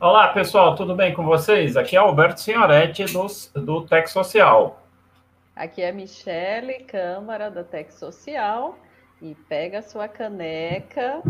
Olá, 0.00 0.28
pessoal, 0.28 0.76
tudo 0.76 0.94
bem 0.94 1.12
com 1.12 1.24
vocês? 1.24 1.76
Aqui 1.76 1.96
é 1.96 1.98
Alberto 1.98 2.40
Senhoretti 2.40 3.04
do, 3.06 3.26
do 3.60 3.84
Tec 3.84 4.06
Social. 4.06 4.80
Aqui 5.56 5.82
é 5.82 5.90
Michele 5.90 6.84
Câmara 6.84 7.50
da 7.50 7.64
Tec 7.64 7.90
Social 7.90 8.78
e 9.20 9.34
pega 9.48 9.80
a 9.80 9.82
sua 9.82 10.06
caneca. 10.06 11.20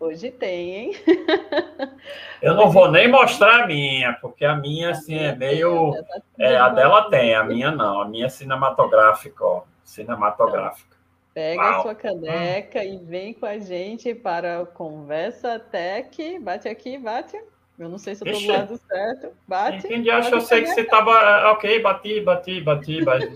Hoje 0.00 0.30
tem, 0.30 0.74
hein? 0.74 0.92
Eu 2.40 2.54
não 2.54 2.70
vou 2.70 2.90
nem 2.90 3.08
mostrar 3.08 3.64
a 3.64 3.66
minha, 3.66 4.14
porque 4.14 4.46
a 4.46 4.56
minha, 4.56 4.92
assim, 4.92 5.18
é 5.18 5.36
meio. 5.36 5.92
Tá 5.92 6.22
é, 6.38 6.56
a 6.56 6.70
dela 6.70 7.10
tem, 7.10 7.34
a 7.34 7.44
minha 7.44 7.70
não. 7.70 8.00
A 8.00 8.08
minha 8.08 8.24
é 8.24 8.30
cinematográfica, 8.30 9.44
ó. 9.44 9.62
Cinematográfica. 9.84 10.96
Pega 11.34 11.60
Uau. 11.60 11.78
a 11.78 11.82
sua 11.82 11.94
caneca 11.94 12.78
hum. 12.78 12.84
e 12.84 12.96
vem 13.04 13.34
com 13.34 13.44
a 13.44 13.58
gente 13.58 14.14
para 14.14 14.62
a 14.62 14.66
Conversa 14.66 15.58
Tech. 15.58 16.38
Bate 16.38 16.68
aqui, 16.68 16.96
bate. 16.96 17.38
Eu 17.78 17.88
não 17.88 17.98
sei 17.98 18.14
se 18.14 18.24
eu 18.24 18.32
estou 18.32 18.46
do 18.46 18.52
lado 18.52 18.80
certo. 18.86 19.32
Bate. 19.48 19.86
Entendi, 19.86 20.10
acho 20.10 20.28
que 20.28 20.34
eu 20.36 20.40
sei 20.40 20.62
que 20.62 20.68
você 20.68 20.82
estava. 20.82 21.50
Ok, 21.52 21.80
bati, 21.80 22.20
bati, 22.20 22.60
bati, 22.60 23.04
bati. 23.04 23.28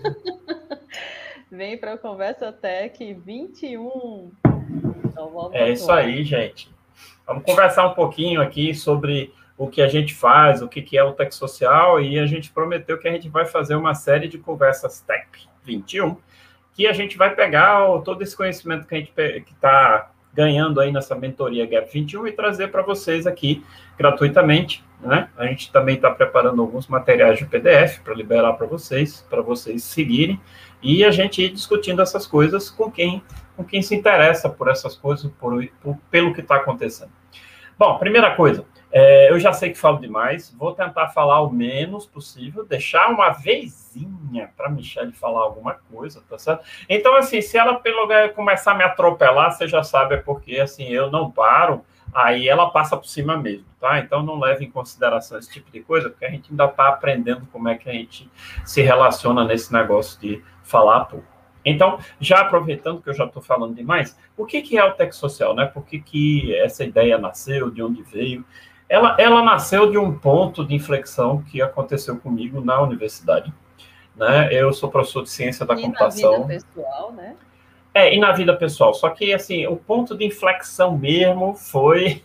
Vem 1.51 1.77
para 1.77 1.93
a 1.93 1.97
Conversa 1.97 2.51
Tech 2.51 3.13
21. 3.13 4.31
Então, 5.05 5.49
é 5.51 5.71
isso 5.71 5.91
aí, 5.91 6.23
gente. 6.23 6.71
Vamos 7.25 7.43
conversar 7.43 7.87
um 7.87 7.93
pouquinho 7.93 8.41
aqui 8.41 8.73
sobre 8.73 9.33
o 9.57 9.67
que 9.67 9.81
a 9.81 9.87
gente 9.87 10.13
faz, 10.13 10.61
o 10.61 10.69
que, 10.69 10.81
que 10.81 10.97
é 10.97 11.03
o 11.03 11.11
Tech 11.11 11.35
Social, 11.35 11.99
e 11.99 12.17
a 12.17 12.25
gente 12.25 12.49
prometeu 12.49 12.97
que 12.97 13.07
a 13.07 13.11
gente 13.11 13.27
vai 13.27 13.45
fazer 13.45 13.75
uma 13.75 13.93
série 13.93 14.27
de 14.27 14.37
conversas 14.37 15.01
Tech 15.01 15.27
21, 15.63 16.15
que 16.73 16.87
a 16.87 16.93
gente 16.93 17.17
vai 17.17 17.35
pegar 17.35 17.85
todo 18.03 18.21
esse 18.21 18.37
conhecimento 18.37 18.87
que 18.87 18.95
a 18.95 18.99
gente 18.99 19.11
está 19.51 20.11
ganhando 20.39 20.79
aí 20.79 20.89
nessa 20.89 21.15
mentoria 21.15 21.65
Gap 21.65 21.91
21 21.91 22.27
e 22.27 22.31
trazer 22.31 22.69
para 22.69 22.81
vocês 22.81 23.27
aqui 23.27 23.61
gratuitamente, 23.97 24.81
né? 25.01 25.27
A 25.37 25.45
gente 25.45 25.69
também 25.69 25.95
está 25.95 26.09
preparando 26.09 26.61
alguns 26.61 26.87
materiais 26.87 27.37
de 27.37 27.45
PDF 27.45 27.99
para 28.01 28.13
liberar 28.13 28.53
para 28.53 28.65
vocês, 28.65 29.25
para 29.29 29.41
vocês 29.41 29.83
seguirem 29.83 30.39
e 30.81 31.03
a 31.03 31.11
gente 31.11 31.41
ir 31.41 31.49
discutindo 31.49 32.01
essas 32.01 32.25
coisas 32.25 32.69
com 32.69 32.89
quem 32.89 33.21
com 33.57 33.65
quem 33.65 33.81
se 33.81 33.93
interessa 33.93 34.47
por 34.47 34.69
essas 34.69 34.95
coisas, 34.95 35.29
por, 35.37 35.61
por 35.81 35.97
pelo 36.09 36.33
que 36.33 36.39
está 36.39 36.55
acontecendo. 36.55 37.11
Bom, 37.79 37.97
primeira 37.97 38.35
coisa, 38.35 38.65
é, 38.91 39.31
eu 39.31 39.39
já 39.39 39.53
sei 39.53 39.69
que 39.69 39.77
falo 39.77 40.01
demais, 40.01 40.53
vou 40.59 40.73
tentar 40.73 41.07
falar 41.11 41.39
o 41.39 41.49
menos 41.49 42.05
possível, 42.05 42.65
deixar 42.65 43.07
uma 43.07 43.29
vezinha 43.29 44.51
para 44.57 44.69
Michelle 44.69 45.13
falar 45.13 45.43
alguma 45.43 45.75
coisa, 45.89 46.21
tá 46.29 46.37
certo? 46.37 46.65
Então, 46.89 47.15
assim, 47.15 47.39
se 47.39 47.57
ela 47.57 47.75
pelo 47.75 48.05
começar 48.35 48.73
a 48.73 48.75
me 48.75 48.83
atropelar, 48.83 49.53
você 49.53 49.65
já 49.65 49.81
sabe, 49.81 50.15
é 50.15 50.17
porque, 50.17 50.59
assim, 50.59 50.89
eu 50.89 51.09
não 51.09 51.31
paro, 51.31 51.85
aí 52.13 52.49
ela 52.49 52.69
passa 52.69 52.97
por 52.97 53.07
cima 53.07 53.37
mesmo, 53.37 53.65
tá? 53.79 53.97
Então, 53.97 54.21
não 54.23 54.37
leve 54.37 54.65
em 54.65 54.69
consideração 54.69 55.39
esse 55.39 55.49
tipo 55.49 55.71
de 55.71 55.79
coisa, 55.79 56.09
porque 56.09 56.25
a 56.25 56.29
gente 56.29 56.51
ainda 56.51 56.65
está 56.65 56.89
aprendendo 56.89 57.47
como 57.49 57.69
é 57.69 57.77
que 57.77 57.89
a 57.89 57.93
gente 57.93 58.29
se 58.65 58.81
relaciona 58.81 59.45
nesse 59.45 59.71
negócio 59.71 60.19
de 60.19 60.43
falar 60.63 61.05
pouco. 61.05 61.38
Então, 61.65 61.99
já 62.19 62.39
aproveitando 62.39 63.01
que 63.01 63.09
eu 63.09 63.13
já 63.13 63.25
estou 63.25 63.41
falando 63.41 63.75
demais, 63.75 64.17
o 64.37 64.45
que, 64.45 64.61
que 64.61 64.77
é 64.77 64.83
o 64.83 64.93
Tech 64.93 65.15
Social, 65.15 65.53
né? 65.53 65.65
Por 65.65 65.85
que, 65.85 65.99
que 65.99 66.55
essa 66.55 66.83
ideia 66.83 67.17
nasceu, 67.17 67.69
de 67.69 67.83
onde 67.83 68.01
veio? 68.01 68.45
ela, 68.89 69.15
ela 69.19 69.43
nasceu 69.43 69.91
de 69.91 69.97
um 69.97 70.17
ponto 70.17 70.65
de 70.65 70.73
inflexão 70.73 71.43
que 71.43 71.61
aconteceu 71.61 72.17
comigo 72.17 72.59
na 72.59 72.81
universidade. 72.81 73.53
Né? 74.15 74.49
Eu 74.51 74.73
sou 74.73 74.89
professor 74.89 75.21
de 75.21 75.29
ciência 75.29 75.65
da 75.65 75.75
e 75.75 75.81
computação. 75.83 76.31
Na 76.31 76.37
vida 76.47 76.65
pessoal, 76.73 77.11
né? 77.13 77.35
É, 77.93 78.13
e 78.13 78.19
na 78.19 78.31
vida 78.31 78.55
pessoal. 78.55 78.93
Só 78.93 79.09
que 79.09 79.31
assim, 79.31 79.67
o 79.67 79.75
ponto 79.75 80.17
de 80.17 80.25
inflexão 80.25 80.97
mesmo 80.97 81.53
foi 81.53 82.23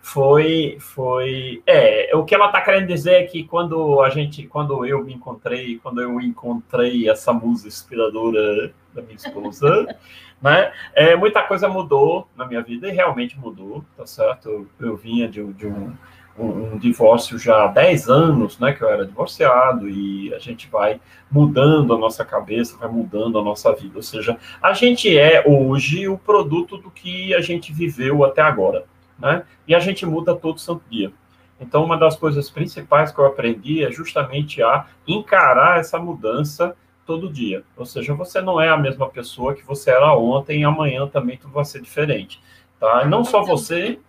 foi 0.00 0.76
foi 0.80 1.62
é, 1.66 2.10
o 2.14 2.24
que 2.24 2.34
ela 2.34 2.46
está 2.46 2.60
querendo 2.60 2.86
dizer 2.86 3.14
é 3.14 3.24
que 3.24 3.44
quando 3.44 4.00
a 4.00 4.10
gente 4.10 4.46
quando 4.46 4.84
eu 4.84 5.04
me 5.04 5.14
encontrei, 5.14 5.78
quando 5.82 6.00
eu 6.00 6.20
encontrei 6.20 7.08
essa 7.08 7.32
musa 7.32 7.68
inspiradora 7.68 8.72
da 8.94 9.02
minha 9.02 9.16
esposa, 9.16 9.86
né? 10.42 10.72
É, 10.94 11.16
muita 11.16 11.42
coisa 11.42 11.68
mudou 11.68 12.28
na 12.36 12.46
minha 12.46 12.62
vida 12.62 12.88
e 12.88 12.92
realmente 12.92 13.38
mudou, 13.38 13.84
tá 13.96 14.06
certo? 14.06 14.48
Eu, 14.48 14.66
eu 14.80 14.96
vinha 14.96 15.28
de, 15.28 15.42
de 15.52 15.66
um, 15.66 15.94
um, 16.38 16.74
um, 16.74 16.78
divórcio 16.78 17.38
já 17.38 17.64
há 17.64 17.68
10 17.68 18.08
anos, 18.08 18.58
né? 18.58 18.72
Que 18.72 18.82
eu 18.82 18.88
era 18.88 19.06
divorciado 19.06 19.88
e 19.88 20.34
a 20.34 20.38
gente 20.38 20.68
vai 20.68 21.00
mudando 21.30 21.94
a 21.94 21.98
nossa 21.98 22.24
cabeça, 22.24 22.76
vai 22.76 22.88
mudando 22.88 23.38
a 23.38 23.42
nossa 23.42 23.72
vida. 23.72 23.96
Ou 23.96 24.02
seja, 24.02 24.36
a 24.60 24.72
gente 24.72 25.16
é 25.16 25.44
hoje 25.46 26.08
o 26.08 26.18
produto 26.18 26.76
do 26.76 26.90
que 26.90 27.34
a 27.34 27.40
gente 27.40 27.72
viveu 27.72 28.24
até 28.24 28.42
agora, 28.42 28.84
né? 29.22 29.44
E 29.66 29.74
a 29.74 29.78
gente 29.78 30.04
muda 30.04 30.34
todo 30.34 30.58
santo 30.58 30.82
dia. 30.90 31.12
Então, 31.60 31.84
uma 31.84 31.96
das 31.96 32.16
coisas 32.16 32.50
principais 32.50 33.12
que 33.12 33.20
eu 33.20 33.24
aprendi 33.24 33.84
é 33.84 33.90
justamente 33.90 34.60
a 34.60 34.86
encarar 35.06 35.78
essa 35.78 35.96
mudança 35.96 36.76
todo 37.06 37.32
dia. 37.32 37.62
Ou 37.76 37.86
seja, 37.86 38.14
você 38.14 38.40
não 38.40 38.60
é 38.60 38.68
a 38.68 38.76
mesma 38.76 39.08
pessoa 39.08 39.54
que 39.54 39.64
você 39.64 39.90
era 39.90 40.12
ontem 40.16 40.60
e 40.60 40.64
amanhã 40.64 41.06
também 41.06 41.36
tudo 41.36 41.52
vai 41.52 41.64
ser 41.64 41.80
diferente. 41.80 42.42
Tá? 42.80 43.04
Não 43.04 43.24
só 43.24 43.42
você. 43.42 44.00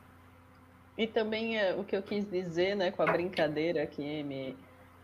E 0.98 1.06
também 1.06 1.60
é, 1.60 1.76
o 1.76 1.84
que 1.84 1.96
eu 1.96 2.02
quis 2.02 2.28
dizer, 2.28 2.76
né, 2.76 2.90
com 2.90 3.04
a 3.04 3.12
brincadeira 3.12 3.84
aqui, 3.84 4.24
me 4.24 4.56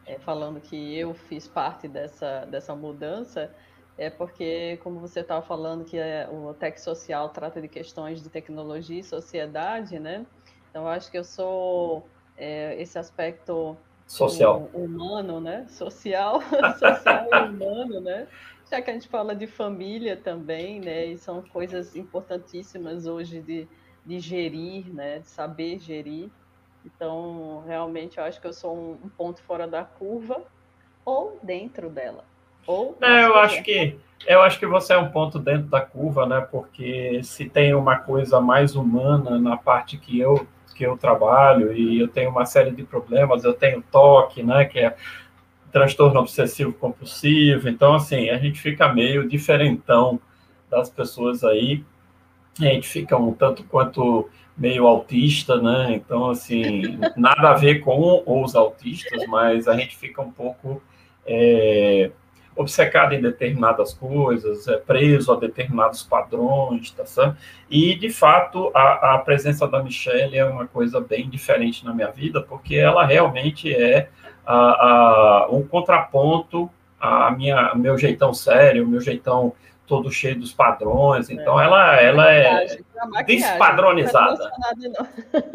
é, 0.07 0.17
falando 0.17 0.59
que 0.59 0.97
eu 0.97 1.13
fiz 1.13 1.47
parte 1.47 1.87
dessa, 1.87 2.45
dessa 2.45 2.75
mudança, 2.75 3.53
é 3.99 4.09
porque, 4.09 4.79
como 4.81 4.97
você 4.97 5.19
estava 5.19 5.45
falando, 5.45 5.83
que 5.83 5.97
é, 5.97 6.25
o 6.31 6.53
Tech 6.53 6.79
Social 6.79 7.27
trata 7.29 7.61
de 7.61 7.67
questões 7.67 8.23
de 8.23 8.29
tecnologia 8.29 9.01
e 9.01 9.03
sociedade, 9.03 9.99
né? 9.99 10.25
Então, 10.69 10.83
eu 10.83 10.87
acho 10.87 11.11
que 11.11 11.17
eu 11.17 11.23
sou 11.25 12.07
é, 12.37 12.81
esse 12.81 12.97
aspecto 12.97 13.75
social. 14.07 14.69
humano, 14.73 15.41
né? 15.41 15.65
Social, 15.67 16.39
social 16.79 17.27
e 17.29 17.49
humano, 17.49 17.99
né? 17.99 18.25
Já 18.71 18.81
que 18.81 18.89
a 18.89 18.93
gente 18.93 19.09
fala 19.09 19.35
de 19.35 19.47
família 19.47 20.15
também, 20.15 20.79
né? 20.79 21.07
E 21.07 21.17
são 21.17 21.41
coisas 21.41 21.97
importantíssimas 21.97 23.05
hoje 23.05 23.41
de, 23.41 23.67
de 24.05 24.17
gerir, 24.21 24.87
né? 24.93 25.19
De 25.19 25.27
saber 25.27 25.77
gerir. 25.77 26.31
Então, 26.85 27.65
realmente, 27.67 28.17
eu 28.17 28.23
acho 28.23 28.39
que 28.39 28.47
eu 28.47 28.53
sou 28.53 28.73
um, 28.73 28.91
um 29.03 29.09
ponto 29.09 29.41
fora 29.43 29.67
da 29.67 29.83
curva 29.83 30.41
ou 31.03 31.37
dentro 31.43 31.89
dela. 31.89 32.28
Ou 32.65 32.97
é, 33.01 33.25
eu 33.25 33.35
acho 33.35 33.63
que 33.63 33.95
eu 34.27 34.41
acho 34.41 34.59
que 34.59 34.67
você 34.67 34.93
é 34.93 34.97
um 34.97 35.09
ponto 35.09 35.39
dentro 35.39 35.67
da 35.67 35.81
curva, 35.81 36.25
né? 36.25 36.41
Porque 36.41 37.21
se 37.23 37.49
tem 37.49 37.73
uma 37.73 37.97
coisa 37.97 38.39
mais 38.41 38.75
humana 38.75 39.39
na 39.39 39.57
parte 39.57 39.97
que 39.97 40.19
eu 40.19 40.47
que 40.75 40.85
eu 40.85 40.97
trabalho 40.97 41.73
e 41.73 41.99
eu 41.99 42.07
tenho 42.07 42.29
uma 42.29 42.45
série 42.45 42.71
de 42.71 42.83
problemas, 42.83 43.43
eu 43.43 43.53
tenho 43.53 43.83
toque, 43.91 44.41
né, 44.41 44.63
que 44.63 44.79
é 44.79 44.95
transtorno 45.73 46.21
obsessivo 46.21 46.71
compulsivo, 46.71 47.67
então 47.67 47.95
assim, 47.95 48.29
a 48.29 48.37
gente 48.37 48.61
fica 48.61 48.87
meio 48.87 49.27
diferentão 49.27 50.21
das 50.69 50.89
pessoas 50.89 51.43
aí, 51.43 51.83
a 52.61 52.63
gente 52.63 52.87
fica 52.87 53.17
um 53.17 53.33
tanto 53.33 53.61
quanto 53.65 54.29
meio 54.57 54.85
autista, 54.87 55.61
né? 55.61 55.93
Então, 55.93 56.29
assim, 56.29 56.99
nada 57.15 57.51
a 57.51 57.53
ver 57.53 57.79
com 57.79 58.21
os 58.25 58.55
autistas, 58.55 59.25
mas 59.27 59.67
a 59.67 59.75
gente 59.75 59.95
fica 59.95 60.21
um 60.21 60.31
pouco 60.31 60.81
é, 61.25 62.11
obcecado 62.59 63.13
em 63.13 63.21
determinadas 63.21 63.93
coisas, 63.93 64.67
é 64.67 64.75
preso 64.75 65.31
a 65.31 65.37
determinados 65.37 66.03
padrões, 66.03 66.91
tá 66.91 67.05
certo? 67.05 67.37
E, 67.69 67.95
de 67.95 68.09
fato, 68.09 68.69
a, 68.75 69.15
a 69.15 69.17
presença 69.19 69.65
da 69.65 69.81
Michelle 69.81 70.37
é 70.37 70.43
uma 70.43 70.67
coisa 70.67 70.99
bem 70.99 71.29
diferente 71.29 71.85
na 71.85 71.93
minha 71.93 72.11
vida, 72.11 72.41
porque 72.41 72.75
ela 72.75 73.05
realmente 73.05 73.73
é 73.73 74.09
a, 74.45 74.55
a, 74.55 75.47
um 75.49 75.65
contraponto 75.65 76.69
a 76.99 77.31
minha 77.31 77.73
meu 77.75 77.97
jeitão 77.97 78.33
sério, 78.33 78.87
meu 78.87 78.99
jeitão 78.99 79.53
todo 79.89 80.11
cheio 80.11 80.39
dos 80.39 80.53
padrões. 80.53 81.31
Então, 81.31 81.59
é. 81.59 81.65
ela, 81.65 81.95
ela 81.99 82.31
é 82.31 82.77
despadronizada. 83.25 84.51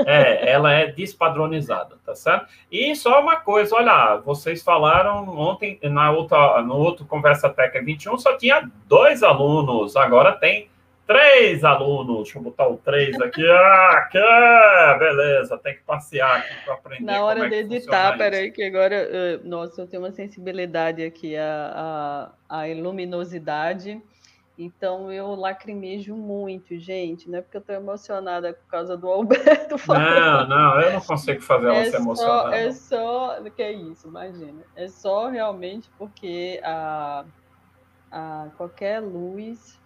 É, 0.05 0.51
ela 0.51 0.73
é 0.73 0.91
despadronizada, 0.91 1.97
tá 2.05 2.15
certo? 2.17 2.47
E 2.71 2.95
só 2.97 3.21
uma 3.21 3.37
coisa, 3.37 3.77
olha, 3.77 4.17
vocês 4.25 4.63
falaram 4.63 5.29
ontem, 5.39 5.79
na 5.85 6.11
outra, 6.11 6.61
no 6.63 6.75
outro 6.75 7.07
Conversa 7.07 7.49
Teca 7.49 7.81
21, 7.81 8.19
só 8.19 8.37
tinha 8.37 8.69
dois 8.89 9.23
alunos, 9.23 9.95
agora 9.95 10.33
tem 10.33 10.69
três 11.07 11.65
alunos. 11.65 12.25
Deixa 12.25 12.39
eu 12.39 12.43
botar 12.43 12.69
o 12.69 12.77
três 12.77 13.21
aqui. 13.21 13.47
Ah, 13.49 14.09
que, 14.11 14.99
beleza, 14.99 15.59
tem 15.59 15.75
que 15.75 15.83
passear 15.83 16.39
aqui 16.39 16.65
para 16.65 16.75
aprender. 16.75 17.05
Na 17.05 17.25
hora 17.25 17.47
é 17.47 17.49
de 17.49 17.55
editar, 17.57 18.17
peraí, 18.17 18.51
que 18.51 18.63
agora, 18.63 19.39
nossa, 19.45 19.83
eu 19.83 19.87
tenho 19.87 20.03
uma 20.03 20.13
sensibilidade 20.13 21.03
aqui, 21.03 21.37
a, 21.37 22.31
a, 22.49 22.63
a 22.63 22.67
luminosidade 22.75 24.03
então 24.57 25.11
eu 25.11 25.35
lacrimejo 25.35 26.15
muito, 26.15 26.79
gente, 26.79 27.29
não 27.29 27.39
é 27.39 27.43
porque 27.43 27.57
eu 27.57 27.61
estou 27.61 27.75
emocionada 27.75 28.53
por 28.53 28.67
causa 28.69 28.97
do 28.97 29.09
Alberto 29.09 29.77
falando. 29.79 30.49
Não, 30.49 30.49
não, 30.49 30.81
eu 30.81 30.93
não 30.93 31.01
consigo 31.01 31.41
fazer 31.43 31.67
ela 31.67 31.79
é 31.79 31.91
se 31.91 31.97
emocionar. 31.97 32.55
É 32.55 32.73
só, 32.73 33.41
que 33.51 33.63
é 33.63 33.73
isso, 33.73 34.07
imagina. 34.07 34.63
É 34.77 34.87
só 34.87 35.29
realmente 35.29 35.91
porque 35.99 36.61
a, 36.63 37.25
a 38.13 38.47
qualquer 38.57 39.01
luz 39.01 39.81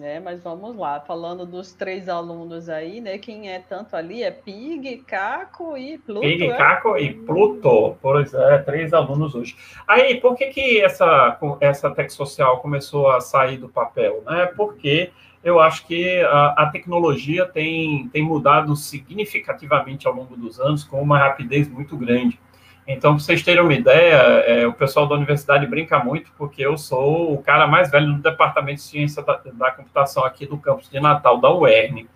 É, 0.00 0.18
mas 0.18 0.42
vamos 0.42 0.74
lá, 0.74 1.00
falando 1.00 1.44
dos 1.44 1.74
três 1.74 2.08
alunos 2.08 2.68
aí, 2.70 3.00
né? 3.00 3.18
Quem 3.18 3.50
é 3.50 3.58
tanto 3.58 3.94
ali 3.94 4.22
é 4.22 4.30
Pig, 4.30 5.04
Caco 5.06 5.76
e 5.76 5.98
Pluto. 5.98 6.20
Pig, 6.20 6.46
é? 6.46 6.56
Caco 6.56 6.96
e 6.96 7.12
Pluto, 7.12 7.96
pois 8.00 8.32
é, 8.32 8.58
três 8.58 8.94
alunos 8.94 9.34
hoje. 9.34 9.54
Aí, 9.86 10.18
por 10.18 10.34
que 10.34 10.46
que 10.46 10.80
essa, 10.80 11.38
essa 11.60 11.90
tech 11.90 12.10
social 12.10 12.60
começou 12.60 13.10
a 13.10 13.20
sair 13.20 13.58
do 13.58 13.68
papel? 13.68 14.22
Né? 14.24 14.46
Porque 14.56 15.10
eu 15.44 15.60
acho 15.60 15.86
que 15.86 16.20
a, 16.20 16.54
a, 16.56 16.70
tecnologia 16.70 17.44
tem, 17.44 18.08
tem 18.08 18.22
mudado 18.22 18.74
significativamente 18.76 20.06
ao 20.06 20.14
longo 20.14 20.36
dos 20.36 20.58
anos 20.58 20.84
com 20.84 21.02
uma 21.02 21.18
rapidez 21.18 21.68
muito 21.68 21.96
grande. 21.96 22.40
Então, 22.86 23.14
para 23.14 23.22
vocês 23.22 23.42
terem 23.42 23.62
uma 23.62 23.74
ideia, 23.74 24.16
é, 24.16 24.66
o 24.66 24.72
pessoal 24.72 25.06
da 25.06 25.14
universidade 25.14 25.66
brinca 25.66 26.02
muito, 26.02 26.32
porque 26.36 26.64
eu 26.64 26.76
sou 26.76 27.32
o 27.32 27.42
cara 27.42 27.66
mais 27.66 27.90
velho 27.90 28.14
do 28.14 28.22
Departamento 28.22 28.76
de 28.76 28.82
Ciência 28.82 29.22
da, 29.22 29.40
da 29.52 29.70
Computação 29.70 30.24
aqui 30.24 30.46
do 30.46 30.58
campus 30.58 30.90
de 30.90 30.98
Natal, 30.98 31.40
da 31.40 31.52
UERN. 31.54 32.06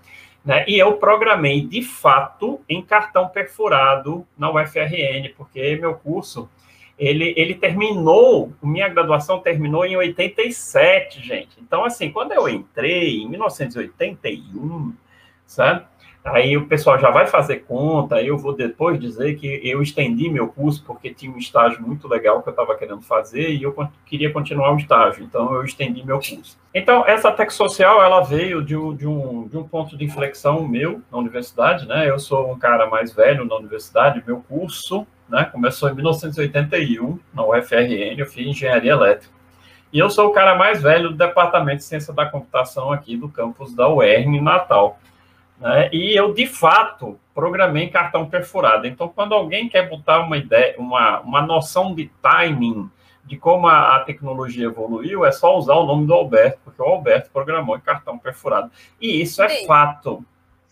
Né? 0.45 0.65
E 0.69 0.79
eu 0.79 0.95
programei, 0.95 1.61
de 1.61 1.83
fato, 1.83 2.61
em 2.69 2.81
cartão 2.81 3.29
perfurado 3.29 4.27
na 4.39 4.51
UFRN, 4.51 5.33
porque 5.37 5.77
meu 5.77 5.95
curso, 5.95 6.49
ele, 6.97 7.35
ele 7.37 7.55
terminou, 7.55 8.53
minha 8.63 8.89
graduação 8.89 9.41
terminou 9.41 9.85
em 9.85 9.97
87, 9.97 11.21
gente. 11.21 11.61
Então, 11.61 11.85
assim, 11.85 12.11
quando 12.11 12.33
eu 12.33 12.49
entrei, 12.49 13.23
em 13.23 13.29
1981, 13.29 14.95
sabe? 15.45 15.85
Aí 16.27 16.57
o 16.57 16.67
pessoal 16.67 16.99
já 16.99 17.09
vai 17.09 17.27
fazer 17.27 17.59
conta, 17.69 18.21
eu 18.21 18.37
vou 18.37 18.53
depois 18.53 18.99
dizer 18.99 19.37
que 19.37 19.61
eu 19.63 19.81
estendi 19.81 20.29
meu 20.29 20.49
curso 20.49 20.83
porque 20.85 21.15
tinha 21.15 21.33
um 21.33 21.39
estágio 21.39 21.81
muito 21.81 22.09
legal 22.09 22.43
que 22.43 22.49
eu 22.49 22.51
estava 22.51 22.77
querendo 22.77 23.01
fazer 23.01 23.51
e 23.51 23.63
eu 23.63 23.75
queria 24.05 24.33
continuar 24.33 24.75
o 24.75 24.77
estágio, 24.77 25.23
então 25.23 25.55
eu 25.55 25.63
estendi 25.63 26.05
meu 26.05 26.17
curso. 26.17 26.59
Então, 26.75 27.07
essa 27.07 27.31
tech 27.31 27.55
social, 27.55 28.03
ela 28.03 28.23
veio 28.23 28.61
de 28.61 28.77
um, 28.77 28.95
de 28.95 29.07
um, 29.07 29.47
de 29.47 29.57
um 29.57 29.63
ponto 29.63 29.97
de 29.97 30.05
inflexão 30.05 30.67
meu 30.67 31.01
na 31.13 31.19
universidade, 31.19 31.87
né? 31.87 32.11
Eu 32.11 32.19
sou 32.19 32.51
um 32.51 32.59
cara 32.59 32.91
mais 32.91 33.13
velho 33.13 33.45
na 33.45 33.55
universidade, 33.55 34.23
meu 34.27 34.41
curso 34.49 35.07
né, 35.29 35.45
começou 35.45 35.89
em 35.89 35.95
1981 35.95 37.19
na 37.33 37.45
UFRN, 37.45 38.19
eu 38.19 38.27
fiz 38.27 38.47
engenharia 38.47 38.93
elétrica. 38.93 39.35
E 39.93 39.99
eu 39.99 40.11
sou 40.11 40.29
o 40.29 40.33
cara 40.33 40.57
mais 40.57 40.83
velho 40.83 41.11
do 41.11 41.17
Departamento 41.17 41.79
de 41.79 41.85
Ciência 41.85 42.13
da 42.13 42.27
Computação 42.27 42.93
aqui 42.93 43.17
do 43.17 43.29
campus 43.29 43.75
da 43.75 43.89
UERN, 43.89 44.41
Natal. 44.43 44.99
Né? 45.59 45.89
E 45.93 46.15
eu, 46.15 46.33
de 46.33 46.47
fato, 46.47 47.19
programei 47.35 47.89
cartão 47.89 48.27
perfurado. 48.27 48.87
Então, 48.87 49.09
quando 49.09 49.35
alguém 49.35 49.69
quer 49.69 49.89
botar 49.89 50.21
uma 50.21 50.37
ideia, 50.37 50.75
uma, 50.79 51.21
uma 51.21 51.43
noção 51.43 51.95
de 51.95 52.11
timing 52.23 52.91
de 53.25 53.37
como 53.37 53.67
a, 53.67 53.97
a, 53.97 54.01
tecnologia 54.01 54.67
evoluiu, 54.67 55.25
é 55.25 55.33
só 55.33 55.57
usar 55.59 55.75
o 55.75 55.85
nome 55.85 56.07
do 56.07 56.15
Alberto, 56.15 56.61
porque 56.65 56.81
o 56.81 56.85
Alberto 56.85 57.29
programou 57.33 57.77
em 57.77 57.81
cartão 57.81 58.17
perfurado. 58.17 58.71
E 59.01 59.21
isso 59.21 59.43
é 59.43 59.49
Sim. 59.49 59.67
fato. 59.67 60.25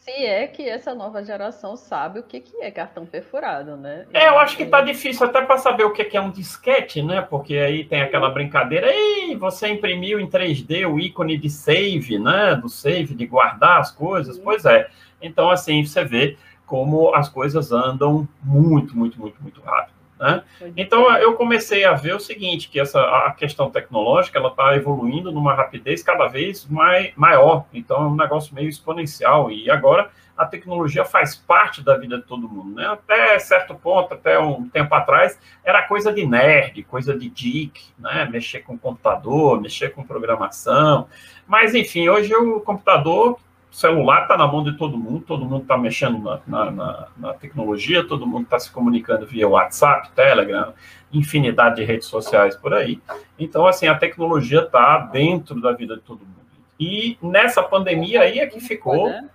Se 0.05 0.11
é 0.11 0.47
que 0.47 0.69
essa 0.69 0.95
nova 0.95 1.25
geração 1.25 1.79
sabe 1.79 2.19
o 2.19 2.23
que, 2.23 2.39
que 2.39 2.63
é 2.63 2.71
cartão 2.71 3.07
perfurado, 3.07 3.75
né? 3.75 4.05
É, 4.13 4.29
eu 4.29 4.39
acho 4.39 4.55
que 4.55 4.67
tá 4.67 4.83
difícil 4.83 5.27
até 5.27 5.41
para 5.41 5.57
saber 5.57 5.85
o 5.85 5.95
que 5.95 6.15
é 6.15 6.21
um 6.21 6.31
disquete, 6.31 7.03
né? 7.03 7.23
Porque 7.23 7.55
aí 7.57 7.85
tem 7.85 8.03
aquela 8.03 8.29
brincadeira, 8.29 8.87
ei, 8.93 9.35
você 9.35 9.67
imprimiu 9.69 10.21
em 10.21 10.29
3D 10.29 10.87
o 10.87 11.01
ícone 11.01 11.39
de 11.39 11.49
save, 11.49 12.19
né? 12.19 12.55
Do 12.55 12.69
save, 12.69 13.15
de 13.15 13.27
guardar 13.27 13.81
as 13.81 13.91
coisas. 13.91 14.37
Sim. 14.37 14.43
Pois 14.45 14.67
é. 14.67 14.91
Então, 15.23 15.51
assim, 15.51 15.83
você 15.83 16.05
vê 16.05 16.37
como 16.67 17.15
as 17.15 17.31
coisas 17.31 17.73
andam 17.73 18.29
muito, 18.43 18.95
muito, 18.95 19.19
muito, 19.19 19.43
muito 19.43 19.63
rápido. 19.63 19.94
Né? 20.19 20.43
Então, 20.77 21.11
eu 21.17 21.35
comecei 21.35 21.85
a 21.85 21.93
ver 21.93 22.15
o 22.15 22.21
seguinte, 22.21 22.69
que 22.69 22.79
essa, 22.79 23.01
a 23.01 23.33
questão 23.33 23.71
tecnológica 23.71 24.39
ela 24.39 24.49
está 24.49 24.77
evoluindo 24.77 25.33
numa 25.33 25.55
rapidez 25.55 26.03
cada 26.03 26.27
vez 26.29 26.67
mais, 26.67 27.13
maior. 27.17 27.67
Então, 27.73 27.97
é 27.97 28.07
um 28.07 28.17
negócio 28.17 28.55
meio 28.55 28.69
exponencial. 28.69 29.51
E 29.51 29.71
agora, 29.71 30.11
a 30.37 30.45
tecnologia 30.45 31.05
faz 31.05 31.35
parte 31.35 31.83
da 31.83 31.97
vida 31.97 32.19
de 32.19 32.25
todo 32.25 32.49
mundo. 32.49 32.75
Né? 32.75 32.87
Até 32.87 33.39
certo 33.39 33.75
ponto, 33.75 34.15
até 34.15 34.39
um 34.39 34.69
tempo 34.69 34.95
atrás, 34.95 35.39
era 35.65 35.83
coisa 35.83 36.13
de 36.13 36.27
nerd, 36.27 36.83
coisa 36.85 37.17
de 37.17 37.29
geek, 37.29 37.81
né? 37.99 38.29
mexer 38.31 38.61
com 38.61 38.79
computador, 38.79 39.61
mexer 39.61 39.91
com 39.91 40.05
programação. 40.05 41.09
Mas, 41.47 41.75
enfim, 41.75 42.09
hoje 42.09 42.35
o 42.35 42.61
computador 42.61 43.39
celular 43.75 44.23
está 44.23 44.37
na 44.37 44.47
mão 44.47 44.63
de 44.63 44.77
todo 44.77 44.97
mundo, 44.97 45.25
todo 45.27 45.45
mundo 45.45 45.63
está 45.63 45.77
mexendo 45.77 46.19
na, 46.19 46.41
na, 46.47 46.71
na, 46.71 47.09
na, 47.17 47.35
tecnologia, 47.35 48.07
todo 48.07 48.27
mundo 48.27 48.45
está 48.45 48.59
se 48.59 48.71
comunicando 48.71 49.27
via 49.27 49.49
WhatsApp, 49.49 50.11
Telegram, 50.13 50.73
infinidade 51.13 51.77
de 51.77 51.85
redes 51.85 52.07
sociais 52.07 52.57
por 52.57 52.73
aí. 52.73 53.01
Então, 53.39 53.67
assim, 53.67 53.89
a 53.89 53.97
tecnologia 53.97 54.61
está 54.61 54.99
dentro 54.99 55.61
da 55.61 55.73
vida 55.73 55.97
de 55.97 56.03
todo 56.03 56.21
mundo. 56.21 56.35
E 56.79 57.19
nessa 57.21 57.63
pandemia 57.63 58.23
aí 58.23 58.39
é 58.39 58.47
que 58.47 58.61
ficou. 58.61 59.09
Né? 59.09 59.29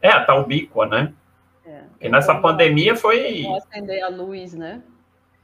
É, 0.00 0.18
tá 0.20 0.34
ubíqua, 0.34 0.86
né? 0.86 1.12
É. 1.66 1.82
E 2.00 2.08
nessa 2.08 2.34
pandemia 2.34 2.96
foi. 2.96 3.46
acender 3.46 4.02
a 4.02 4.08
luz, 4.08 4.54
né? 4.54 4.82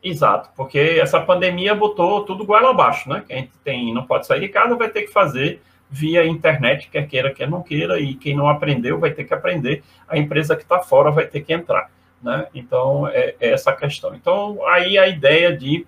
Exato, 0.03 0.51
porque 0.57 0.79
essa 0.79 1.21
pandemia 1.21 1.75
botou 1.75 2.25
tudo 2.25 2.47
goela 2.47 2.71
abaixo, 2.71 3.09
né? 3.09 3.25
Quem 3.27 3.51
tem, 3.65 3.93
não 3.93 4.07
pode 4.07 4.27
sair 4.27 4.41
de 4.41 4.49
casa 4.49 4.75
vai 4.77 4.89
ter 4.89 5.03
que 5.03 5.13
fazer 5.13 5.61
via 5.89 6.27
internet, 6.27 6.89
quer 6.91 7.07
queira, 7.07 7.33
quer 7.33 7.49
não 7.49 7.63
queira, 7.63 8.01
e 8.01 8.15
quem 8.15 8.35
não 8.35 8.49
aprendeu 8.49 8.99
vai 8.99 9.13
ter 9.13 9.25
que 9.25 9.35
aprender, 9.35 9.83
a 10.09 10.19
empresa 10.19 10.57
que 10.57 10.63
está 10.63 10.81
fora 10.81 11.11
vai 11.11 11.27
ter 11.27 11.41
que 11.43 11.53
entrar. 11.53 11.91
Né? 12.23 12.47
Então, 12.55 13.07
é, 13.09 13.37
é, 13.41 13.51
essa 13.51 13.73
questão. 13.73 14.15
Então, 14.15 14.67
aí 14.67 14.99
a 14.99 15.07
ideia 15.07 15.57
de, 15.57 15.87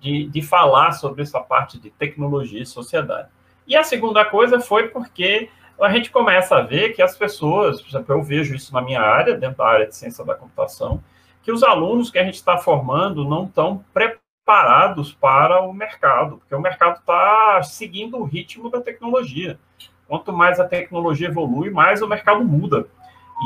de, 0.00 0.26
de 0.28 0.42
falar 0.42 0.92
sobre 0.92 1.22
essa 1.22 1.40
parte 1.40 1.78
de 1.78 1.90
tecnologia 1.90 2.62
e 2.62 2.66
sociedade. 2.66 3.28
E 3.66 3.76
a 3.76 3.82
segunda 3.82 4.24
coisa 4.24 4.60
foi 4.60 4.88
porque 4.88 5.48
a 5.80 5.90
gente 5.90 6.10
começa 6.10 6.56
a 6.56 6.62
ver 6.62 6.92
que 6.92 7.02
as 7.02 7.16
pessoas, 7.16 7.80
por 7.80 7.88
exemplo, 7.88 8.14
eu 8.14 8.22
vejo 8.22 8.54
isso 8.54 8.72
na 8.72 8.80
minha 8.80 9.00
área, 9.00 9.36
dentro 9.36 9.58
da 9.58 9.66
área 9.66 9.86
de 9.86 9.96
ciência 9.96 10.24
da 10.24 10.34
computação, 10.34 11.02
que 11.42 11.52
os 11.52 11.62
alunos 11.62 12.10
que 12.10 12.18
a 12.18 12.24
gente 12.24 12.36
está 12.36 12.56
formando 12.56 13.24
não 13.24 13.44
estão 13.44 13.84
preparados 13.92 14.23
parados 14.44 15.12
para 15.12 15.62
o 15.62 15.72
mercado, 15.72 16.38
porque 16.38 16.54
o 16.54 16.60
mercado 16.60 16.98
está 16.98 17.62
seguindo 17.62 18.18
o 18.18 18.24
ritmo 18.24 18.70
da 18.70 18.80
tecnologia. 18.80 19.58
Quanto 20.06 20.32
mais 20.32 20.60
a 20.60 20.68
tecnologia 20.68 21.28
evolui, 21.28 21.70
mais 21.70 22.02
o 22.02 22.08
mercado 22.08 22.44
muda. 22.44 22.86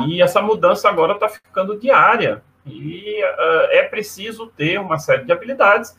E 0.07 0.21
essa 0.21 0.43
mudança 0.43 0.89
agora 0.89 1.15
está 1.15 1.29
ficando 1.29 1.79
diária. 1.79 2.43
E 2.67 3.23
uh, 3.23 3.71
é 3.71 3.85
preciso 3.85 4.49
ter 4.49 4.79
uma 4.79 4.99
série 4.99 5.25
de 5.25 5.33
habilidades 5.33 5.97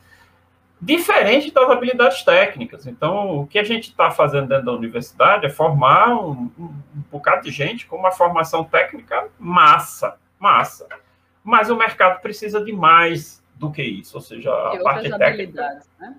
diferente 0.82 1.52
das 1.52 1.70
habilidades 1.70 2.24
técnicas. 2.24 2.88
Então, 2.88 3.42
o 3.42 3.48
que 3.48 3.60
a 3.60 3.64
gente 3.64 3.90
está 3.90 4.12
fazendo 4.12 4.48
dentro 4.48 4.66
da 4.66 4.72
universidade 4.72 5.46
é 5.46 5.50
formar 5.50 6.10
um, 6.16 6.50
um, 6.58 6.64
um 6.64 7.02
bocado 7.12 7.44
de 7.44 7.52
gente 7.52 7.86
com 7.86 7.98
uma 7.98 8.12
formação 8.12 8.64
técnica 8.64 9.28
massa, 9.38 10.16
massa. 10.40 10.88
Mas 11.44 11.70
o 11.70 11.76
mercado 11.76 12.22
precisa 12.22 12.64
de 12.64 12.72
mais 12.72 13.44
do 13.60 13.70
que 13.72 13.84
isso, 13.84 14.16
ou 14.16 14.22
seja, 14.22 14.50
a 14.50 14.76
e 14.76 14.82
parte 14.82 15.10
técnica. 15.18 15.82
Né? 16.00 16.16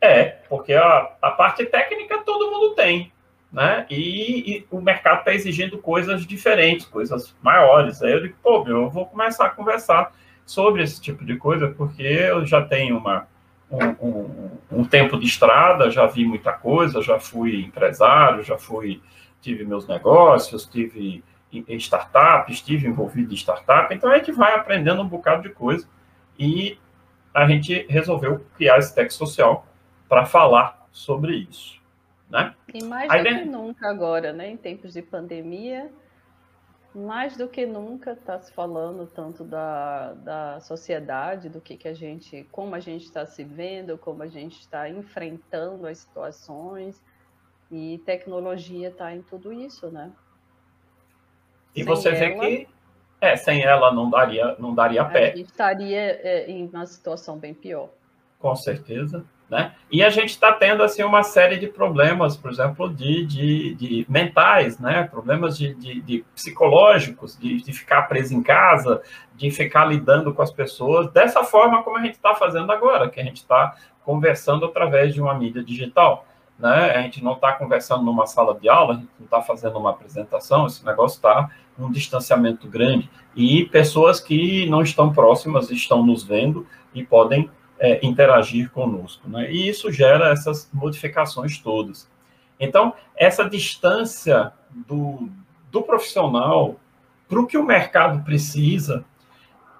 É, 0.00 0.24
porque 0.48 0.74
a, 0.74 1.12
a 1.20 1.30
parte 1.30 1.64
técnica 1.64 2.18
todo 2.18 2.50
mundo 2.50 2.74
tem, 2.74 3.10
né? 3.50 3.86
E, 3.88 4.58
e 4.58 4.66
o 4.70 4.80
mercado 4.80 5.20
está 5.20 5.32
exigindo 5.32 5.78
coisas 5.78 6.26
diferentes, 6.26 6.84
coisas 6.84 7.34
maiores. 7.42 8.02
Aí 8.02 8.12
eu 8.12 8.20
digo, 8.20 8.36
pô, 8.42 8.62
meu, 8.62 8.82
eu 8.82 8.90
vou 8.90 9.06
começar 9.06 9.46
a 9.46 9.50
conversar 9.50 10.12
sobre 10.44 10.82
esse 10.82 11.00
tipo 11.00 11.24
de 11.24 11.36
coisa, 11.36 11.68
porque 11.68 12.02
eu 12.02 12.44
já 12.44 12.60
tenho 12.62 12.98
uma, 12.98 13.26
um, 13.70 14.06
um, 14.06 14.50
um, 14.70 14.84
tempo 14.84 15.18
de 15.18 15.24
estrada, 15.24 15.90
já 15.90 16.06
vi 16.06 16.26
muita 16.26 16.52
coisa, 16.52 17.00
já 17.00 17.18
fui 17.18 17.62
empresário, 17.62 18.42
já 18.42 18.58
fui, 18.58 19.00
tive 19.40 19.64
meus 19.64 19.88
negócios, 19.88 20.66
tive 20.66 21.24
startups, 21.68 22.56
estive 22.56 22.88
envolvido 22.88 23.32
em 23.32 23.36
startup, 23.36 23.94
então 23.94 24.10
a 24.10 24.18
gente 24.18 24.32
vai 24.32 24.54
aprendendo 24.54 25.00
um 25.00 25.08
bocado 25.08 25.44
de 25.44 25.54
coisa 25.54 25.86
e 26.38 26.78
a 27.32 27.46
gente 27.48 27.86
resolveu 27.88 28.44
criar 28.56 28.78
esse 28.78 28.94
texto 28.94 29.18
social 29.18 29.66
para 30.08 30.24
falar 30.24 30.86
sobre 30.92 31.36
isso. 31.36 31.82
Né? 32.30 32.54
E 32.72 32.84
mais 32.84 33.10
Aí, 33.10 33.22
do 33.22 33.28
que 33.28 33.44
nunca 33.44 33.88
agora, 33.88 34.32
né, 34.32 34.50
em 34.50 34.56
tempos 34.56 34.92
de 34.92 35.02
pandemia, 35.02 35.90
mais 36.94 37.36
do 37.36 37.48
que 37.48 37.66
nunca 37.66 38.12
está 38.12 38.38
se 38.38 38.52
falando 38.52 39.06
tanto 39.06 39.42
da, 39.42 40.12
da 40.14 40.60
sociedade, 40.60 41.48
do 41.48 41.60
que, 41.60 41.76
que 41.76 41.88
a 41.88 41.94
gente, 41.94 42.46
como 42.52 42.74
a 42.74 42.80
gente 42.80 43.04
está 43.04 43.26
se 43.26 43.42
vendo, 43.42 43.98
como 43.98 44.22
a 44.22 44.28
gente 44.28 44.60
está 44.60 44.88
enfrentando 44.88 45.86
as 45.86 45.98
situações, 45.98 47.02
e 47.70 47.98
tecnologia 48.06 48.88
está 48.88 49.14
em 49.14 49.22
tudo 49.22 49.52
isso, 49.52 49.90
né? 49.90 50.12
E 51.74 51.82
Sem 51.82 51.84
você 51.84 52.12
vê 52.12 52.34
que 52.38 52.68
é, 53.24 53.36
sem 53.36 53.62
ela 53.62 53.92
não 53.92 54.10
daria, 54.10 54.54
não 54.58 54.74
daria 54.74 55.04
pé. 55.04 55.32
A 55.32 55.36
gente 55.36 55.50
estaria 55.50 56.20
é, 56.22 56.50
em 56.50 56.66
uma 56.66 56.86
situação 56.86 57.38
bem 57.38 57.54
pior. 57.54 57.88
Com 58.38 58.54
certeza. 58.54 59.24
Né? 59.48 59.72
E 59.92 60.02
a 60.02 60.08
gente 60.08 60.30
está 60.30 60.52
tendo 60.52 60.82
assim 60.82 61.02
uma 61.02 61.22
série 61.22 61.58
de 61.58 61.66
problemas, 61.66 62.36
por 62.36 62.50
exemplo, 62.50 62.92
de, 62.92 63.26
de, 63.26 63.74
de 63.74 64.06
mentais, 64.08 64.78
né? 64.78 65.04
problemas 65.04 65.56
de, 65.58 65.74
de, 65.74 66.00
de 66.00 66.24
psicológicos, 66.34 67.38
de, 67.38 67.62
de, 67.62 67.72
ficar 67.72 68.02
preso 68.02 68.34
em 68.34 68.42
casa, 68.42 69.02
de 69.34 69.50
ficar 69.50 69.84
lidando 69.84 70.32
com 70.32 70.40
as 70.40 70.50
pessoas 70.50 71.10
dessa 71.12 71.44
forma 71.44 71.82
como 71.82 71.98
a 71.98 72.02
gente 72.02 72.14
está 72.14 72.34
fazendo 72.34 72.72
agora, 72.72 73.10
que 73.10 73.20
a 73.20 73.24
gente 73.24 73.36
está 73.36 73.76
conversando 74.02 74.64
através 74.64 75.12
de 75.12 75.20
uma 75.20 75.34
mídia 75.34 75.62
digital. 75.62 76.26
né? 76.58 76.92
A 76.92 77.02
gente 77.02 77.22
não 77.22 77.34
está 77.34 77.52
conversando 77.52 78.02
numa 78.02 78.26
sala 78.26 78.58
de 78.58 78.68
aula, 78.68 78.94
a 78.94 78.96
gente 78.96 79.10
não 79.18 79.26
está 79.26 79.42
fazendo 79.42 79.78
uma 79.78 79.90
apresentação, 79.90 80.66
esse 80.66 80.84
negócio 80.84 81.16
está 81.16 81.50
um 81.78 81.90
distanciamento 81.90 82.68
grande. 82.68 83.10
E 83.34 83.64
pessoas 83.66 84.20
que 84.20 84.66
não 84.66 84.82
estão 84.82 85.12
próximas 85.12 85.70
estão 85.70 86.04
nos 86.04 86.22
vendo 86.22 86.66
e 86.94 87.04
podem 87.04 87.50
é, 87.78 88.04
interagir 88.06 88.70
conosco, 88.70 89.28
né? 89.28 89.50
E 89.50 89.68
isso 89.68 89.90
gera 89.90 90.30
essas 90.30 90.70
modificações 90.72 91.58
todas. 91.58 92.08
Então, 92.58 92.94
essa 93.16 93.48
distância 93.48 94.52
do, 94.86 95.28
do 95.70 95.82
profissional 95.82 96.76
para 97.28 97.40
o 97.40 97.46
que 97.46 97.58
o 97.58 97.64
mercado 97.64 98.22
precisa, 98.24 99.04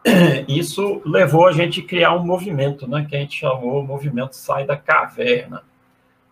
isso 0.49 1.01
levou 1.05 1.47
a 1.47 1.53
gente 1.53 1.81
a 1.81 1.87
criar 1.87 2.15
um 2.15 2.25
movimento, 2.27 2.89
né, 2.89 3.07
que 3.09 3.15
a 3.15 3.21
gente 3.21 3.39
chamou 3.39 3.81
o 3.81 3.87
movimento 3.87 4.35
Sai 4.35 4.67
da 4.67 4.77
Caverna. 4.77 5.63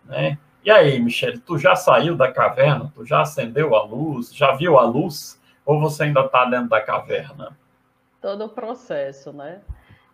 Né? 0.05 0.37
E 0.65 0.71
aí, 0.71 0.97
Michele, 0.99 1.39
tu 1.39 1.57
já 1.57 1.75
saiu 1.75 2.15
da 2.15 2.31
caverna? 2.31 2.89
Tu 2.95 3.05
já 3.05 3.21
acendeu 3.21 3.75
a 3.75 3.83
luz? 3.83 4.33
Já 4.33 4.53
viu 4.53 4.79
a 4.79 4.83
luz? 4.83 5.37
Ou 5.65 5.79
você 5.79 6.03
ainda 6.03 6.25
está 6.25 6.45
dentro 6.45 6.69
da 6.69 6.81
caverna? 6.81 7.57
Todo 8.21 8.45
o 8.45 8.49
processo, 8.49 9.31
né? 9.31 9.61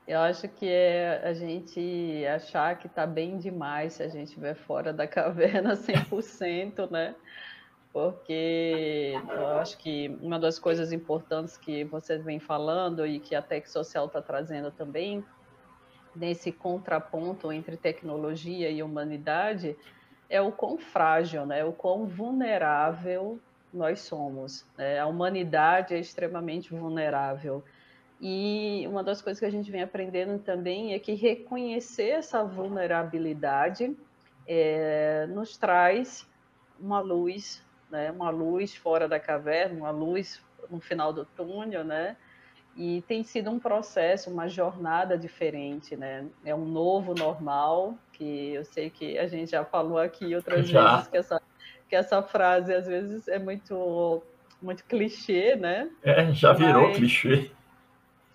Eu 0.08 0.22
acho 0.22 0.48
que 0.48 0.68
é 0.68 1.22
a 1.24 1.34
gente 1.34 2.25
achar 2.25 2.75
que 2.77 2.88
está 2.88 3.06
bem 3.06 3.38
demais 3.38 3.94
se 3.94 4.03
a 4.03 4.08
gente 4.08 4.29
estiver 4.29 4.56
fora 4.56 4.91
da 4.91 5.08
caverna 5.08 5.74
100%, 5.77 6.89
né? 6.89 7.15
Porque 7.94 9.13
eu 9.29 9.48
acho 9.60 9.77
que 9.77 10.15
uma 10.22 10.39
das 10.39 10.60
coisas 10.60 10.91
importantes 10.91 11.58
que 11.58 11.84
você 11.84 12.18
vem 12.18 12.39
falando 12.39 13.06
e 13.06 13.20
que 13.20 13.36
a 13.36 13.41
Tech 13.41 13.70
Social 13.70 14.06
está 14.06 14.22
trazendo 14.22 14.72
também, 14.72 15.24
nesse 16.15 16.51
contraponto 16.51 17.51
entre 17.51 17.77
tecnologia 17.77 18.70
e 18.70 18.82
humanidade, 18.84 19.75
é 20.29 20.39
o 20.41 20.51
quão 20.51 20.77
frágil, 20.77 21.46
né? 21.46 21.63
o 21.65 21.72
quão 21.74 22.06
vulnerável 22.06 23.39
nós 23.74 24.02
somos. 24.02 24.66
Né? 24.78 25.00
A 25.00 25.06
humanidade 25.06 25.94
é 25.94 26.00
extremamente 26.00 26.74
vulnerável. 26.74 27.64
E 28.22 28.86
uma 28.88 29.04
das 29.04 29.22
coisas 29.22 29.40
que 29.40 29.46
a 29.46 29.52
gente 29.52 29.72
vem 29.72 29.82
aprendendo 29.82 30.40
também 30.40 30.94
é 30.94 31.00
que 31.00 31.14
reconhecer 31.14 32.10
essa 32.10 32.44
vulnerabilidade 32.44 33.96
é, 34.46 35.26
nos 35.28 35.56
traz 35.58 36.28
uma 36.80 37.00
luz, 37.00 37.64
né? 37.90 38.12
uma 38.12 38.30
luz 38.30 38.76
fora 38.76 39.08
da 39.08 39.20
caverna, 39.20 39.78
uma 39.78 39.92
luz 39.92 40.42
no 40.70 40.80
final 40.80 41.14
do 41.14 41.26
túnel, 41.26 41.84
né? 41.84 42.18
E 42.76 43.02
tem 43.08 43.24
sido 43.24 43.50
um 43.50 43.60
processo, 43.60 44.30
uma 44.30 44.48
jornada 44.48 45.18
diferente, 45.18 45.96
né? 45.98 46.26
É 46.46 46.54
um 46.54 46.66
novo 46.66 47.14
normal, 47.14 47.98
que 48.14 48.54
eu 48.54 48.64
sei 48.64 48.90
que 48.90 49.18
a 49.18 49.28
gente 49.28 49.52
já 49.52 49.66
falou 49.66 49.98
aqui 49.98 50.34
outras 50.36 50.68
já. 50.68 50.96
vezes 50.96 51.08
que 51.10 51.18
essa, 51.18 51.42
que 51.89 51.96
essa 51.96 52.22
frase 52.22 52.74
às 52.74 52.86
vezes 52.86 53.27
é 53.27 53.39
muito, 53.39 54.22
muito 54.62 54.86
clichê, 54.86 55.55
né? 55.55 55.89
É, 56.03 56.31
já 56.31 56.53
virou 56.53 56.88
Mas, 56.89 56.98
clichê. 56.98 57.51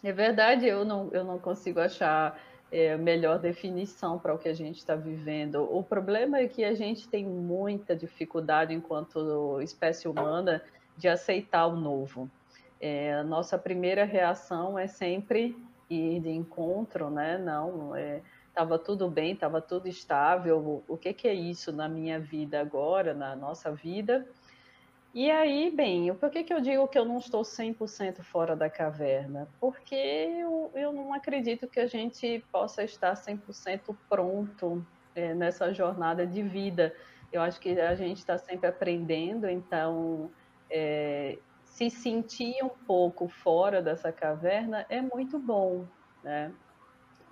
É 0.02 0.12
verdade, 0.12 0.66
eu 0.66 0.84
não, 0.84 1.08
eu 1.12 1.24
não 1.24 1.38
consigo 1.38 1.80
achar 1.80 2.38
é, 2.70 2.96
melhor 2.96 3.38
definição 3.38 4.18
para 4.18 4.34
o 4.34 4.38
que 4.38 4.48
a 4.48 4.52
gente 4.52 4.78
está 4.78 4.96
vivendo. 4.96 5.66
O 5.70 5.82
problema 5.82 6.38
é 6.38 6.48
que 6.48 6.64
a 6.64 6.74
gente 6.74 7.08
tem 7.08 7.24
muita 7.24 7.94
dificuldade, 7.94 8.74
enquanto 8.74 9.60
espécie 9.62 10.08
humana, 10.08 10.60
de 10.96 11.08
aceitar 11.08 11.66
o 11.66 11.76
novo. 11.76 12.28
É, 12.80 13.14
a 13.14 13.22
nossa 13.22 13.56
primeira 13.56 14.04
reação 14.04 14.78
é 14.78 14.86
sempre 14.86 15.56
ir 15.88 16.20
de 16.20 16.30
encontro, 16.30 17.08
né? 17.08 17.38
Não, 17.38 17.92
estava 18.54 18.78
tudo 18.78 19.10
bem, 19.10 19.32
estava 19.32 19.60
tudo 19.60 19.88
estável. 19.88 20.84
O 20.86 20.96
que, 20.96 21.12
que 21.12 21.26
é 21.26 21.34
isso 21.34 21.72
na 21.72 21.88
minha 21.88 22.20
vida 22.20 22.60
agora, 22.60 23.12
na 23.12 23.34
nossa 23.34 23.72
vida? 23.72 24.26
E 25.12 25.28
aí, 25.30 25.70
bem, 25.70 26.14
por 26.14 26.30
que, 26.30 26.44
que 26.44 26.54
eu 26.54 26.60
digo 26.60 26.86
que 26.86 26.98
eu 26.98 27.04
não 27.04 27.18
estou 27.18 27.42
100% 27.42 28.22
fora 28.22 28.54
da 28.54 28.70
caverna? 28.70 29.48
Porque 29.60 29.94
eu, 29.94 30.70
eu 30.74 30.92
não 30.92 31.12
acredito 31.12 31.66
que 31.68 31.80
a 31.80 31.86
gente 31.86 32.44
possa 32.52 32.84
estar 32.84 33.14
100% 33.14 33.96
pronto 34.08 34.86
é, 35.16 35.34
nessa 35.34 35.72
jornada 35.72 36.24
de 36.24 36.42
vida. 36.42 36.94
Eu 37.32 37.42
acho 37.42 37.60
que 37.60 37.78
a 37.80 37.94
gente 37.96 38.18
está 38.18 38.38
sempre 38.38 38.68
aprendendo, 38.68 39.48
então 39.48 40.30
é, 40.70 41.38
se 41.64 41.90
sentir 41.90 42.62
um 42.62 42.68
pouco 42.68 43.28
fora 43.28 43.82
dessa 43.82 44.12
caverna 44.12 44.86
é 44.88 45.00
muito 45.00 45.40
bom, 45.40 45.86
né? 46.22 46.52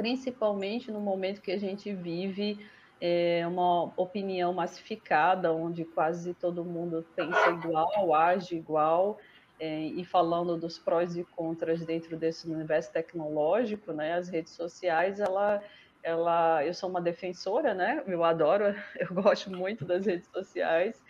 Principalmente 0.03 0.91
no 0.91 1.01
momento 1.01 1.41
que 1.41 1.53
a 1.53 1.59
gente 1.59 1.95
vive 1.95 2.59
é, 3.01 3.47
uma 3.47 3.93
opinião 3.97 4.53
massificada, 4.53 5.53
onde 5.53 5.85
quase 5.85 6.35
todo 6.35 6.65
mundo 6.65 7.07
pensa 7.15 7.51
igual, 7.51 8.13
age 8.13 8.57
igual, 8.57 9.19
é, 9.61 9.83
e 9.83 10.05
falando 10.05 10.57
dos 10.57 10.77
prós 10.77 11.17
e 11.17 11.23
contras 11.23 11.85
dentro 11.85 12.17
desse 12.17 12.51
universo 12.51 12.93
tecnológico, 12.93 13.93
né? 13.93 14.15
As 14.15 14.29
redes 14.29 14.53
sociais, 14.55 15.21
ela 15.21 15.63
ela, 16.03 16.67
eu 16.67 16.75
sou 16.75 16.91
uma 16.91 17.01
defensora, 17.01 17.73
né? 17.73 18.03
Eu 18.09 18.25
adoro, 18.25 18.65
eu 18.99 19.15
gosto 19.15 19.53
muito 19.53 19.85
das 19.85 20.05
redes 20.05 20.29
sociais 20.29 21.01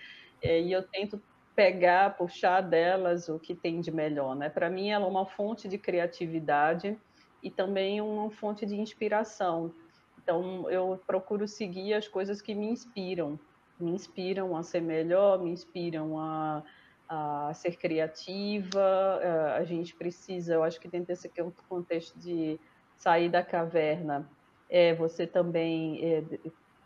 é, 0.43 0.61
e 0.61 0.71
eu 0.71 0.83
tento 0.83 1.19
pegar, 1.57 2.15
puxar 2.15 2.61
delas 2.61 3.27
o 3.31 3.39
que 3.39 3.55
tem 3.55 3.81
de 3.81 3.91
melhor, 3.91 4.37
né? 4.37 4.51
Para 4.51 4.69
mim, 4.69 4.91
ela 4.91 5.07
é 5.07 5.09
uma 5.09 5.25
fonte 5.25 5.67
de 5.67 5.79
criatividade 5.79 6.99
e 7.43 7.51
também 7.51 8.01
uma 8.01 8.31
fonte 8.31 8.65
de 8.65 8.81
inspiração. 8.81 9.75
Então, 10.23 10.71
eu 10.71 11.01
procuro 11.07 11.49
seguir 11.49 11.95
as 11.95 12.07
coisas 12.07 12.41
que 12.41 12.55
me 12.55 12.69
inspiram, 12.69 13.39
me 13.79 13.91
inspiram 13.91 14.57
a 14.57 14.63
ser 14.63 14.81
melhor, 14.81 15.43
me 15.43 15.51
inspiram 15.51 16.19
a, 16.19 16.63
a 17.09 17.53
ser 17.55 17.77
criativa. 17.77 19.21
Eh, 19.21 19.57
a 19.59 19.65
gente 19.65 19.95
precisa, 19.95 20.55
eu 20.55 20.63
acho 20.63 20.79
que 20.81 20.89
dentro 20.89 21.09
desse 21.09 21.29
contexto 21.69 22.17
de 22.19 22.61
sair 22.97 23.29
da 23.29 23.43
caverna, 23.43 24.31
é 24.71 24.95
você 24.95 25.27
também 25.27 26.03
é, 26.03 26.25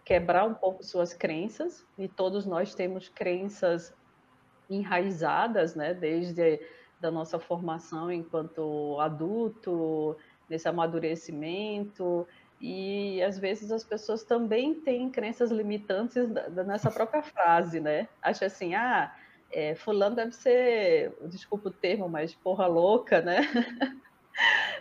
quebrar 0.05 0.45
um 0.45 0.55
pouco 0.55 0.83
suas 0.83 1.13
crenças, 1.13 1.87
e 1.99 2.09
todos 2.09 2.47
nós 2.47 2.75
temos 2.75 3.09
crenças 3.09 3.95
enraizadas, 4.69 5.77
né, 5.77 5.95
desde 5.95 6.61
da 6.99 7.11
nossa 7.11 7.39
formação 7.39 8.11
enquanto 8.11 8.99
adulto, 8.99 10.17
nesse 10.49 10.69
amadurecimento, 10.69 12.27
e 12.61 13.23
às 13.23 13.39
vezes 13.39 13.71
as 13.71 13.85
pessoas 13.85 14.23
também 14.23 14.75
têm 14.75 15.11
crenças 15.11 15.51
limitantes 15.51 16.29
nessa 16.67 16.91
própria 16.91 17.23
frase, 17.23 17.81
né? 17.81 18.09
Acha 18.23 18.47
assim, 18.47 18.75
ah, 18.75 19.15
é, 19.53 19.75
fulano 19.75 20.17
deve 20.17 20.33
ser, 20.33 21.13
desculpa 21.23 21.69
o 21.69 21.73
termo, 21.73 22.09
mas 22.09 22.35
porra 22.35 22.67
louca, 22.67 23.21
né? 23.21 23.41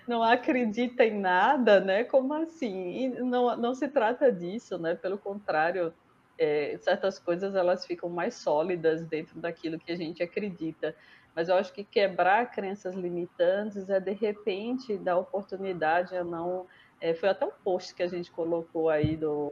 não 0.08 0.24
acredita 0.24 1.04
em 1.04 1.20
nada, 1.20 1.80
né? 1.80 2.04
Como 2.04 2.34
assim? 2.34 2.98
E 2.98 3.10
não, 3.22 3.56
não 3.58 3.74
se 3.74 3.88
trata 3.88 4.32
disso, 4.32 4.78
né? 4.78 4.96
Pelo 4.96 5.18
contrário, 5.18 5.94
é, 6.38 6.78
certas 6.80 7.20
coisas 7.20 7.56
elas 7.56 7.86
ficam 7.86 8.10
mais 8.10 8.36
sólidas 8.36 9.04
dentro 9.06 9.40
daquilo 9.40 9.80
que 9.80 9.92
a 9.92 9.96
gente 9.96 10.24
acredita. 10.24 10.96
Mas 11.36 11.50
eu 11.50 11.56
acho 11.56 11.74
que 11.74 11.84
quebrar 11.84 12.50
crenças 12.52 12.96
limitantes 12.96 13.90
é 13.90 14.00
de 14.00 14.14
repente 14.14 14.98
dar 14.98 15.18
oportunidade 15.18 16.16
a 16.16 16.24
não. 16.24 16.66
É, 17.02 17.14
foi 17.14 17.30
até 17.30 17.46
um 17.46 17.52
post 17.64 17.94
que 17.94 18.02
a 18.02 18.08
gente 18.08 18.32
colocou 18.32 18.90
aí 18.90 19.18
do, 19.18 19.52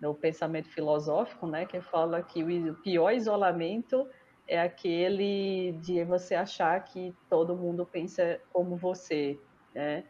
do 0.00 0.14
pensamento 0.14 0.68
filosófico, 0.68 1.46
né, 1.46 1.66
que 1.66 1.80
fala 1.80 2.22
que 2.22 2.42
o 2.42 2.74
pior 2.76 3.12
isolamento 3.12 4.08
é 4.46 4.60
aquele 4.60 5.72
de 5.82 6.04
você 6.04 6.34
achar 6.34 6.82
que 6.84 7.14
todo 7.28 7.56
mundo 7.56 7.84
pensa 7.84 8.40
como 8.52 8.76
você, 8.76 9.38
né? 9.74 10.04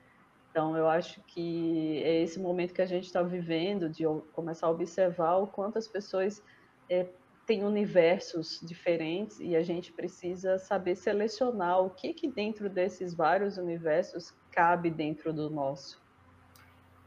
Então, 0.50 0.76
eu 0.76 0.88
acho 0.88 1.20
que 1.22 2.02
é 2.02 2.22
esse 2.22 2.38
momento 2.40 2.72
que 2.72 2.82
a 2.82 2.86
gente 2.86 3.04
está 3.04 3.22
vivendo, 3.22 3.88
de 3.88 4.04
começar 4.32 4.66
a 4.66 4.70
observar 4.70 5.36
o 5.36 5.46
quanto 5.46 5.78
as 5.78 5.86
pessoas 5.86 6.42
é, 6.88 7.06
têm 7.48 7.64
universos 7.64 8.60
diferentes 8.62 9.40
e 9.40 9.56
a 9.56 9.62
gente 9.62 9.90
precisa 9.90 10.58
saber 10.58 10.94
selecionar 10.94 11.80
o 11.80 11.88
que, 11.88 12.12
que 12.12 12.28
dentro 12.28 12.68
desses 12.68 13.14
vários 13.14 13.56
universos 13.56 14.34
cabe 14.52 14.90
dentro 14.90 15.32
do 15.32 15.48
nosso. 15.48 15.98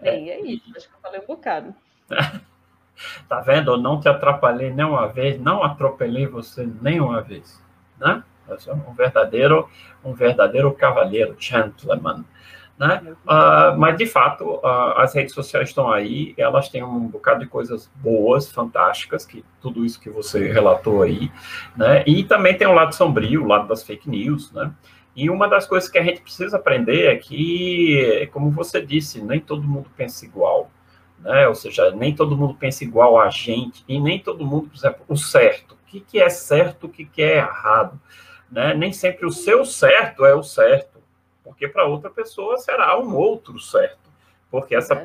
Bem, 0.02 0.32
é, 0.32 0.40
é 0.40 0.42
isso, 0.42 0.64
acho 0.76 0.90
que 0.90 0.96
eu 0.96 1.00
falei 1.00 1.22
um 1.22 1.28
bocado. 1.28 1.76
tá 3.30 3.40
vendo? 3.42 3.74
Eu 3.74 3.78
não 3.78 4.00
te 4.00 4.10
atrapalhei 4.10 4.74
nenhuma 4.74 5.08
vez, 5.10 5.40
não 5.40 5.62
atropelei 5.62 6.26
você 6.26 6.68
nenhuma 6.82 7.22
vez, 7.22 7.64
né? 8.00 8.24
Eu 8.48 8.60
sou 8.60 8.74
um 8.74 8.94
verdadeiro, 8.94 9.70
um 10.04 10.12
verdadeiro 10.12 10.74
cavalheiro, 10.74 11.36
gentleman. 11.40 12.26
Né? 12.82 13.00
Uh, 13.28 13.78
mas, 13.78 13.96
de 13.96 14.08
fato, 14.08 14.56
uh, 14.56 14.98
as 14.98 15.14
redes 15.14 15.36
sociais 15.36 15.70
estão 15.70 15.88
aí, 15.88 16.34
elas 16.36 16.68
têm 16.68 16.82
um 16.82 17.02
bocado 17.02 17.42
de 17.42 17.46
coisas 17.46 17.92
boas, 17.98 18.52
fantásticas, 18.52 19.24
que 19.24 19.46
tudo 19.62 19.86
isso 19.86 20.02
que 20.02 20.10
você 20.10 20.52
relatou 20.52 21.04
aí, 21.04 21.32
né? 21.78 22.04
E 22.08 22.24
também 22.24 22.58
tem 22.58 22.66
o 22.66 22.74
lado 22.74 22.96
sombrio, 22.96 23.44
o 23.44 23.48
lado 23.48 23.68
das 23.68 23.84
fake 23.84 24.10
news, 24.10 24.52
né? 24.52 24.74
E 25.16 25.30
uma 25.30 25.48
das 25.48 25.68
coisas 25.68 25.88
que 25.88 26.00
a 26.00 26.04
gente 26.04 26.22
precisa 26.22 26.58
aprender 26.58 27.06
é 27.06 27.18
que, 27.18 28.28
como 28.34 28.50
você 28.50 28.84
disse, 28.84 29.24
nem 29.24 29.40
todo 29.40 29.62
mundo 29.62 29.92
pensa 29.96 30.26
igual, 30.26 30.72
né? 31.20 31.48
Ou 31.48 31.54
seja, 31.54 31.92
nem 31.92 32.16
todo 32.16 32.36
mundo 32.36 32.56
pensa 32.56 32.84
igual 32.84 33.22
a 33.22 33.30
gente, 33.30 33.86
e 33.88 34.00
nem 34.00 34.18
todo 34.18 34.44
mundo, 34.44 34.70
por 34.70 34.76
exemplo, 34.76 35.06
o 35.08 35.16
certo. 35.16 35.76
O 35.76 35.86
que, 35.86 36.00
que 36.00 36.20
é 36.20 36.30
certo, 36.30 36.88
o 36.88 36.90
que, 36.90 37.06
que 37.06 37.22
é 37.22 37.38
errado? 37.38 38.02
Né? 38.52 38.74
Nem 38.74 38.92
sempre 38.92 39.26
o 39.26 39.32
seu 39.32 39.64
certo 39.66 40.26
é 40.26 40.34
o 40.34 40.42
certo, 40.42 40.91
porque 41.52 41.68
para 41.68 41.86
outra 41.86 42.10
pessoa 42.10 42.58
será 42.58 42.98
um 42.98 43.14
outro 43.16 43.60
certo, 43.60 44.10
porque 44.50 44.74
essa 44.74 44.96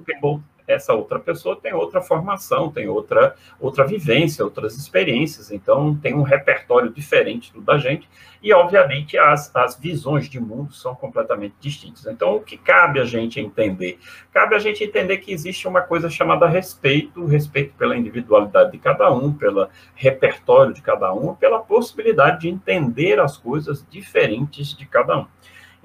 essa 0.66 0.92
outra 0.92 1.18
pessoa 1.18 1.56
tem 1.56 1.72
outra 1.72 2.00
formação, 2.00 2.70
tem 2.70 2.88
outra, 2.88 3.36
outra 3.60 3.86
vivência, 3.86 4.44
outras 4.44 4.76
experiências, 4.76 5.52
então 5.52 5.94
tem 5.94 6.14
um 6.14 6.22
repertório 6.22 6.90
diferente 6.90 7.52
do 7.52 7.60
da 7.60 7.78
gente, 7.78 8.08
e 8.42 8.52
obviamente 8.52 9.16
as, 9.16 9.54
as 9.54 9.78
visões 9.78 10.28
de 10.28 10.40
mundo 10.40 10.72
são 10.72 10.94
completamente 10.94 11.54
distintas. 11.60 12.06
Então, 12.06 12.36
o 12.36 12.40
que 12.40 12.56
cabe 12.56 13.00
a 13.00 13.04
gente 13.04 13.40
entender? 13.40 13.98
Cabe 14.32 14.54
a 14.54 14.58
gente 14.58 14.82
entender 14.82 15.18
que 15.18 15.32
existe 15.32 15.66
uma 15.66 15.82
coisa 15.82 16.10
chamada 16.10 16.48
respeito, 16.48 17.24
respeito 17.26 17.74
pela 17.74 17.96
individualidade 17.96 18.72
de 18.72 18.78
cada 18.78 19.12
um, 19.12 19.32
pelo 19.32 19.68
repertório 19.94 20.74
de 20.74 20.82
cada 20.82 21.12
um, 21.12 21.34
pela 21.34 21.60
possibilidade 21.60 22.40
de 22.40 22.48
entender 22.48 23.20
as 23.20 23.36
coisas 23.36 23.86
diferentes 23.88 24.76
de 24.76 24.84
cada 24.84 25.18
um. 25.18 25.26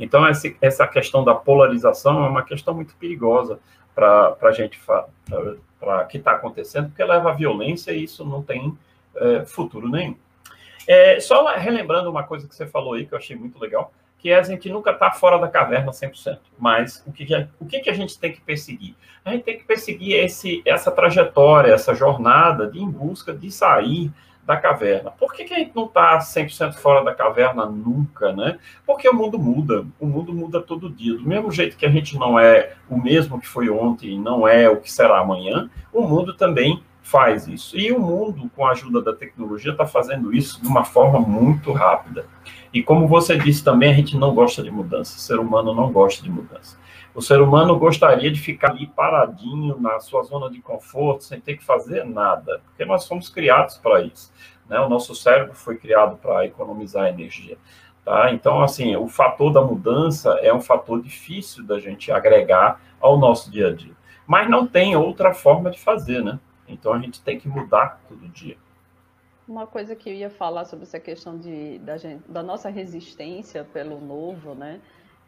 Então, 0.04 0.26
essa 0.26 0.88
questão 0.88 1.24
da 1.24 1.36
polarização 1.36 2.26
é 2.26 2.28
uma 2.28 2.44
questão 2.44 2.74
muito 2.74 2.96
perigosa, 2.96 3.60
para 3.94 4.36
a 4.42 4.52
gente 4.52 4.80
para 5.80 6.06
que 6.06 6.18
está 6.18 6.32
acontecendo, 6.32 6.88
porque 6.88 7.04
leva 7.04 7.30
à 7.30 7.34
violência 7.34 7.92
e 7.92 8.04
isso 8.04 8.26
não 8.26 8.42
tem 8.42 8.78
é, 9.16 9.46
futuro 9.46 9.88
nenhum. 9.88 10.16
É, 10.88 11.20
só 11.20 11.46
relembrando 11.56 12.10
uma 12.10 12.24
coisa 12.24 12.48
que 12.48 12.56
você 12.56 12.66
falou 12.66 12.94
aí, 12.94 13.06
que 13.06 13.14
eu 13.14 13.18
achei 13.18 13.36
muito 13.36 13.60
legal, 13.60 13.94
que 14.18 14.30
é 14.30 14.40
a 14.40 14.44
gente 14.44 14.70
nunca 14.70 14.92
está 14.92 15.12
fora 15.12 15.40
da 15.40 15.48
caverna 15.48 15.92
100%. 15.92 16.40
Mas 16.58 17.04
o 17.06 17.12
que, 17.12 17.26
o 17.60 17.66
que, 17.66 17.80
que 17.80 17.90
a 17.90 17.94
gente 17.94 18.20
tem 18.20 18.32
que 18.32 18.42
perseguir? 18.42 18.96
A 19.26 19.32
gente 19.32 19.44
tem 19.44 19.58
que 19.58 19.64
perseguir 19.64 20.16
esse, 20.16 20.62
essa 20.66 20.92
trajetória, 20.92 21.74
essa 21.74 21.94
jornada 21.94 22.68
de 22.68 22.80
em 22.80 22.90
busca 22.90 23.34
de 23.34 23.52
sair 23.52 24.12
da 24.46 24.58
caverna. 24.58 25.12
Por 25.12 25.34
que, 25.34 25.46
que 25.46 25.54
a 25.54 25.60
gente 25.60 25.76
não 25.76 25.86
está 25.86 26.18
100% 26.18 26.74
fora 26.74 27.04
da 27.04 27.14
caverna 27.14 27.66
nunca, 27.66 28.34
né? 28.34 28.58
Porque 28.86 29.08
o 29.08 29.14
mundo 29.14 29.38
muda, 29.38 29.86
o 30.00 30.06
mundo 30.06 30.34
muda 30.34 30.62
todo 30.62 30.90
dia. 30.90 31.14
Do 31.14 31.28
mesmo 31.28 31.52
jeito 31.52 31.78
que 31.78 31.86
a 31.86 31.90
gente 31.90 32.18
não 32.18 32.40
é 32.40 32.74
o 32.90 32.98
mesmo 32.98 33.40
que 33.40 33.48
foi 33.48 33.70
ontem, 33.70 34.20
não 34.20 34.48
é 34.48 34.70
o 34.70 34.78
que 34.78 34.92
será 34.92 35.20
amanhã, 35.20 35.70
o 35.94 36.02
mundo 36.02 36.34
também 36.34 36.84
faz 37.02 37.48
isso. 37.48 37.78
E 37.78 37.92
o 37.92 38.00
mundo, 38.00 38.50
com 38.56 38.66
a 38.66 38.72
ajuda 38.72 39.02
da 39.02 39.14
tecnologia, 39.14 39.72
está 39.72 39.86
fazendo 39.86 40.34
isso 40.34 40.62
de 40.62 40.68
uma 40.68 40.84
forma 40.84 41.20
muito 41.20 41.72
rápida. 41.72 42.26
E 42.74 42.82
como 42.82 43.08
você 43.08 43.38
disse 43.38 43.64
também, 43.64 43.92
a 43.92 43.96
gente 43.96 44.18
não 44.18 44.34
gosta 44.34 44.64
de 44.64 44.72
mudança, 44.72 45.18
o 45.18 45.20
ser 45.20 45.40
humano 45.40 45.74
não 45.74 45.92
gosta 45.92 46.24
de 46.24 46.30
mudança. 46.30 46.78
O 47.14 47.22
ser 47.22 47.42
humano 47.42 47.78
gostaria 47.78 48.32
de 48.32 48.40
ficar 48.40 48.72
ali 48.72 48.88
paradinho 48.88 49.80
na 49.80 50.00
sua 50.00 50.24
zona 50.24 50.50
de 50.50 50.62
conforto, 50.62 51.26
sem 51.26 51.42
ter 51.42 51.58
que 51.58 51.64
fazer 51.64 52.06
nada, 52.06 52.62
porque 52.66 52.86
nós 52.86 53.06
fomos 53.06 53.28
criados 53.28 53.78
para 53.78 54.02
isso. 54.02 54.32
Né? 54.70 54.80
O 54.80 54.88
nosso 54.88 55.14
cérebro 55.14 55.54
foi 55.54 55.78
criado 55.78 56.16
para 56.18 56.46
economizar 56.46 57.08
energia. 57.08 57.58
Tá? 58.06 58.32
Então, 58.32 58.64
assim, 58.64 58.96
o 58.96 59.08
fator 59.08 59.52
da 59.52 59.62
mudança 59.62 60.32
é 60.42 60.54
um 60.54 60.62
fator 60.62 61.02
difícil 61.02 61.66
da 61.66 61.80
gente 61.80 62.12
agregar 62.12 62.82
ao 63.00 63.18
nosso 63.18 63.52
dia 63.52 63.68
a 63.68 63.74
dia. 63.74 63.94
Mas 64.26 64.50
não 64.50 64.66
tem 64.66 64.96
outra 64.96 65.34
forma 65.34 65.70
de 65.70 65.80
fazer, 65.80 66.24
né? 66.24 66.40
Então 66.68 66.94
a 66.94 67.00
gente 67.00 67.22
tem 67.22 67.38
que 67.38 67.50
mudar 67.50 68.02
todo 68.08 68.30
dia. 68.30 68.56
Uma 69.48 69.68
coisa 69.68 69.96
que 69.96 70.10
eu 70.10 70.14
ia 70.14 70.30
falar 70.30 70.64
sobre 70.64 70.84
essa 70.84 71.00
questão 71.00 71.38
de, 71.38 71.80
da, 71.80 71.98
gente, 71.98 72.24
da 72.30 72.42
nossa 72.42 72.70
resistência 72.70 73.66
pelo 73.74 74.00
novo, 74.00 74.56
né? 74.56 74.80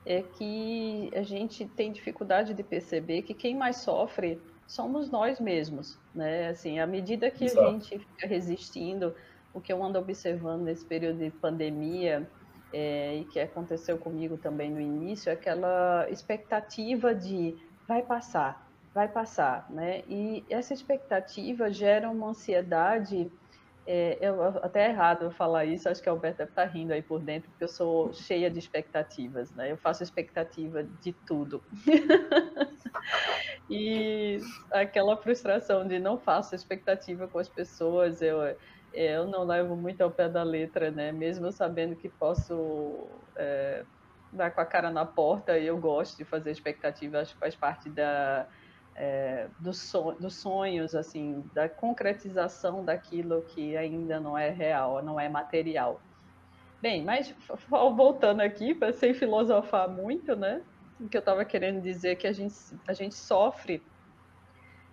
É 0.05 0.21
que 0.21 1.09
a 1.15 1.23
gente 1.23 1.65
tem 1.65 1.91
dificuldade 1.91 2.53
de 2.53 2.63
perceber 2.63 3.21
que 3.21 3.33
quem 3.33 3.55
mais 3.55 3.77
sofre 3.77 4.41
somos 4.67 5.09
nós 5.09 5.39
mesmos, 5.39 5.99
né? 6.13 6.49
Assim, 6.49 6.79
à 6.79 6.87
medida 6.87 7.29
que 7.29 7.45
Exato. 7.45 7.67
a 7.67 7.71
gente 7.71 7.99
fica 7.99 8.27
resistindo, 8.27 9.15
o 9.53 9.61
que 9.61 9.71
eu 9.71 9.83
ando 9.83 9.99
observando 9.99 10.63
nesse 10.63 10.85
período 10.85 11.19
de 11.19 11.29
pandemia 11.29 12.27
é, 12.71 13.17
e 13.17 13.25
que 13.25 13.39
aconteceu 13.39 13.97
comigo 13.97 14.37
também 14.37 14.71
no 14.71 14.81
início, 14.81 15.29
é 15.29 15.33
aquela 15.33 16.09
expectativa 16.09 17.13
de 17.13 17.55
vai 17.87 18.01
passar, 18.01 18.67
vai 18.93 19.07
passar, 19.07 19.69
né? 19.69 20.03
E 20.07 20.43
essa 20.49 20.73
expectativa 20.73 21.71
gera 21.71 22.09
uma 22.09 22.29
ansiedade 22.29 23.31
é, 23.85 24.17
eu, 24.21 24.41
até 24.41 24.85
é 24.85 24.89
errado 24.89 25.25
eu 25.25 25.31
falar 25.31 25.65
isso, 25.65 25.89
acho 25.89 26.01
que 26.01 26.07
a 26.07 26.11
Alberto 26.11 26.37
deve 26.37 26.51
estar 26.51 26.65
rindo 26.65 26.93
aí 26.93 27.01
por 27.01 27.19
dentro, 27.19 27.49
porque 27.49 27.63
eu 27.63 27.69
sou 27.69 28.13
cheia 28.13 28.49
de 28.49 28.57
expectativas, 28.57 29.53
né? 29.53 29.71
Eu 29.71 29.77
faço 29.77 30.03
expectativa 30.03 30.83
de 30.83 31.13
tudo. 31.25 31.63
e 33.69 34.39
aquela 34.71 35.17
frustração 35.17 35.85
de 35.85 35.99
não 35.99 36.17
faço 36.17 36.55
expectativa 36.55 37.27
com 37.27 37.39
as 37.39 37.49
pessoas, 37.49 38.21
eu, 38.21 38.37
eu 38.93 39.27
não 39.27 39.43
levo 39.43 39.75
muito 39.75 40.01
ao 40.01 40.11
pé 40.11 40.29
da 40.29 40.43
letra, 40.43 40.89
né? 40.89 41.11
Mesmo 41.11 41.51
sabendo 41.51 41.95
que 41.97 42.07
posso 42.07 43.27
é, 43.37 43.85
dar 44.31 44.51
com 44.51 44.61
a 44.61 44.65
cara 44.65 44.89
na 44.89 45.05
porta, 45.05 45.59
eu 45.59 45.77
gosto 45.77 46.17
de 46.17 46.23
fazer 46.23 46.51
expectativa, 46.51 47.19
acho 47.19 47.33
que 47.33 47.39
faz 47.39 47.55
parte 47.55 47.89
da 47.89 48.47
é, 48.95 49.47
dos, 49.59 49.77
son 49.77 50.13
dos 50.15 50.35
sonhos, 50.35 50.95
assim, 50.95 51.43
da 51.53 51.67
concretização 51.67 52.83
daquilo 52.83 53.41
que 53.43 53.75
ainda 53.75 54.19
não 54.19 54.37
é 54.37 54.49
real, 54.49 55.01
não 55.03 55.19
é 55.19 55.27
material. 55.27 56.01
Bem, 56.81 57.03
mas 57.03 57.33
voltando 57.69 58.41
aqui, 58.41 58.75
para 58.75 58.91
sem 58.91 59.13
filosofar 59.13 59.89
muito, 59.89 60.35
né? 60.35 60.61
O 60.99 61.07
que 61.07 61.17
eu 61.17 61.19
estava 61.19 61.45
querendo 61.45 61.81
dizer 61.81 62.09
é 62.09 62.15
que 62.15 62.27
a 62.27 62.33
gente, 62.33 62.55
a 62.87 62.93
gente 62.93 63.15
sofre 63.15 63.81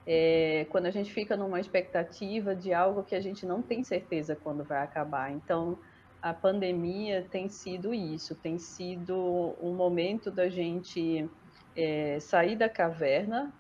é, 0.07 0.67
quando 0.71 0.87
a 0.87 0.91
gente 0.91 1.13
fica 1.13 1.37
numa 1.37 1.61
expectativa 1.61 2.55
de 2.55 2.73
algo 2.73 3.03
que 3.03 3.15
a 3.15 3.21
gente 3.21 3.45
não 3.45 3.61
tem 3.61 3.85
certeza 3.85 4.37
quando 4.37 4.65
vai 4.65 4.83
acabar. 4.83 5.31
Então, 5.31 5.79
a 6.23 6.35
pandemia 6.35 7.27
tem 7.31 7.49
sido 7.49 7.95
isso, 7.95 8.35
tem 8.35 8.59
sido 8.59 9.57
um 9.61 9.75
momento 9.75 10.31
da 10.31 10.49
gente 10.49 11.29
é, 11.77 12.19
sair 12.21 12.57
da 12.57 12.69
caverna 12.69 13.53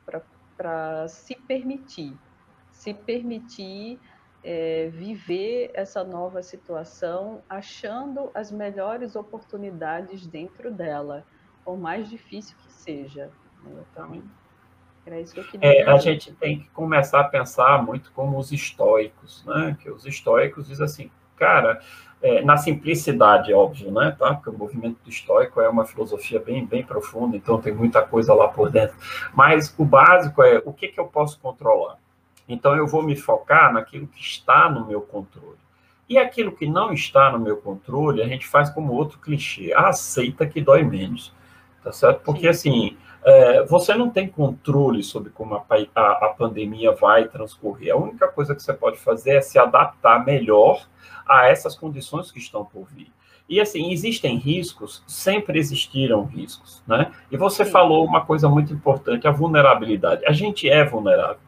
para 0.56 1.08
se 1.08 1.34
permitir, 1.34 2.16
se 2.70 2.92
permitir 2.92 3.98
é, 4.42 4.88
viver 4.92 5.70
essa 5.74 6.02
nova 6.02 6.42
situação, 6.42 7.42
achando 7.48 8.30
as 8.34 8.50
melhores 8.50 9.16
oportunidades 9.16 10.26
dentro 10.26 10.70
dela, 10.70 11.24
por 11.64 11.78
mais 11.78 12.08
difícil 12.08 12.56
que 12.58 12.72
seja. 12.72 13.30
Né? 13.62 13.84
Então, 13.92 14.22
era 15.04 15.20
isso 15.20 15.34
que 15.34 15.40
eu 15.40 15.44
queria 15.44 15.82
é, 15.82 15.90
A 15.90 15.96
gente 15.98 16.32
tem 16.32 16.60
que 16.60 16.68
começar 16.70 17.20
a 17.20 17.24
pensar 17.24 17.82
muito 17.84 18.12
como 18.12 18.38
os 18.38 18.52
estoicos, 18.52 19.44
né? 19.44 19.76
Que 19.80 19.90
os 19.90 20.06
estoicos 20.06 20.68
dizem 20.68 20.84
assim, 20.84 21.10
cara, 21.36 21.80
é, 22.22 22.42
na 22.42 22.56
simplicidade, 22.56 23.52
óbvio, 23.52 23.90
né? 23.90 24.14
Tá? 24.18 24.34
Porque 24.34 24.50
o 24.50 24.58
movimento 24.58 24.98
estoico 25.06 25.60
é 25.60 25.68
uma 25.68 25.86
filosofia 25.86 26.38
bem, 26.38 26.66
bem 26.66 26.84
profunda, 26.84 27.36
então 27.36 27.60
tem 27.60 27.72
muita 27.72 28.02
coisa 28.02 28.34
lá 28.34 28.48
por 28.48 28.70
dentro. 28.70 28.96
Mas 29.34 29.74
o 29.78 29.84
básico 29.84 30.42
é 30.42 30.62
o 30.64 30.72
que, 30.72 30.88
que 30.88 31.00
eu 31.00 31.06
posso 31.06 31.38
controlar. 31.40 31.96
Então 32.48 32.76
eu 32.76 32.86
vou 32.86 33.02
me 33.02 33.16
focar 33.16 33.72
naquilo 33.72 34.06
que 34.06 34.20
está 34.20 34.68
no 34.68 34.86
meu 34.86 35.00
controle. 35.00 35.58
E 36.08 36.18
aquilo 36.18 36.52
que 36.52 36.66
não 36.66 36.92
está 36.92 37.30
no 37.30 37.38
meu 37.38 37.56
controle, 37.56 38.22
a 38.22 38.26
gente 38.26 38.46
faz 38.46 38.68
como 38.68 38.92
outro 38.92 39.18
clichê, 39.18 39.72
aceita 39.72 40.46
que 40.46 40.60
dói 40.60 40.82
menos. 40.82 41.32
Tá 41.82 41.92
certo? 41.92 42.20
Porque 42.22 42.48
assim, 42.48 42.98
é, 43.22 43.64
você 43.64 43.94
não 43.94 44.10
tem 44.10 44.28
controle 44.28 45.02
sobre 45.02 45.30
como 45.30 45.54
a, 45.54 45.64
a, 45.94 46.26
a 46.26 46.28
pandemia 46.36 46.92
vai 46.92 47.28
transcorrer. 47.28 47.92
A 47.92 47.96
única 47.96 48.28
coisa 48.28 48.54
que 48.54 48.62
você 48.62 48.72
pode 48.72 48.98
fazer 48.98 49.36
é 49.36 49.40
se 49.40 49.58
adaptar 49.58 50.24
melhor 50.24 50.86
a 51.26 51.46
essas 51.46 51.76
condições 51.76 52.32
que 52.32 52.38
estão 52.38 52.64
por 52.64 52.86
vir. 52.86 53.12
E 53.48 53.60
assim, 53.60 53.90
existem 53.90 54.36
riscos, 54.36 55.02
sempre 55.06 55.58
existiram 55.58 56.24
riscos, 56.24 56.82
né? 56.86 57.10
E 57.30 57.36
você 57.36 57.64
Sim. 57.64 57.70
falou 57.72 58.06
uma 58.06 58.24
coisa 58.24 58.48
muito 58.48 58.72
importante, 58.72 59.26
a 59.26 59.32
vulnerabilidade. 59.32 60.24
A 60.24 60.32
gente 60.32 60.70
é 60.70 60.84
vulnerável, 60.84 61.40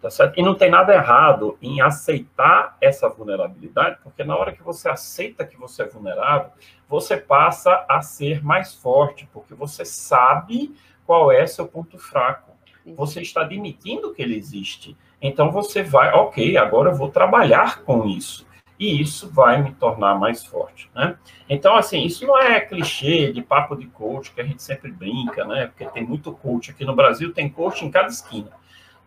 tá 0.00 0.08
certo? 0.08 0.38
E 0.40 0.42
não 0.42 0.54
tem 0.54 0.70
nada 0.70 0.94
errado 0.94 1.58
em 1.60 1.82
aceitar 1.82 2.78
essa 2.80 3.06
vulnerabilidade, 3.10 3.98
porque 4.02 4.24
na 4.24 4.34
hora 4.34 4.52
que 4.52 4.62
você 4.62 4.88
aceita 4.88 5.44
que 5.44 5.58
você 5.58 5.82
é 5.82 5.86
vulnerável, 5.86 6.50
você 6.88 7.18
passa 7.18 7.84
a 7.86 8.00
ser 8.00 8.42
mais 8.42 8.74
forte, 8.74 9.28
porque 9.30 9.54
você 9.54 9.84
sabe 9.84 10.74
qual 11.06 11.30
é 11.30 11.46
seu 11.46 11.66
ponto 11.66 11.98
fraco. 11.98 12.52
Você 12.94 13.20
está 13.20 13.42
admitindo 13.42 14.12
que 14.12 14.22
ele 14.22 14.36
existe. 14.36 14.96
Então 15.20 15.50
você 15.50 15.82
vai, 15.82 16.12
ok, 16.12 16.56
agora 16.56 16.90
eu 16.90 16.94
vou 16.94 17.08
trabalhar 17.08 17.82
com 17.82 18.06
isso 18.06 18.46
e 18.78 19.00
isso 19.00 19.28
vai 19.30 19.62
me 19.62 19.72
tornar 19.72 20.18
mais 20.18 20.44
forte, 20.44 20.90
né? 20.94 21.16
Então, 21.48 21.74
assim, 21.76 22.04
isso 22.04 22.26
não 22.26 22.38
é 22.38 22.60
clichê 22.60 23.32
de 23.32 23.42
papo 23.42 23.74
de 23.74 23.86
coach 23.86 24.32
que 24.32 24.40
a 24.40 24.44
gente 24.44 24.62
sempre 24.62 24.92
brinca, 24.92 25.44
né? 25.44 25.66
Porque 25.66 25.86
tem 25.86 26.06
muito 26.06 26.32
coach 26.32 26.70
aqui 26.70 26.84
no 26.84 26.94
Brasil, 26.94 27.32
tem 27.32 27.48
coach 27.48 27.84
em 27.84 27.90
cada 27.90 28.08
esquina, 28.08 28.50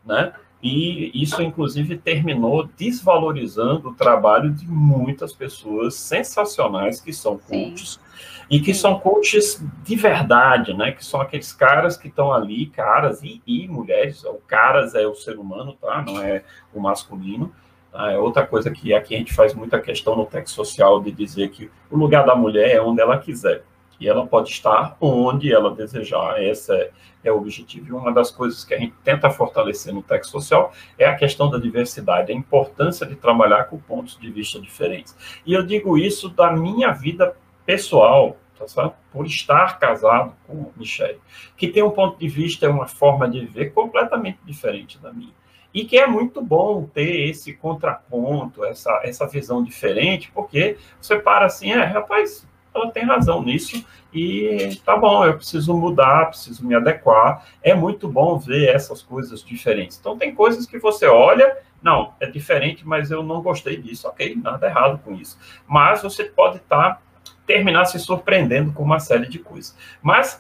né? 0.04 0.34
E 0.62 1.12
isso, 1.14 1.42
inclusive, 1.42 1.98
terminou 1.98 2.68
desvalorizando 2.76 3.90
o 3.90 3.94
trabalho 3.94 4.52
de 4.52 4.68
muitas 4.68 5.32
pessoas 5.32 5.96
sensacionais 5.96 7.00
que 7.00 7.14
são 7.14 7.38
coaches. 7.38 7.94
Sim. 7.94 8.09
E 8.50 8.60
que 8.60 8.74
são 8.74 9.00
coaches 9.00 9.64
de 9.84 9.96
verdade, 9.96 10.74
né? 10.74 10.92
Que 10.92 11.06
são 11.06 11.22
aqueles 11.22 11.54
caras 11.54 11.96
que 11.96 12.08
estão 12.08 12.34
ali, 12.34 12.66
caras 12.68 13.22
e, 13.22 13.42
e 13.46 13.68
mulheres. 13.68 14.24
O 14.24 14.42
caras 14.48 14.96
é 14.96 15.06
o 15.06 15.14
ser 15.14 15.38
humano, 15.38 15.74
tá? 15.80 16.02
Não 16.02 16.22
é 16.22 16.44
o 16.74 16.80
masculino. 16.80 17.54
Tá? 17.92 18.12
É 18.12 18.18
outra 18.18 18.46
coisa 18.46 18.72
que 18.72 18.94
aqui 18.94 19.16
a 19.16 19.18
gente 19.18 19.34
faz 19.34 19.54
muita 19.54 19.80
questão 19.80 20.16
no 20.16 20.26
texto 20.26 20.56
social 20.56 21.02
de 21.02 21.12
dizer 21.12 21.50
que 21.50 21.70
o 21.92 21.98
lugar 21.98 22.26
da 22.26 22.36
mulher 22.36 22.76
é 22.76 22.82
onde 22.82 23.02
ela 23.02 23.18
quiser 23.18 23.64
e 24.00 24.08
ela 24.08 24.26
pode 24.26 24.50
estar 24.50 24.96
onde 25.02 25.54
ela 25.54 25.76
desejar. 25.76 26.42
Esse 26.42 26.72
é, 26.74 26.92
é, 27.26 27.32
o 27.32 27.38
objetivo. 27.38 27.88
E 27.88 27.92
uma 27.92 28.12
das 28.12 28.32
coisas 28.32 28.64
que 28.64 28.74
a 28.74 28.80
gente 28.80 28.96
tenta 29.04 29.30
fortalecer 29.30 29.94
no 29.94 30.02
texto 30.02 30.32
social 30.32 30.72
é 30.98 31.06
a 31.06 31.16
questão 31.16 31.50
da 31.50 31.58
diversidade, 31.58 32.32
a 32.32 32.36
importância 32.36 33.06
de 33.06 33.16
trabalhar 33.16 33.66
com 33.66 33.78
pontos 33.78 34.18
de 34.18 34.32
vista 34.32 34.60
diferentes. 34.60 35.16
E 35.46 35.54
eu 35.54 35.64
digo 35.64 35.98
isso 35.98 36.30
da 36.30 36.52
minha 36.52 36.92
vida 36.92 37.36
pessoal, 37.66 38.38
tá 38.60 38.68
certo? 38.68 38.94
por 39.12 39.26
estar 39.26 39.80
casado 39.80 40.34
com 40.46 40.72
Michele, 40.76 41.20
que 41.56 41.70
tem 41.70 41.82
um 41.82 41.92
ponto 41.92 42.20
de 42.20 42.28
vista, 42.28 42.70
uma 42.70 42.88
forma 42.88 43.28
de 43.28 43.40
viver 43.40 43.72
completamente 43.72 44.40
diferente 44.46 45.00
da 45.00 45.14
minha. 45.14 45.34
E 45.74 45.86
que 45.86 45.98
é 45.98 46.06
muito 46.06 46.42
bom 46.42 46.84
ter 46.86 47.30
esse 47.30 47.54
contraponto, 47.54 48.66
essa, 48.66 49.02
essa 49.04 49.28
visão 49.28 49.64
diferente, 49.64 50.32
porque 50.34 50.78
você 51.00 51.18
para 51.18 51.46
assim, 51.46 51.72
é, 51.72 51.84
rapaz, 51.84 52.48
ela 52.74 52.92
tem 52.92 53.04
razão 53.04 53.42
nisso 53.42 53.86
e 54.14 54.80
tá 54.84 54.98
bom, 54.98 55.26
eu 55.26 55.36
preciso 55.36 55.74
mudar, 55.74 56.28
preciso 56.28 56.66
me 56.66 56.76
adequar. 56.76 57.46
É 57.62 57.74
muito 57.74 58.08
bom 58.08 58.38
ver 58.38 58.76
essas 58.76 59.02
coisas 59.02 59.44
diferentes. 59.44 59.98
Então, 60.00 60.18
tem 60.18 60.34
coisas 60.34 60.66
que 60.66 60.80
você 60.80 61.08
olha, 61.08 61.58
não, 61.82 62.14
é 62.20 62.28
diferente, 62.28 62.86
mas 62.88 63.12
eu 63.12 63.24
não 63.24 63.42
gostei 63.42 63.78
disso, 63.78 64.08
ok, 64.08 64.36
nada 64.36 64.68
errado 64.68 65.00
com 65.04 65.14
isso. 65.14 65.38
Mas 65.68 66.02
você 66.02 66.24
pode 66.26 66.58
estar. 66.58 66.96
Tá, 66.96 67.02
terminar 67.50 67.86
se 67.86 67.98
surpreendendo 67.98 68.72
com 68.72 68.84
uma 68.84 69.00
série 69.00 69.28
de 69.28 69.40
coisas. 69.40 69.76
Mas, 70.04 70.40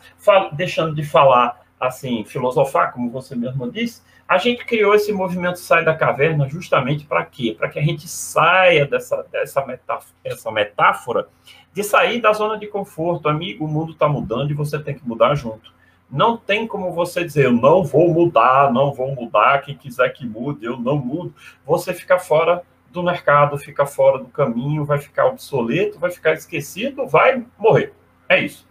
deixando 0.53 0.93
de 0.93 1.03
falar 1.03 1.59
assim, 1.79 2.23
filosofar, 2.23 2.93
como 2.93 3.09
você 3.09 3.35
mesmo 3.35 3.71
disse, 3.71 4.03
a 4.27 4.37
gente 4.37 4.63
criou 4.63 4.93
esse 4.93 5.11
movimento 5.11 5.57
Sai 5.57 5.83
da 5.83 5.95
Caverna 5.95 6.47
justamente 6.47 7.07
para 7.07 7.25
quê? 7.25 7.55
Para 7.57 7.67
que 7.67 7.79
a 7.79 7.81
gente 7.81 8.07
saia 8.07 8.85
dessa, 8.85 9.25
dessa 9.31 9.65
metáfora, 9.65 10.13
essa 10.23 10.51
metáfora 10.51 11.27
de 11.73 11.83
sair 11.83 12.21
da 12.21 12.31
zona 12.31 12.59
de 12.59 12.67
conforto. 12.67 13.27
Amigo, 13.27 13.65
o 13.65 13.67
mundo 13.67 13.93
está 13.93 14.07
mudando 14.07 14.51
e 14.51 14.53
você 14.53 14.77
tem 14.77 14.93
que 14.93 15.07
mudar 15.07 15.33
junto. 15.33 15.73
Não 16.11 16.37
tem 16.37 16.67
como 16.67 16.91
você 16.91 17.23
dizer, 17.23 17.45
eu 17.45 17.51
não 17.51 17.83
vou 17.83 18.13
mudar, 18.13 18.71
não 18.71 18.93
vou 18.93 19.15
mudar, 19.15 19.63
quem 19.63 19.75
quiser 19.75 20.09
que 20.09 20.27
mude, 20.27 20.63
eu 20.63 20.77
não 20.77 20.97
mudo. 20.97 21.33
Você 21.65 21.91
fica 21.91 22.19
fora 22.19 22.61
do 22.91 23.03
mercado, 23.03 23.57
fica 23.57 23.85
fora 23.85 24.19
do 24.19 24.29
caminho, 24.29 24.85
vai 24.85 24.97
ficar 24.97 25.25
obsoleto, 25.27 25.99
vai 25.99 26.11
ficar 26.11 26.33
esquecido, 26.33 27.07
vai 27.07 27.45
morrer. 27.57 27.93
É 28.27 28.39
isso. 28.39 28.67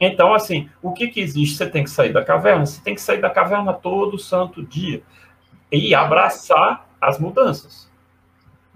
Então, 0.00 0.32
assim, 0.32 0.70
o 0.82 0.92
que, 0.92 1.08
que 1.08 1.20
existe? 1.20 1.56
Você 1.56 1.68
tem 1.68 1.84
que 1.84 1.90
sair 1.90 2.12
da 2.12 2.24
caverna? 2.24 2.64
Você 2.64 2.82
tem 2.82 2.94
que 2.94 3.00
sair 3.00 3.20
da 3.20 3.30
caverna 3.30 3.72
todo 3.72 4.18
santo 4.18 4.64
dia 4.64 5.02
e 5.72 5.94
abraçar 5.94 6.88
as 7.00 7.18
mudanças. 7.18 7.88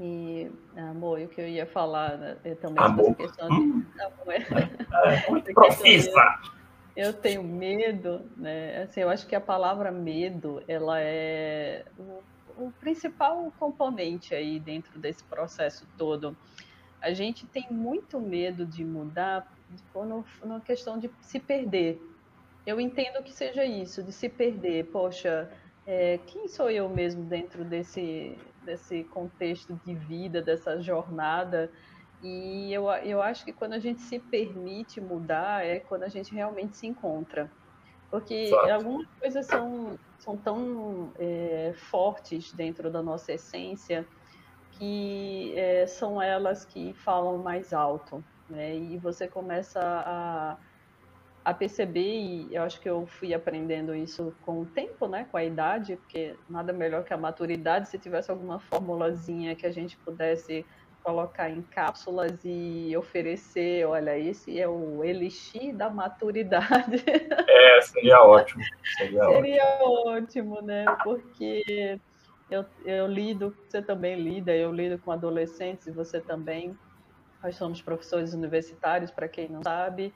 E, 0.01 0.51
amor, 0.77 1.21
o 1.21 1.29
que 1.29 1.41
eu 1.41 1.49
ia 1.49 1.67
falar 1.67 2.19
né, 2.19 2.37
também 2.61 2.83
amor. 2.83 3.15
questão 3.15 3.49
de... 3.49 3.55
Hum. 3.55 3.85
Amor. 4.01 4.35
É, 5.05 5.31
muito 5.31 5.53
profissa! 5.55 6.41
Eu 6.97 7.13
tenho 7.13 7.43
medo, 7.43 8.21
né? 8.37 8.83
Assim, 8.83 9.01
eu 9.01 9.09
acho 9.09 9.27
que 9.27 9.35
a 9.35 9.41
palavra 9.41 9.91
medo, 9.91 10.63
ela 10.69 11.01
é 11.01 11.85
o, 12.57 12.73
principal 12.81 13.53
componente 13.59 14.35
aí 14.35 14.59
dentro 14.59 14.99
desse 14.99 15.23
processo 15.25 15.87
todo. 15.97 16.37
A 17.01 17.13
gente 17.13 17.47
tem 17.47 17.67
muito 17.71 18.21
medo 18.21 18.65
de 18.65 18.85
mudar 18.85 19.51
no, 19.95 20.25
na 20.45 20.61
questão 20.61 20.99
de 20.99 21.11
se 21.21 21.41
perder. 21.41 22.01
Eu 22.65 22.81
entendo 22.81 23.23
que 23.23 23.33
seja 23.33 23.65
isso, 23.65 24.03
de 24.03 24.13
se 24.13 24.29
perder. 24.29 24.87
Poxa, 24.87 25.51
é, 25.87 26.19
quem 26.27 26.47
sou 26.47 26.71
eu 26.71 26.89
mesmo 26.89 27.25
dentro 27.25 27.65
desse, 27.65 28.39
desse 28.65 29.03
contexto 29.05 29.79
de 29.85 29.95
vida, 29.95 30.41
dessa 30.41 30.81
jornada? 30.81 31.71
E 32.23 32.73
eu, 32.73 32.89
eu 32.89 33.21
acho 33.21 33.45
que 33.45 33.53
quando 33.53 33.73
a 33.73 33.81
gente 33.81 34.01
se 34.03 34.19
permite 34.19 35.01
mudar 35.01 35.67
é 35.67 35.81
quando 35.81 36.05
a 36.05 36.09
gente 36.09 36.33
realmente 36.33 36.77
se 36.77 36.87
encontra. 36.87 37.51
Porque 38.13 38.35
Exato. 38.35 38.71
algumas 38.71 39.07
coisas 39.19 39.47
são, 39.47 39.99
são 40.19 40.37
tão 40.37 41.13
é, 41.19 41.73
fortes 41.91 42.53
dentro 42.55 42.93
da 42.93 43.03
nossa 43.03 43.33
essência 43.33 44.07
que 44.71 45.53
é, 45.57 45.87
são 45.87 46.23
elas 46.23 46.65
que 46.65 46.95
falam 46.95 47.43
mais 47.43 47.73
alto 47.73 48.25
né? 48.53 48.77
E 48.77 48.99
você 48.99 49.27
começa 49.27 49.81
a, 49.81 50.59
a 51.45 51.55
perceber, 51.55 52.15
e 52.21 52.55
eu 52.55 52.63
acho 52.63 52.81
que 52.81 52.89
eu 52.89 53.07
fui 53.07 53.33
aprendendo 53.35 53.95
isso 53.95 54.37
com 54.41 54.61
o 54.61 54.67
tempo, 54.67 55.09
né? 55.09 55.25
Com 55.25 55.39
a 55.39 55.45
idade, 55.45 55.97
porque 55.97 56.39
nada 56.49 56.73
melhor 56.73 57.05
que 57.05 57.15
a 57.15 57.19
maturidade. 57.19 57.89
Se 57.89 57.99
tivesse 57.99 58.31
alguma 58.31 58.61
formulazinha 58.61 59.57
que 59.57 59.67
a 59.67 59.73
gente 59.73 59.99
pudesse 60.05 60.67
colocar 61.03 61.51
em 61.51 61.63
cápsulas 61.63 62.39
e 62.45 62.95
oferecer, 62.97 63.87
olha, 63.87 64.19
esse 64.19 64.59
é 64.59 64.69
o 64.69 65.03
elixir 65.05 65.75
da 65.75 65.91
maturidade. 65.91 67.05
É, 67.49 67.81
seria 67.81 68.21
ótimo. 68.23 68.63
Seria, 68.97 69.25
seria 69.25 69.65
ótimo. 69.81 70.17
ótimo, 70.17 70.63
né? 70.63 70.85
Porque 71.03 71.99
eu, 72.51 72.65
eu 72.85 73.07
lido, 73.07 73.57
você 73.69 73.83
também 73.83 74.17
lida, 74.17 74.55
eu 74.55 74.73
lido 74.73 74.99
com 74.99 75.11
adolescentes 75.11 75.87
e 75.87 75.91
você 75.91 76.21
também. 76.21 76.77
Nós 77.43 77.57
somos 77.57 77.83
professores 77.83 78.35
universitários, 78.35 79.11
para 79.11 79.27
quem 79.27 79.49
não 79.49 79.63
sabe, 79.65 80.15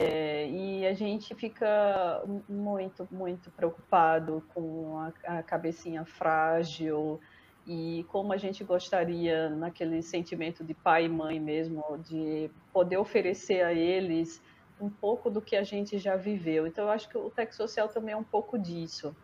é, 0.00 0.48
e 0.48 0.86
a 0.86 0.94
gente 0.94 1.34
fica 1.34 2.22
muito, 2.48 3.06
muito 3.10 3.50
preocupado 3.50 4.42
com 4.54 4.98
a, 4.98 5.38
a, 5.38 5.42
cabecinha 5.42 6.06
frágil 6.06 7.20
e 7.66 8.04
como 8.08 8.32
a 8.32 8.36
gente 8.36 8.64
gostaria, 8.64 9.50
naquele 9.50 10.02
sentimento 10.02 10.64
de 10.64 10.74
pai 10.74 11.04
e 11.04 11.08
mãe 11.08 11.38
mesmo, 11.38 11.82
de 11.98 12.50
poder 12.72 12.96
oferecer 12.96 13.62
a 13.62 13.72
eles 13.72 14.42
um 14.80 14.88
pouco 14.88 15.30
do 15.30 15.42
que 15.42 15.54
a 15.54 15.62
gente 15.62 15.98
já 15.98 16.16
viveu. 16.16 16.66
Então, 16.66 16.84
eu 16.84 16.90
acho 16.90 17.08
que 17.08 17.18
o 17.18 17.30
Tech 17.30 17.54
Social 17.54 17.88
também 17.88 18.14
é 18.14 18.16
um 18.16 18.24
pouco 18.24 18.58
disso. 18.58 19.14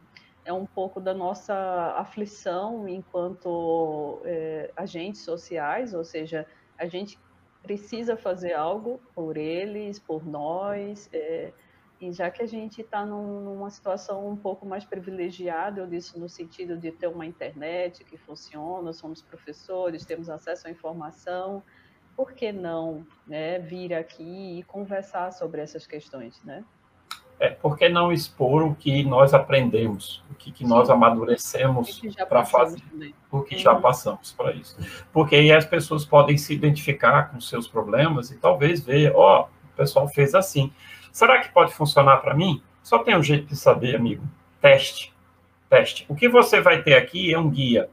É 0.44 0.52
um 0.52 0.66
pouco 0.66 1.00
da 1.00 1.14
nossa 1.14 1.54
aflição 1.96 2.86
enquanto 2.88 4.20
é, 4.24 4.70
agentes 4.76 5.22
sociais, 5.22 5.92
ou 5.92 6.04
seja, 6.04 6.46
a 6.78 6.86
gente 6.86 7.18
precisa 7.62 8.16
fazer 8.16 8.52
algo 8.52 9.00
por 9.12 9.36
eles, 9.36 9.98
por 9.98 10.24
nós, 10.24 11.10
é, 11.12 11.52
e 12.00 12.12
já 12.12 12.30
que 12.30 12.42
a 12.42 12.46
gente 12.46 12.82
está 12.82 13.06
num, 13.06 13.40
numa 13.40 13.70
situação 13.70 14.28
um 14.28 14.36
pouco 14.36 14.66
mais 14.66 14.84
privilegiada, 14.84 15.80
eu 15.80 15.86
disse 15.86 16.18
no 16.18 16.28
sentido 16.28 16.76
de 16.76 16.92
ter 16.92 17.06
uma 17.06 17.24
internet 17.24 18.04
que 18.04 18.18
funciona, 18.18 18.92
somos 18.92 19.22
professores, 19.22 20.04
temos 20.04 20.28
acesso 20.28 20.68
à 20.68 20.70
informação, 20.70 21.62
por 22.14 22.32
que 22.32 22.52
não 22.52 23.06
né, 23.26 23.58
vir 23.58 23.94
aqui 23.94 24.58
e 24.58 24.62
conversar 24.64 25.32
sobre 25.32 25.60
essas 25.60 25.86
questões, 25.86 26.42
né? 26.44 26.64
É, 27.38 27.50
por 27.50 27.76
que 27.76 27.86
não 27.88 28.10
expor 28.10 28.62
o 28.62 28.74
que 28.74 29.04
nós 29.04 29.34
aprendemos, 29.34 30.24
o 30.30 30.34
que, 30.34 30.50
que 30.50 30.64
nós 30.64 30.88
amadurecemos 30.88 32.00
para 32.26 32.46
fazer, 32.46 32.80
também. 32.90 33.14
o 33.30 33.42
que 33.42 33.56
uhum. 33.56 33.60
já 33.60 33.74
passamos 33.74 34.32
para 34.32 34.52
isso. 34.52 34.74
Porque 35.12 35.36
aí 35.36 35.52
as 35.52 35.66
pessoas 35.66 36.02
podem 36.02 36.38
se 36.38 36.54
identificar 36.54 37.30
com 37.30 37.38
seus 37.38 37.68
problemas 37.68 38.30
e 38.30 38.38
talvez 38.38 38.80
ver, 38.80 39.12
ó, 39.14 39.42
oh, 39.42 39.66
o 39.66 39.76
pessoal 39.76 40.08
fez 40.08 40.34
assim. 40.34 40.72
Será 41.16 41.40
que 41.40 41.48
pode 41.48 41.72
funcionar 41.72 42.18
para 42.18 42.34
mim? 42.34 42.62
Só 42.82 42.98
tem 42.98 43.16
um 43.16 43.22
jeito 43.22 43.46
de 43.46 43.56
saber, 43.56 43.96
amigo. 43.96 44.22
Teste. 44.60 45.14
Teste. 45.70 46.04
O 46.08 46.14
que 46.14 46.28
você 46.28 46.60
vai 46.60 46.82
ter 46.82 46.94
aqui 46.94 47.32
é 47.32 47.38
um 47.38 47.48
guia, 47.48 47.88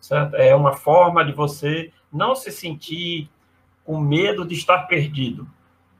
certo? 0.00 0.36
É 0.36 0.54
uma 0.54 0.72
forma 0.72 1.22
de 1.24 1.32
você 1.32 1.92
não 2.10 2.34
se 2.34 2.50
sentir 2.50 3.28
com 3.84 4.00
medo 4.00 4.46
de 4.46 4.54
estar 4.54 4.86
perdido, 4.86 5.46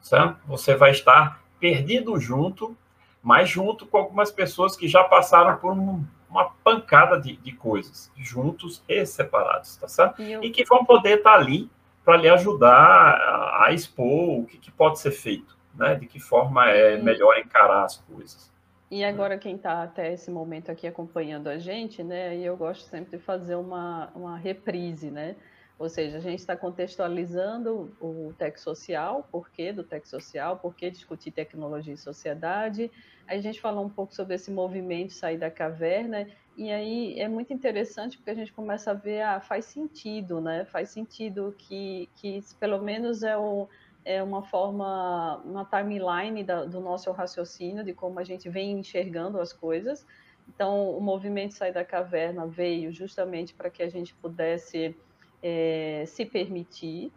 certo? 0.00 0.38
Você 0.46 0.74
vai 0.74 0.92
estar 0.92 1.42
perdido 1.60 2.18
junto 2.18 2.76
mas 3.22 3.48
junto 3.48 3.86
com 3.86 3.98
algumas 3.98 4.32
pessoas 4.32 4.74
que 4.74 4.88
já 4.88 5.04
passaram 5.04 5.56
por 5.58 5.72
um, 5.72 6.04
uma 6.28 6.50
pancada 6.64 7.20
de, 7.20 7.36
de, 7.36 7.52
coisas, 7.52 8.10
juntos 8.16 8.82
e 8.88 9.06
separados, 9.06 9.76
tá 9.76 9.86
certo? 9.86 10.20
E, 10.20 10.32
eu... 10.32 10.42
e 10.42 10.50
que 10.50 10.64
vão 10.64 10.84
poder 10.84 11.18
estar 11.18 11.34
tá 11.34 11.36
ali 11.36 11.70
para 12.04 12.16
lhe 12.16 12.28
ajudar 12.28 12.74
a, 12.74 13.66
a 13.66 13.72
expor 13.72 14.40
o 14.40 14.44
que, 14.46 14.58
que, 14.58 14.72
pode 14.72 14.98
ser 14.98 15.12
feito, 15.12 15.56
né? 15.74 15.94
De 15.94 16.06
que 16.06 16.20
forma 16.20 16.68
é 16.70 16.96
melhor 16.96 17.38
encarar 17.38 17.84
as 17.84 17.98
coisas. 17.98 18.50
E 18.90 19.02
agora 19.04 19.38
quem 19.38 19.56
está 19.56 19.82
até 19.82 20.12
esse 20.12 20.30
momento 20.30 20.70
aqui 20.70 20.86
acompanhando 20.86 21.48
a 21.48 21.58
gente, 21.58 22.02
né? 22.02 22.36
E 22.36 22.44
eu 22.44 22.56
gosto 22.56 22.82
sempre 22.90 23.16
de 23.16 23.24
fazer 23.24 23.54
uma, 23.54 24.10
uma 24.14 24.36
reprise, 24.36 25.10
né? 25.10 25.34
Ou 25.78 25.88
seja, 25.88 26.18
a 26.18 26.20
gente 26.20 26.38
está 26.38 26.54
contextualizando 26.54 27.90
o 28.00 28.32
tech 28.38 28.60
social, 28.60 29.26
por 29.32 29.50
que 29.50 29.72
do 29.72 29.82
tech 29.82 30.06
social, 30.06 30.58
por 30.58 30.76
que 30.76 30.90
discutir 30.90 31.30
tecnologia 31.30 31.94
e 31.94 31.96
sociedade. 31.96 32.90
Aí 33.26 33.38
a 33.38 33.42
gente 33.42 33.60
falou 33.60 33.84
um 33.84 33.88
pouco 33.88 34.14
sobre 34.14 34.34
esse 34.34 34.50
movimento 34.50 35.12
sair 35.12 35.38
da 35.38 35.50
caverna 35.50 36.28
E 36.56 36.70
aí 36.70 37.18
é 37.18 37.26
muito 37.28 37.52
interessante 37.52 38.18
porque 38.18 38.30
a 38.30 38.34
gente 38.34 38.52
começa 38.52 38.90
a 38.90 38.94
ver, 38.94 39.22
ah, 39.22 39.40
faz 39.40 39.64
sentido, 39.64 40.40
né? 40.40 40.66
Faz 40.66 40.90
sentido 40.90 41.54
que, 41.56 42.10
que 42.16 42.40
pelo 42.60 42.78
menos 42.82 43.22
é, 43.22 43.36
o, 43.36 43.68
é 44.04 44.22
uma 44.22 44.42
forma, 44.42 45.40
uma 45.44 45.64
timeline 45.64 46.42
da, 46.42 46.64
do 46.64 46.80
nosso 46.80 47.10
raciocínio, 47.12 47.84
de 47.84 47.92
como 47.92 48.18
a 48.18 48.24
gente 48.24 48.48
vem 48.48 48.78
enxergando 48.78 49.40
as 49.40 49.52
coisas. 49.52 50.06
Então, 50.48 50.90
o 50.90 51.00
movimento 51.00 51.54
Sair 51.54 51.72
da 51.72 51.84
Caverna 51.84 52.46
veio 52.46 52.92
justamente 52.92 53.54
para 53.54 53.70
que 53.70 53.82
a 53.82 53.88
gente 53.88 54.14
pudesse 54.14 54.96
é, 55.42 56.04
se 56.06 56.24
permitir. 56.24 57.12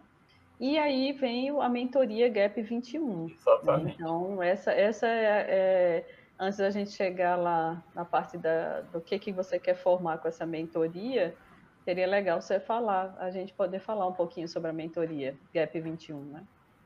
E 0.60 0.78
aí 0.78 1.12
vem 1.12 1.50
a 1.50 1.68
mentoria 1.68 2.30
Gap 2.30 2.62
21. 2.62 3.30
Exatamente. 3.30 3.96
Então, 3.96 4.42
essa, 4.42 4.72
essa 4.72 5.08
é, 5.08 5.46
é 5.50 6.06
antes 6.40 6.60
da 6.60 6.70
gente 6.70 6.92
chegar 6.92 7.36
lá 7.36 7.84
na 7.94 8.06
parte 8.06 8.38
da, 8.38 8.82
do 8.82 9.02
que, 9.02 9.18
que 9.20 9.32
você 9.32 9.60
quer 9.60 9.76
formar 9.76 10.20
com 10.20 10.28
essa 10.28 10.46
mentoria, 10.46 11.36
seria 11.84 12.08
legal 12.08 12.42
você 12.42 12.60
falar, 12.60 13.16
a 13.20 13.30
gente 13.32 13.54
poder 13.54 13.80
falar 13.80 14.08
um 14.08 14.14
pouquinho 14.14 14.48
sobre 14.48 14.70
a 14.70 14.74
mentoria 14.74 15.36
Gap 15.54 15.80
21, 15.80 16.20
né? 16.26 16.44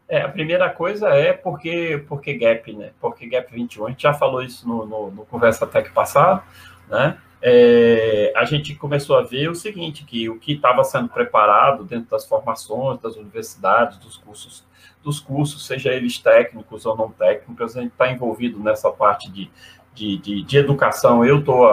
É, 0.09 0.21
a 0.23 0.29
primeira 0.29 0.69
coisa 0.69 1.09
é 1.09 1.33
porque, 1.33 2.03
porque 2.07 2.33
Gap, 2.33 2.73
né? 2.73 2.91
Porque 2.99 3.27
Gap 3.27 3.53
21, 3.53 3.85
a 3.85 3.89
gente 3.91 4.03
já 4.03 4.13
falou 4.13 4.41
isso 4.41 4.67
no, 4.67 4.85
no, 4.85 5.11
no 5.11 5.25
Conversa 5.25 5.67
Tech 5.67 5.89
passado, 5.91 6.41
né? 6.89 7.17
É, 7.41 8.33
a 8.35 8.43
gente 8.43 8.75
começou 8.75 9.17
a 9.17 9.21
ver 9.21 9.49
o 9.49 9.55
seguinte, 9.55 10.03
que 10.03 10.27
o 10.29 10.37
que 10.37 10.53
estava 10.53 10.83
sendo 10.83 11.07
preparado 11.07 11.85
dentro 11.85 12.09
das 12.09 12.25
formações, 12.25 12.99
das 12.99 13.15
universidades, 13.15 13.97
dos 13.97 14.17
cursos 14.17 14.67
dos 15.03 15.19
cursos, 15.19 15.65
seja 15.65 15.93
eles 15.93 16.17
técnicos 16.17 16.85
ou 16.85 16.95
não 16.95 17.09
técnicos, 17.09 17.77
a 17.77 17.81
gente 17.81 17.91
está 17.91 18.11
envolvido 18.11 18.59
nessa 18.59 18.91
parte 18.91 19.31
de, 19.31 19.49
de, 19.93 20.17
de, 20.17 20.43
de 20.43 20.57
educação. 20.57 21.23
Eu 21.23 21.39
estou 21.39 21.67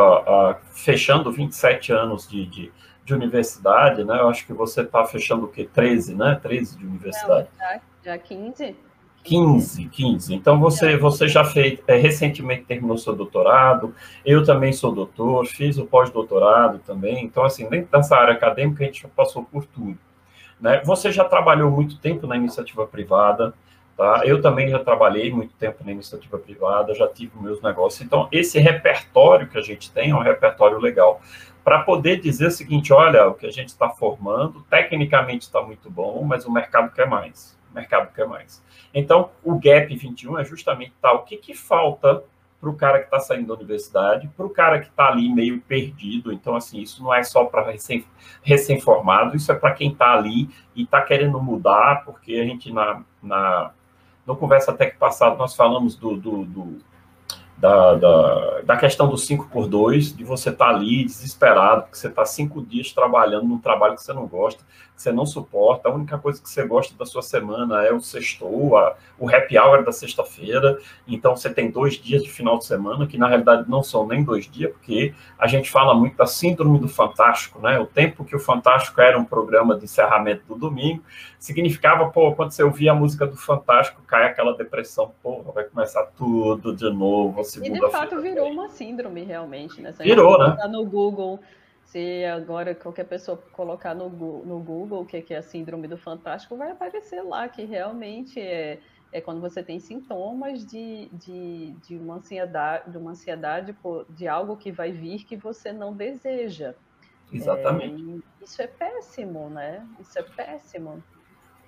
fechando 0.72 1.32
27 1.32 1.92
anos 1.92 2.28
de, 2.28 2.46
de, 2.46 2.72
de, 3.04 3.14
universidade, 3.14 4.04
né? 4.04 4.20
Eu 4.20 4.28
acho 4.28 4.46
que 4.46 4.52
você 4.52 4.82
está 4.82 5.04
fechando 5.04 5.46
o 5.46 5.48
quê? 5.48 5.68
13, 5.72 6.14
né? 6.14 6.38
13 6.40 6.78
de 6.78 6.86
universidade. 6.86 7.48
Não, 7.58 7.66
já, 7.66 7.80
já 8.06 8.16
15? 8.16 8.76
15, 9.24 9.88
15. 9.88 10.32
Então 10.32 10.60
você, 10.60 10.96
você 10.96 11.26
já 11.26 11.44
fez, 11.44 11.80
é, 11.88 11.96
recentemente 11.96 12.62
terminou 12.62 12.96
seu 12.96 13.16
doutorado, 13.16 13.92
eu 14.24 14.44
também 14.44 14.72
sou 14.72 14.92
doutor, 14.92 15.44
fiz 15.46 15.76
o 15.76 15.86
pós-doutorado 15.86 16.78
também. 16.78 17.24
Então, 17.24 17.42
assim, 17.44 17.68
dentro 17.68 17.90
dessa 17.90 18.16
área 18.16 18.34
acadêmica, 18.34 18.84
a 18.84 18.86
gente 18.86 19.02
já 19.02 19.08
passou 19.08 19.42
por 19.42 19.64
tudo. 19.66 19.98
Né? 20.60 20.80
Você 20.84 21.10
já 21.10 21.24
trabalhou 21.24 21.68
muito 21.68 21.98
tempo 21.98 22.28
na 22.28 22.36
iniciativa 22.36 22.86
privada, 22.86 23.52
tá? 23.96 24.22
Eu 24.24 24.40
também 24.40 24.68
já 24.68 24.78
trabalhei 24.78 25.32
muito 25.32 25.54
tempo 25.54 25.84
na 25.84 25.90
iniciativa 25.90 26.38
privada, 26.38 26.94
já 26.94 27.08
tive 27.08 27.32
meus 27.40 27.60
negócios. 27.60 28.00
Então, 28.02 28.28
esse 28.30 28.60
repertório 28.60 29.48
que 29.48 29.58
a 29.58 29.62
gente 29.62 29.90
tem 29.90 30.10
é 30.10 30.14
um 30.14 30.22
repertório 30.22 30.78
legal 30.78 31.20
para 31.64 31.80
poder 31.80 32.20
dizer 32.20 32.46
o 32.46 32.50
seguinte: 32.52 32.92
olha, 32.92 33.26
o 33.26 33.34
que 33.34 33.46
a 33.46 33.50
gente 33.50 33.70
está 33.70 33.90
formando, 33.90 34.64
tecnicamente 34.70 35.46
está 35.46 35.60
muito 35.60 35.90
bom, 35.90 36.22
mas 36.22 36.46
o 36.46 36.52
mercado 36.52 36.92
quer 36.94 37.08
mais. 37.08 37.55
Mercado 37.76 38.12
quer 38.12 38.26
mais. 38.26 38.62
Então, 38.92 39.30
o 39.44 39.54
Gap 39.54 39.94
21 39.94 40.38
é 40.38 40.44
justamente 40.44 40.92
tal. 41.00 41.16
O 41.16 41.22
que, 41.22 41.36
que 41.36 41.54
falta 41.54 42.24
para 42.60 42.70
o 42.70 42.74
cara 42.74 42.98
que 42.98 43.04
está 43.04 43.20
saindo 43.20 43.48
da 43.48 43.54
universidade, 43.54 44.28
para 44.36 44.46
o 44.46 44.50
cara 44.50 44.80
que 44.80 44.88
está 44.88 45.08
ali 45.08 45.32
meio 45.32 45.60
perdido. 45.60 46.32
Então, 46.32 46.56
assim, 46.56 46.80
isso 46.80 47.02
não 47.02 47.14
é 47.14 47.22
só 47.22 47.44
para 47.44 47.72
recém-formado, 48.42 49.36
isso 49.36 49.52
é 49.52 49.54
para 49.54 49.72
quem 49.72 49.92
está 49.92 50.14
ali 50.14 50.48
e 50.74 50.82
está 50.82 51.00
querendo 51.02 51.40
mudar, 51.40 52.04
porque 52.04 52.34
a 52.34 52.44
gente, 52.44 52.72
na, 52.72 53.02
na, 53.22 53.72
no 54.26 54.36
Conversa 54.36 54.72
Até 54.72 54.86
que 54.86 54.96
passado, 54.96 55.36
nós 55.36 55.54
falamos 55.54 55.96
do, 55.96 56.16
do, 56.16 56.44
do 56.44 56.78
da, 57.56 57.94
da, 57.94 58.60
da, 58.62 58.76
questão 58.76 59.08
do 59.08 59.16
5 59.16 59.48
por 59.48 59.66
2 59.66 60.14
de 60.14 60.24
você 60.24 60.50
estar 60.50 60.66
tá 60.66 60.70
ali 60.70 61.04
desesperado, 61.04 61.82
porque 61.82 61.96
você 61.96 62.08
está 62.08 62.24
cinco 62.24 62.62
dias 62.62 62.92
trabalhando 62.92 63.46
num 63.46 63.58
trabalho 63.58 63.94
que 63.94 64.02
você 64.02 64.12
não 64.12 64.26
gosta, 64.26 64.62
que 64.94 65.02
você 65.02 65.10
não 65.10 65.24
suporta, 65.24 65.88
a 65.88 65.92
única 65.92 66.18
coisa 66.18 66.40
que 66.40 66.48
você 66.48 66.66
gosta 66.66 66.94
da 66.96 67.06
sua 67.06 67.22
semana 67.22 67.82
é 67.82 67.92
o 67.92 68.00
sextou, 68.00 68.76
a, 68.76 68.94
o 69.18 69.28
happy 69.28 69.58
hour 69.58 69.84
da 69.84 69.92
sexta-feira, 69.92 70.78
então 71.08 71.34
você 71.34 71.48
tem 71.48 71.70
dois 71.70 71.94
dias 71.94 72.22
de 72.22 72.30
final 72.30 72.58
de 72.58 72.66
semana, 72.66 73.06
que 73.06 73.16
na 73.16 73.26
realidade 73.26 73.68
não 73.68 73.82
são 73.82 74.06
nem 74.06 74.22
dois 74.22 74.50
dias, 74.50 74.72
porque 74.72 75.14
a 75.38 75.46
gente 75.46 75.70
fala 75.70 75.94
muito 75.94 76.16
da 76.16 76.26
síndrome 76.26 76.78
do 76.78 76.88
Fantástico, 76.88 77.58
né? 77.60 77.78
O 77.78 77.86
tempo 77.86 78.24
que 78.24 78.36
o 78.36 78.40
Fantástico 78.40 79.00
era 79.00 79.18
um 79.18 79.24
programa 79.24 79.76
de 79.76 79.84
encerramento 79.84 80.42
do 80.46 80.56
domingo, 80.56 81.02
significava, 81.38 82.10
pô, 82.10 82.34
quando 82.34 82.50
você 82.50 82.62
ouvia 82.62 82.92
a 82.92 82.94
música 82.94 83.26
do 83.26 83.36
Fantástico, 83.36 84.02
cai 84.02 84.26
aquela 84.26 84.56
depressão, 84.56 85.12
pô, 85.22 85.42
vai 85.42 85.64
começar 85.64 86.04
tudo 86.16 86.74
de 86.74 86.90
novo, 86.90 87.42
e 87.62 87.70
de 87.70 87.90
fato 87.90 88.20
virou 88.20 88.50
uma 88.50 88.68
síndrome 88.68 89.22
realmente, 89.22 89.80
né? 89.80 89.92
Se 89.92 90.02
virou, 90.02 90.38
né? 90.38 90.56
no 90.68 90.84
Google, 90.84 91.40
se 91.84 92.24
agora 92.24 92.74
qualquer 92.74 93.04
pessoa 93.04 93.36
colocar 93.52 93.94
no, 93.94 94.08
no 94.08 94.58
Google 94.58 95.02
o 95.02 95.06
que 95.06 95.32
é 95.32 95.36
a 95.36 95.42
síndrome 95.42 95.86
do 95.86 95.96
fantástico, 95.96 96.56
vai 96.56 96.70
aparecer 96.70 97.22
lá 97.22 97.48
que 97.48 97.64
realmente 97.64 98.40
é, 98.40 98.80
é 99.12 99.20
quando 99.20 99.40
você 99.40 99.62
tem 99.62 99.78
sintomas 99.78 100.66
de, 100.66 101.08
de, 101.12 101.74
de 101.86 101.96
uma 101.96 102.16
ansiedade, 102.16 102.90
de 102.90 102.98
uma 102.98 103.12
ansiedade 103.12 103.72
por, 103.72 104.04
de 104.10 104.26
algo 104.26 104.56
que 104.56 104.72
vai 104.72 104.90
vir 104.90 105.24
que 105.24 105.36
você 105.36 105.72
não 105.72 105.94
deseja. 105.94 106.74
Exatamente. 107.32 108.22
É, 108.40 108.44
isso 108.44 108.62
é 108.62 108.66
péssimo, 108.66 109.50
né? 109.50 109.86
Isso 110.00 110.18
é 110.18 110.22
péssimo. 110.22 111.02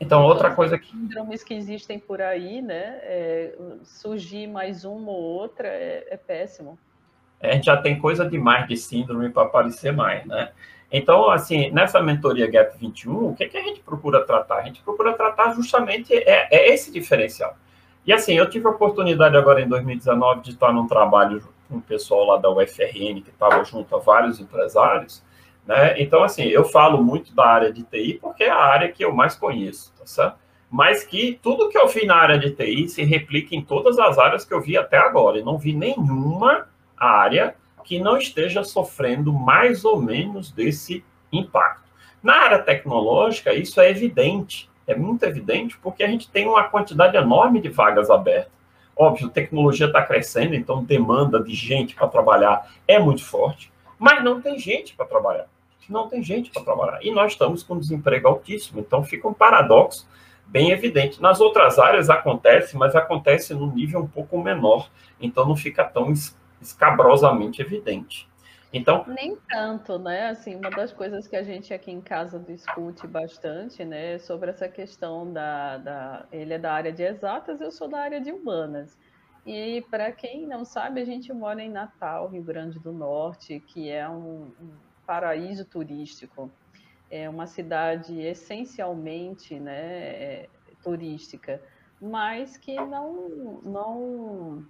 Então, 0.01 0.25
outra 0.25 0.55
coisa 0.55 0.79
que. 0.79 0.91
Síndromes 0.91 1.43
que 1.43 1.55
existem 1.55 1.99
por 1.99 2.23
aí, 2.23 2.63
né? 2.63 2.99
É, 3.03 3.55
surgir 3.83 4.47
mais 4.47 4.85
uma 4.85 5.11
ou 5.11 5.23
outra 5.23 5.67
é, 5.69 6.07
é 6.11 6.17
péssimo. 6.17 6.79
É, 7.41 7.51
a 7.51 7.55
gente 7.55 7.67
já 7.67 7.77
tem 7.77 7.99
coisa 7.99 8.29
demais 8.29 8.67
de 8.69 8.77
síndrome 8.77 9.31
para 9.31 9.45
aparecer 9.45 9.93
mais, 9.93 10.25
né? 10.27 10.51
Então, 10.91 11.29
assim, 11.31 11.71
nessa 11.71 12.01
mentoria 12.01 12.51
Gap 12.51 12.79
21, 12.79 13.29
o 13.29 13.35
que, 13.35 13.45
é 13.45 13.49
que 13.49 13.57
a 13.57 13.63
gente 13.63 13.81
procura 13.81 14.25
tratar? 14.25 14.57
A 14.57 14.63
gente 14.63 14.81
procura 14.83 15.13
tratar 15.13 15.53
justamente 15.55 16.15
é, 16.15 16.49
é 16.51 16.73
esse 16.73 16.91
diferencial. 16.91 17.57
E 18.07 18.13
assim, 18.13 18.33
eu 18.33 18.49
tive 18.49 18.67
a 18.67 18.71
oportunidade 18.71 19.37
agora 19.37 19.61
em 19.61 19.69
2019 19.69 20.41
de 20.41 20.51
estar 20.53 20.73
num 20.73 20.87
trabalho 20.87 21.47
com 21.69 21.77
o 21.77 21.83
pessoal 21.83 22.25
lá 22.25 22.39
da 22.39 22.49
UFRN, 22.51 23.21
que 23.21 23.29
estava 23.29 23.63
junto 23.65 23.95
a 23.95 23.99
vários 23.99 24.41
empresários, 24.41 25.23
né? 25.69 26.01
Então, 26.01 26.25
assim, 26.25 26.45
eu 26.45 26.65
falo 26.65 27.05
muito 27.05 27.35
da 27.35 27.45
área 27.45 27.71
de 27.71 27.83
TI 27.83 28.19
porque 28.23 28.45
é 28.45 28.51
a 28.51 28.57
área 28.57 28.91
que 28.91 29.05
eu 29.05 29.15
mais 29.15 29.37
conheço, 29.37 29.93
tá 29.99 30.07
certo? 30.07 30.39
Mas 30.71 31.05
que 31.05 31.39
tudo 31.43 31.69
que 31.69 31.77
eu 31.77 31.87
vi 31.87 32.07
na 32.07 32.17
área 32.17 32.39
de 32.39 32.51
TI 32.53 32.89
se 32.89 33.05
replica 33.05 33.55
em 33.55 33.63
todas 33.63 33.99
as 33.99 34.19
áreas 34.19 34.47
que 34.47 34.55
eu 34.55 34.63
vi 34.63 34.79
até 34.79 34.97
agora. 34.97 35.39
E 35.39 35.45
não 35.45 35.59
vi 35.59 35.75
nenhuma 35.75 36.67
área 36.97 37.55
que 37.85 38.01
não 38.01 38.17
esteja 38.17 38.65
sofrendo 38.65 39.31
mais 39.31 39.85
ou 39.85 40.01
menos 40.01 40.51
desse 40.51 41.05
impacto. 41.31 41.85
Na 42.23 42.35
área 42.45 42.59
tecnológica, 42.61 43.53
isso 43.53 43.79
é 43.79 43.91
evidente, 43.91 44.71
é 44.87 44.95
muito 44.95 45.23
evidente, 45.25 45.79
porque 45.83 46.03
a 46.03 46.09
gente 46.09 46.31
tem 46.31 46.47
uma 46.49 46.65
quantidade 46.65 47.17
enorme 47.17 47.61
de 47.61 47.69
vagas 47.69 48.09
abertas. 48.09 48.53
Óbvio, 48.97 49.29
a 49.29 49.31
tecnologia 49.31 49.87
está 49.87 50.03
crescendo, 50.03 50.55
então 50.55 50.83
demanda 50.83 51.43
de 51.43 51.55
gente 51.55 51.95
para 51.95 52.09
trabalhar 52.09 52.71
é 52.87 52.99
muito 52.99 53.23
forte, 53.23 53.71
mas 53.99 54.25
não 54.25 54.41
tem 54.41 54.59
gente 54.59 54.95
para 54.95 55.07
trabalhar 55.07 55.47
não 55.89 56.09
tem 56.09 56.23
gente 56.23 56.51
para 56.51 56.63
trabalhar. 56.63 56.99
E 57.03 57.11
nós 57.11 57.33
estamos 57.33 57.63
com 57.63 57.79
desemprego 57.79 58.29
altíssimo, 58.29 58.81
então 58.81 59.03
fica 59.03 59.27
um 59.27 59.35
paradoxo 59.35 60.09
bem 60.47 60.71
evidente. 60.71 61.21
Nas 61.21 61.41
outras 61.41 61.79
áreas 61.79 62.11
acontece, 62.11 62.77
mas 62.77 62.97
acontece 62.97 63.55
num 63.55 63.73
nível 63.73 64.01
um 64.01 64.09
pouco 64.09 64.39
menor, 64.43 64.91
então 65.21 65.47
não 65.47 65.57
fica 65.57 65.85
tão 65.85 66.13
escabrosamente 66.61 67.63
evidente. 67.63 68.29
Então, 68.71 69.05
nem 69.07 69.35
tanto, 69.49 69.99
né? 69.99 70.29
Assim, 70.29 70.55
uma 70.55 70.69
das 70.69 70.93
coisas 70.93 71.27
que 71.27 71.37
a 71.37 71.43
gente 71.43 71.73
aqui 71.73 71.91
em 71.91 72.03
casa 72.03 72.39
discute 72.39 73.07
bastante, 73.07 73.83
né, 73.83 74.15
é 74.15 74.19
sobre 74.19 74.51
essa 74.51 74.69
questão 74.69 75.33
da, 75.33 75.79
da 75.79 76.27
ele 76.31 76.53
é 76.53 76.59
da 76.59 76.73
área 76.73 76.93
de 76.93 77.03
exatas, 77.03 77.63
eu 77.63 77.71
sou 77.71 77.89
da 77.89 77.99
área 77.99 78.21
de 78.21 78.31
humanas. 78.31 78.99
E 79.47 79.81
para 79.91 80.13
quem 80.13 80.47
não 80.47 80.67
sabe, 80.67 81.01
a 81.01 81.05
gente 81.07 81.33
mora 81.33 81.63
em 81.63 81.71
Natal, 81.71 82.29
Rio 82.29 82.43
Grande 82.43 82.79
do 82.79 82.93
Norte, 82.93 83.61
que 83.61 83.89
é 83.89 84.07
um 84.07 84.51
paraíso 85.09 85.65
turístico. 85.65 86.53
É 87.11 87.27
uma 87.31 87.47
cidade 87.47 88.21
essencialmente 88.21 89.59
né, 89.59 89.81
é, 90.25 90.49
turística, 90.83 91.63
mas 91.99 92.59
que 92.59 92.75
não, 92.75 93.63
não, 93.63 94.67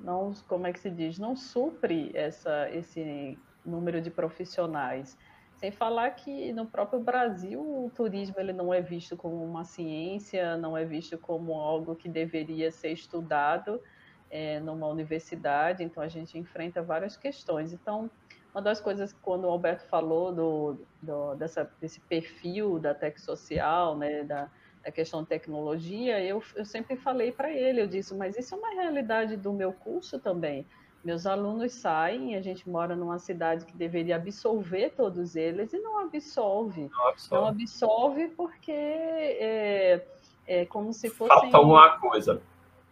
não, 0.00 0.32
como 0.48 0.66
é 0.66 0.72
que 0.72 0.80
se 0.80 0.90
diz, 0.90 1.16
não 1.16 1.36
supre 1.36 2.10
essa, 2.12 2.68
esse 2.70 3.38
número 3.64 4.02
de 4.02 4.10
profissionais. 4.10 5.16
Sem 5.54 5.70
falar 5.70 6.10
que 6.10 6.52
no 6.52 6.66
próprio 6.66 7.00
Brasil 7.00 7.60
o 7.60 7.90
turismo 7.94 8.34
ele 8.38 8.52
não 8.52 8.74
é 8.74 8.80
visto 8.80 9.16
como 9.16 9.44
uma 9.44 9.64
ciência, 9.64 10.56
não 10.56 10.76
é 10.76 10.84
visto 10.84 11.16
como 11.18 11.54
algo 11.54 11.94
que 11.94 12.08
deveria 12.08 12.72
ser 12.72 12.90
estudado 12.90 13.80
é, 14.28 14.58
numa 14.58 14.88
universidade, 14.88 15.84
então 15.84 16.02
a 16.02 16.08
gente 16.08 16.36
enfrenta 16.36 16.82
várias 16.82 17.16
questões. 17.16 17.72
Então, 17.72 18.10
uma 18.54 18.62
das 18.62 18.80
coisas 18.80 19.14
quando 19.22 19.44
o 19.44 19.50
Alberto 19.50 19.84
falou 19.88 20.32
do, 20.32 20.76
do 21.02 21.34
dessa, 21.34 21.70
desse 21.80 22.00
perfil 22.00 22.78
da 22.78 22.94
tech 22.94 23.20
social, 23.20 23.96
né, 23.96 24.24
da, 24.24 24.48
da 24.84 24.90
questão 24.90 25.22
de 25.22 25.28
tecnologia, 25.28 26.22
eu, 26.24 26.42
eu 26.56 26.64
sempre 26.64 26.96
falei 26.96 27.30
para 27.30 27.52
ele, 27.52 27.82
eu 27.82 27.86
disse, 27.86 28.14
mas 28.14 28.36
isso 28.36 28.54
é 28.54 28.58
uma 28.58 28.70
realidade 28.70 29.36
do 29.36 29.52
meu 29.52 29.72
curso 29.72 30.18
também. 30.18 30.66
Meus 31.04 31.26
alunos 31.26 31.72
saem, 31.72 32.34
a 32.34 32.40
gente 32.40 32.68
mora 32.68 32.96
numa 32.96 33.18
cidade 33.18 33.64
que 33.64 33.76
deveria 33.76 34.16
absolver 34.16 34.90
todos 34.96 35.36
eles 35.36 35.72
e 35.72 35.78
não 35.78 36.00
absolve. 36.00 36.90
Não 36.90 37.08
absorve, 37.08 37.42
não 37.42 37.48
absorve 37.48 38.28
porque 38.28 38.72
é, 38.72 40.04
é 40.46 40.66
como 40.66 40.92
se 40.92 41.08
fossem... 41.08 41.50
Falta 41.50 41.60
uma 41.60 41.98
coisa. 41.98 42.42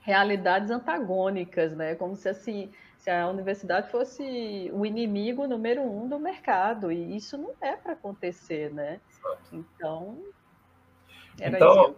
Realidades 0.03 0.71
antagônicas, 0.71 1.75
né? 1.75 1.97
Como 1.97 2.15
se 2.15 2.29
assim 2.29 2.71
se 3.07 3.11
a 3.11 3.29
universidade 3.29 3.89
fosse 3.89 4.69
o 4.73 4.85
inimigo 4.85 5.47
número 5.47 5.81
um 5.81 6.09
do 6.09 6.19
mercado, 6.19 6.91
e 6.91 7.17
isso 7.17 7.39
não 7.39 7.53
é 7.61 7.77
para 7.77 7.93
acontecer, 7.93 8.75
né? 8.75 8.99
Então, 9.53 10.19
então 11.41 11.95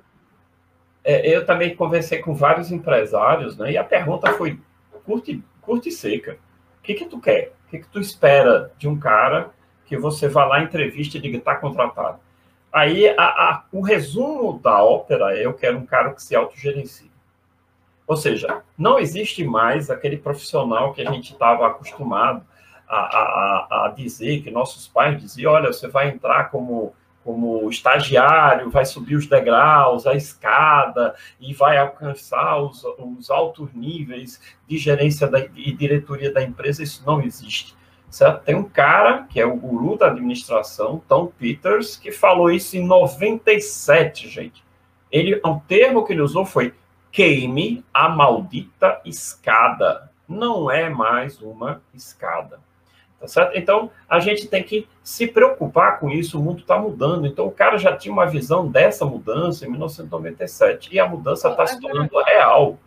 é, 1.02 1.34
eu 1.34 1.46
também 1.46 1.74
conversei 1.74 2.18
com 2.20 2.34
vários 2.34 2.70
empresários, 2.70 3.56
né? 3.56 3.72
E 3.72 3.78
a 3.78 3.84
pergunta 3.84 4.34
foi 4.34 4.60
curta, 5.06 5.32
curta 5.62 5.88
e 5.88 5.92
seca. 5.92 6.38
O 6.78 6.82
que 6.82 6.92
que 6.92 7.06
tu 7.06 7.18
quer? 7.18 7.54
O 7.66 7.70
que 7.70 7.78
que 7.78 7.88
tu 7.88 7.98
espera 7.98 8.70
de 8.76 8.86
um 8.86 8.98
cara 8.98 9.50
que 9.86 9.96
você 9.96 10.28
vá 10.28 10.44
lá, 10.44 10.60
entrevista 10.60 11.16
e 11.16 11.20
diga, 11.22 11.38
está 11.38 11.56
contratado? 11.56 12.20
Aí, 12.70 13.08
a, 13.08 13.24
a, 13.24 13.64
o 13.72 13.80
resumo 13.80 14.58
da 14.58 14.84
ópera 14.84 15.34
é, 15.34 15.46
eu 15.46 15.54
quero 15.54 15.78
um 15.78 15.86
cara 15.86 16.12
que 16.12 16.22
se 16.22 16.36
autogerencie. 16.36 17.07
Ou 18.08 18.16
seja, 18.16 18.62
não 18.76 18.98
existe 18.98 19.44
mais 19.44 19.90
aquele 19.90 20.16
profissional 20.16 20.94
que 20.94 21.02
a 21.02 21.12
gente 21.12 21.34
estava 21.34 21.66
acostumado 21.66 22.42
a, 22.88 22.96
a, 22.96 23.84
a, 23.84 23.88
dizer, 23.94 24.40
que 24.40 24.50
nossos 24.50 24.88
pais 24.88 25.20
diziam: 25.20 25.52
olha, 25.52 25.70
você 25.70 25.86
vai 25.86 26.08
entrar 26.08 26.50
como, 26.50 26.94
como 27.22 27.68
estagiário, 27.68 28.70
vai 28.70 28.86
subir 28.86 29.14
os 29.14 29.26
degraus, 29.26 30.06
a 30.06 30.14
escada, 30.14 31.14
e 31.38 31.52
vai 31.52 31.76
alcançar 31.76 32.56
os, 32.56 32.82
os 32.98 33.30
altos 33.30 33.74
níveis 33.74 34.40
de 34.66 34.78
gerência 34.78 35.26
da, 35.26 35.40
e 35.40 35.70
diretoria 35.70 36.32
da 36.32 36.42
empresa. 36.42 36.82
Isso 36.82 37.02
não 37.06 37.20
existe. 37.20 37.76
Certo? 38.08 38.42
Tem 38.42 38.54
um 38.54 38.64
cara, 38.64 39.24
que 39.24 39.38
é 39.38 39.44
o 39.44 39.54
guru 39.54 39.98
da 39.98 40.06
administração, 40.06 41.02
Tom 41.06 41.26
Peters, 41.26 41.94
que 41.94 42.10
falou 42.10 42.50
isso 42.50 42.74
em 42.74 42.86
97, 42.86 44.30
gente. 44.30 44.64
Ele, 45.12 45.38
um 45.44 45.58
termo 45.58 46.06
que 46.06 46.14
ele 46.14 46.22
usou 46.22 46.46
foi 46.46 46.72
queime 47.10 47.84
a 47.92 48.08
maldita 48.08 49.00
escada. 49.04 50.10
Não 50.28 50.70
é 50.70 50.88
mais 50.88 51.40
uma 51.40 51.82
escada. 51.94 52.60
Tá 53.20 53.26
certo? 53.26 53.56
Então, 53.56 53.90
a 54.08 54.20
gente 54.20 54.46
tem 54.46 54.62
que 54.62 54.86
se 55.02 55.26
preocupar 55.26 55.98
com 55.98 56.08
isso, 56.08 56.38
o 56.38 56.42
mundo 56.42 56.60
está 56.60 56.78
mudando. 56.78 57.26
Então, 57.26 57.46
o 57.46 57.50
cara 57.50 57.76
já 57.76 57.96
tinha 57.96 58.12
uma 58.12 58.26
visão 58.26 58.68
dessa 58.68 59.04
mudança 59.04 59.66
em 59.66 59.70
1997, 59.70 60.94
e 60.94 61.00
a 61.00 61.08
mudança 61.08 61.48
está 61.50 61.66
se 61.66 61.80
tornando 61.80 62.16
real. 62.22 62.78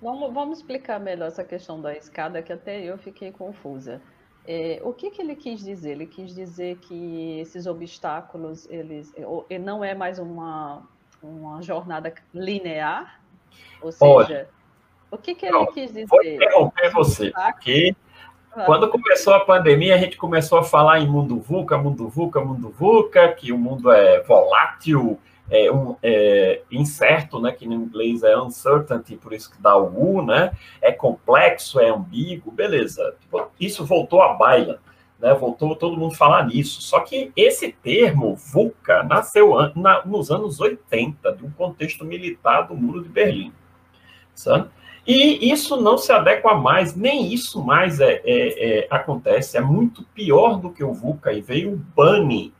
Vamos, 0.00 0.32
vamos, 0.32 0.58
explicar 0.58 1.00
melhor 1.00 1.28
essa 1.28 1.42
questão 1.42 1.80
da 1.80 1.96
escada, 1.96 2.42
que 2.42 2.52
até 2.52 2.80
eu 2.82 2.96
fiquei 2.98 3.32
confusa. 3.32 4.00
É, 4.46 4.80
o 4.84 4.92
que, 4.92 5.10
que 5.10 5.22
ele 5.22 5.34
quis 5.36 5.60
dizer? 5.60 5.92
Ele 5.92 6.06
quis 6.06 6.34
dizer 6.34 6.78
que 6.78 7.40
esses 7.40 7.66
obstáculos, 7.66 8.68
eles, 8.68 9.12
não 9.60 9.84
é 9.84 9.94
mais 9.94 10.18
uma, 10.18 10.82
uma 11.22 11.62
jornada 11.62 12.12
linear, 12.34 13.21
ou 13.80 13.92
seja, 13.92 14.04
Olha, 14.04 14.48
o 15.10 15.18
que, 15.18 15.34
que 15.34 15.46
ele 15.46 15.52
não, 15.52 15.66
quis 15.66 15.88
dizer? 15.88 16.06
Vou 16.06 16.22
interromper 16.22 16.90
você, 16.90 17.30
porque 17.30 17.94
quando 18.66 18.88
começou 18.88 19.34
a 19.34 19.40
pandemia, 19.40 19.94
a 19.94 19.98
gente 19.98 20.16
começou 20.16 20.58
a 20.58 20.62
falar 20.62 21.00
em 21.00 21.06
mundo 21.06 21.38
VUCA, 21.38 21.78
mundo 21.78 22.08
VUCA, 22.08 22.40
mundo 22.40 22.70
VUCA, 22.70 23.32
que 23.32 23.52
o 23.52 23.58
mundo 23.58 23.90
é 23.90 24.20
volátil, 24.22 25.18
é, 25.50 25.72
um, 25.72 25.96
é 26.02 26.62
incerto, 26.70 27.40
né, 27.40 27.52
que 27.52 27.66
no 27.66 27.74
inglês 27.74 28.22
é 28.22 28.36
uncertainty, 28.36 29.16
por 29.16 29.32
isso 29.32 29.50
que 29.50 29.60
dá 29.60 29.76
o 29.76 30.16
U, 30.16 30.24
né, 30.24 30.52
é 30.80 30.92
complexo, 30.92 31.80
é 31.80 31.88
ambíguo, 31.88 32.52
beleza. 32.52 33.14
Tipo, 33.20 33.50
isso 33.58 33.84
voltou 33.84 34.22
à 34.22 34.34
baila, 34.34 34.80
né, 35.22 35.32
voltou 35.32 35.74
todo 35.74 35.96
mundo 35.96 36.14
falar 36.14 36.46
nisso. 36.46 36.82
Só 36.82 37.00
que 37.00 37.32
esse 37.34 37.72
termo 37.72 38.36
VUCA 38.36 39.02
nasceu 39.04 39.54
na, 39.74 40.04
nos 40.04 40.30
anos 40.30 40.60
80, 40.60 41.32
de 41.32 41.46
um 41.46 41.50
contexto 41.50 42.04
militar 42.04 42.68
do 42.68 42.74
Muro 42.74 43.02
de 43.02 43.08
Berlim 43.08 43.52
sabe? 44.34 44.68
E 45.06 45.50
isso 45.50 45.80
não 45.80 45.98
se 45.98 46.12
adequa 46.12 46.54
mais, 46.54 46.94
nem 46.94 47.32
isso 47.32 47.62
mais 47.62 47.98
é, 47.98 48.22
é, 48.24 48.80
é, 48.84 48.88
acontece, 48.88 49.56
é 49.56 49.60
muito 49.60 50.04
pior 50.14 50.60
do 50.60 50.70
que 50.70 50.84
o 50.84 50.92
VUCA, 50.92 51.32
e 51.32 51.40
veio 51.40 51.72
o 51.72 51.76
BANI, 51.76 52.52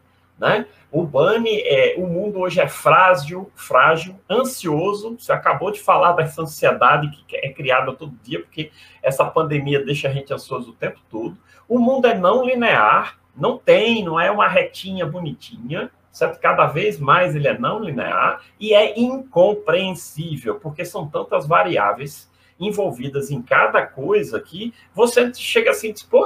né? 0.42 0.66
O 0.90 1.04
BANI, 1.04 1.60
é, 1.60 1.94
o 1.96 2.06
mundo 2.06 2.40
hoje 2.40 2.60
é 2.60 2.66
frágil, 2.66 3.48
frágil, 3.54 4.18
ansioso, 4.28 5.16
você 5.16 5.32
acabou 5.32 5.70
de 5.70 5.80
falar 5.80 6.12
dessa 6.12 6.42
ansiedade 6.42 7.08
que 7.28 7.36
é 7.36 7.48
criada 7.50 7.92
todo 7.92 8.18
dia, 8.24 8.40
porque 8.40 8.72
essa 9.00 9.24
pandemia 9.24 9.84
deixa 9.84 10.08
a 10.08 10.12
gente 10.12 10.34
ansioso 10.34 10.72
o 10.72 10.74
tempo 10.74 10.98
todo. 11.08 11.38
O 11.68 11.78
mundo 11.78 12.08
é 12.08 12.18
não 12.18 12.44
linear, 12.44 13.20
não 13.36 13.56
tem, 13.56 14.04
não 14.04 14.18
é 14.18 14.32
uma 14.32 14.48
retinha 14.48 15.06
bonitinha, 15.06 15.92
certo? 16.10 16.40
Cada 16.40 16.66
vez 16.66 16.98
mais 16.98 17.36
ele 17.36 17.46
é 17.46 17.56
não 17.56 17.78
linear 17.78 18.42
e 18.58 18.74
é 18.74 18.98
incompreensível, 18.98 20.56
porque 20.56 20.84
são 20.84 21.06
tantas 21.06 21.46
variáveis 21.46 22.28
envolvidas 22.58 23.30
em 23.30 23.42
cada 23.42 23.86
coisa 23.86 24.40
que 24.40 24.72
você 24.94 25.32
chega 25.34 25.70
assim 25.70 25.92
diz, 25.92 26.02
pô, 26.02 26.24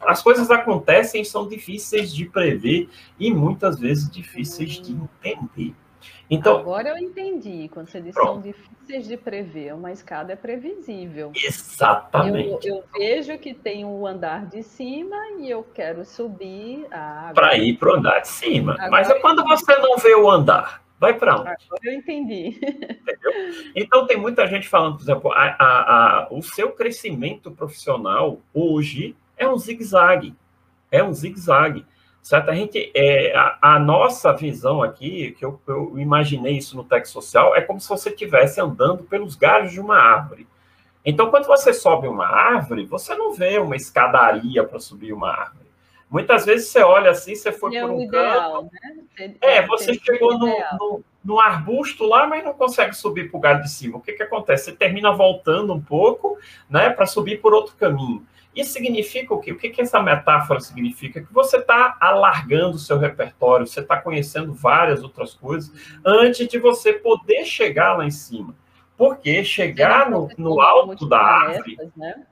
as 0.00 0.22
coisas 0.22 0.50
acontecem 0.50 1.24
são 1.24 1.48
difíceis 1.48 2.14
de 2.14 2.26
prever 2.26 2.88
e 3.18 3.32
muitas 3.32 3.78
vezes 3.78 4.10
difíceis 4.10 4.80
de 4.80 4.92
entender. 4.92 5.74
Então, 6.30 6.58
Agora 6.58 6.90
eu 6.90 6.98
entendi. 6.98 7.70
Quando 7.72 7.88
você 7.88 8.00
disse 8.00 8.18
que 8.18 8.24
são 8.24 8.40
difíceis 8.40 9.08
de 9.08 9.16
prever, 9.16 9.74
uma 9.74 9.90
escada 9.90 10.32
é 10.32 10.36
previsível. 10.36 11.32
Exatamente. 11.34 12.68
Eu, 12.68 12.76
eu 12.76 12.84
vejo 12.92 13.38
que 13.38 13.54
tem 13.54 13.84
um 13.84 14.06
andar 14.06 14.46
de 14.46 14.62
cima 14.62 15.16
e 15.38 15.50
eu 15.50 15.62
quero 15.74 16.04
subir 16.04 16.86
Para 17.34 17.56
ir 17.56 17.78
para 17.78 17.92
o 17.92 17.96
andar 17.96 18.20
de 18.20 18.28
cima. 18.28 18.74
Agora 18.74 18.90
Mas 18.90 19.08
é 19.08 19.18
quando 19.20 19.42
você 19.44 19.76
não 19.78 19.96
vê 19.96 20.14
o 20.14 20.30
andar. 20.30 20.82
Vai 20.98 21.14
para 21.14 21.36
onde? 21.36 21.48
Agora 21.48 21.80
eu 21.84 21.92
entendi. 21.92 22.58
Entendeu? 22.60 23.32
Então, 23.74 24.06
tem 24.06 24.16
muita 24.16 24.46
gente 24.46 24.68
falando, 24.68 24.96
por 24.96 25.02
exemplo, 25.02 25.32
a, 25.32 25.56
a, 25.58 26.24
a, 26.24 26.28
o 26.30 26.42
seu 26.42 26.72
crescimento 26.72 27.50
profissional 27.50 28.40
hoje 28.52 29.16
é 29.36 29.48
um 29.48 29.56
zigue-zague. 29.56 30.34
É 30.90 31.02
um 31.02 31.12
zigue-zague. 31.12 31.86
Certo? 32.20 32.50
A, 32.50 32.54
gente, 32.54 32.90
é, 32.94 33.32
a, 33.62 33.78
nossa 33.78 34.32
visão 34.32 34.82
aqui, 34.82 35.32
que 35.38 35.44
eu, 35.44 35.60
eu 35.66 35.98
imaginei 35.98 36.58
isso 36.58 36.76
no 36.76 36.84
texto 36.84 37.12
social, 37.12 37.54
é 37.54 37.60
como 37.60 37.80
se 37.80 37.88
você 37.88 38.10
estivesse 38.10 38.60
andando 38.60 39.04
pelos 39.04 39.36
galhos 39.36 39.72
de 39.72 39.80
uma 39.80 39.96
árvore. 39.96 40.46
Então, 41.04 41.30
quando 41.30 41.46
você 41.46 41.72
sobe 41.72 42.08
uma 42.08 42.26
árvore, 42.26 42.84
você 42.84 43.14
não 43.14 43.32
vê 43.32 43.58
uma 43.58 43.76
escadaria 43.76 44.64
para 44.64 44.80
subir 44.80 45.12
uma 45.12 45.30
árvore. 45.30 45.67
Muitas 46.10 46.46
vezes 46.46 46.68
você 46.68 46.82
olha 46.82 47.10
assim, 47.10 47.34
você 47.34 47.52
foi 47.52 47.76
é 47.76 47.80
por 47.82 47.90
um 47.90 48.00
ideal, 48.00 48.62
canto. 48.62 48.72
Né? 49.18 49.34
É, 49.40 49.66
você 49.66 49.92
chegou 49.94 50.38
no, 50.38 50.46
no, 50.46 51.04
no, 51.22 51.40
arbusto 51.40 52.04
lá, 52.04 52.26
mas 52.26 52.42
não 52.42 52.54
consegue 52.54 52.94
subir 52.94 53.30
para 53.30 53.36
o 53.36 53.40
galho 53.40 53.62
de 53.62 53.70
cima. 53.70 53.98
O 53.98 54.00
que, 54.00 54.14
que 54.14 54.22
acontece? 54.22 54.66
Você 54.66 54.72
termina 54.72 55.12
voltando 55.12 55.72
um 55.74 55.80
pouco 55.80 56.38
né, 56.68 56.88
para 56.90 57.04
subir 57.04 57.42
por 57.42 57.52
outro 57.52 57.76
caminho. 57.76 58.26
Isso 58.56 58.72
significa 58.72 59.34
o 59.34 59.38
quê? 59.38 59.52
O 59.52 59.56
que, 59.56 59.68
que 59.68 59.82
essa 59.82 60.02
metáfora 60.02 60.60
significa? 60.60 61.20
Que 61.20 61.32
você 61.32 61.58
está 61.58 61.96
alargando 62.00 62.76
o 62.76 62.78
seu 62.78 62.98
repertório, 62.98 63.66
você 63.66 63.80
está 63.80 64.00
conhecendo 64.00 64.52
várias 64.54 65.02
outras 65.02 65.34
coisas 65.34 65.70
antes 66.04 66.48
de 66.48 66.58
você 66.58 66.94
poder 66.94 67.44
chegar 67.44 67.96
lá 67.96 68.06
em 68.06 68.10
cima. 68.10 68.54
Porque 68.96 69.44
chegar 69.44 70.10
no, 70.10 70.28
no 70.36 70.60
alto 70.60 71.06
da 71.06 71.18
árvore. 71.18 71.76
Né? 71.96 72.26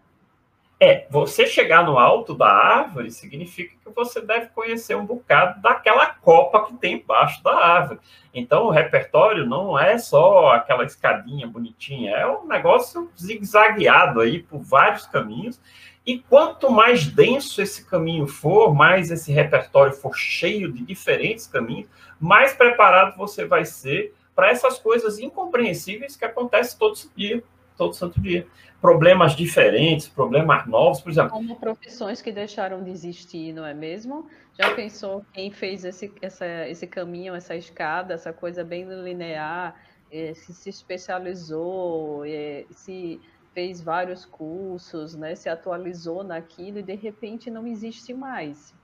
É, 0.79 1.07
você 1.09 1.47
chegar 1.47 1.87
no 1.87 1.99
alto 1.99 2.35
da 2.35 2.49
árvore 2.49 3.11
significa 3.11 3.75
que 3.83 3.95
você 3.95 4.21
deve 4.21 4.49
conhecer 4.49 4.95
um 4.95 5.07
bocado 5.07 5.61
daquela 5.63 6.07
copa 6.07 6.67
que 6.67 6.75
tem 6.75 6.97
embaixo 6.97 7.43
da 7.43 7.55
árvore. 7.55 8.01
Então, 8.35 8.65
o 8.65 8.71
repertório 8.71 9.47
não 9.47 9.79
é 9.79 9.97
só 9.97 10.51
aquela 10.51 10.85
escadinha 10.85 11.47
bonitinha, 11.47 12.15
é 12.15 12.27
um 12.27 12.47
negócio 12.47 13.11
zigue-zagueado 13.19 14.21
aí 14.21 14.43
por 14.43 14.61
vários 14.61 15.07
caminhos 15.07 15.59
e 16.07 16.21
quanto 16.21 16.71
mais 16.71 17.07
denso 17.07 17.61
esse 17.61 17.85
caminho 17.85 18.29
for, 18.29 18.73
mais 18.73 19.11
esse 19.11 19.33
repertório 19.33 19.93
for 19.93 20.15
cheio 20.15 20.71
de 20.71 20.85
diferentes 20.85 21.49
caminhos, 21.49 21.89
mais 22.21 22.53
preparado 22.53 23.17
você 23.17 23.45
vai 23.45 23.65
ser 23.65 24.15
para 24.35 24.51
essas 24.51 24.79
coisas 24.79 25.19
incompreensíveis 25.19 26.17
que 26.17 26.25
acontecem 26.25 26.79
todo 26.79 26.97
dia, 27.17 27.43
todo 27.77 27.95
santo 27.95 28.21
dia. 28.21 28.47
Problemas 28.81 29.35
diferentes, 29.35 30.09
problemas 30.09 30.67
novos, 30.67 31.01
por 31.01 31.11
exemplo. 31.11 31.31
Como 31.31 31.57
profissões 31.57 32.23
que 32.23 32.33
deixaram 32.33 32.83
de 32.83 32.91
existir, 32.91 33.53
não 33.53 33.65
é 33.65 33.75
mesmo? 33.75 34.29
Já 34.59 34.75
pensou 34.75 35.25
quem 35.33 35.51
fez 35.51 35.85
esse, 35.85 36.13
essa, 36.23 36.69
esse 36.69 36.87
caminho, 36.87 37.35
essa 37.35 37.55
escada, 37.55 38.15
essa 38.15 38.33
coisa 38.33 38.65
bem 38.65 38.85
linear, 38.85 39.75
eh, 40.11 40.33
se, 40.35 40.53
se 40.55 40.71
especializou, 40.71 42.25
eh, 42.25 42.65
se 42.71 43.21
fez 43.57 43.81
vários 43.81 44.27
cursos, 44.27 45.17
né, 45.17 45.35
se 45.35 45.49
atualizou 45.49 46.23
naquilo 46.23 46.79
e 46.79 46.83
de 46.83 46.95
repente 46.95 47.51
não 47.51 47.67
existe 47.67 48.13
mais. 48.13 48.75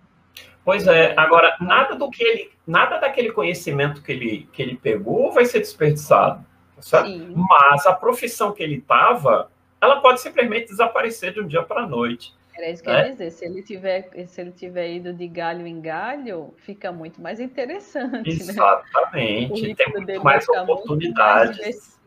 Pois 0.65 0.87
é, 0.87 1.15
agora 1.15 1.55
nada 1.61 1.95
do 1.95 2.09
que 2.09 2.25
ele, 2.25 2.51
nada 2.67 2.99
daquele 2.99 3.33
conhecimento 3.33 4.03
que 4.03 4.13
ele, 4.13 4.49
que 4.51 4.63
ele 4.63 4.77
pegou 4.77 5.31
vai 5.31 5.45
ser 5.45 5.59
desperdiçado, 5.59 6.43
Sim. 6.83 7.35
Mas 7.37 7.87
a 7.87 7.93
profissão 7.93 8.53
que 8.53 8.63
ele 8.63 8.77
estava 8.77 9.51
ela 9.83 10.01
pode 10.01 10.21
simplesmente 10.21 10.69
desaparecer 10.69 11.33
de 11.33 11.41
um 11.41 11.47
dia 11.47 11.63
para 11.65 11.83
a 11.83 11.87
noite. 11.87 12.33
Era 12.57 12.71
isso 12.71 12.83
que 12.85 12.89
né? 12.89 13.01
eu 13.01 13.07
ia 13.07 13.11
dizer. 13.13 13.31
Se 13.33 13.45
ele, 13.45 13.63
tiver, 13.63 14.11
se 14.29 14.41
ele 14.41 14.53
tiver 14.53 14.93
ido 14.93 15.13
de 15.13 15.27
galho 15.27 15.67
em 15.67 15.81
galho, 15.81 16.55
fica 16.59 16.93
muito 16.93 17.21
mais 17.21 17.41
interessante. 17.41 18.13
Né? 18.13 18.23
Exatamente. 18.27 19.69
Né? 19.69 19.75
Tem 19.75 19.93
muito 19.93 20.23
mais 20.23 20.49
oportunidades. 20.49 21.59
Muito 21.59 21.73
mais 21.73 22.03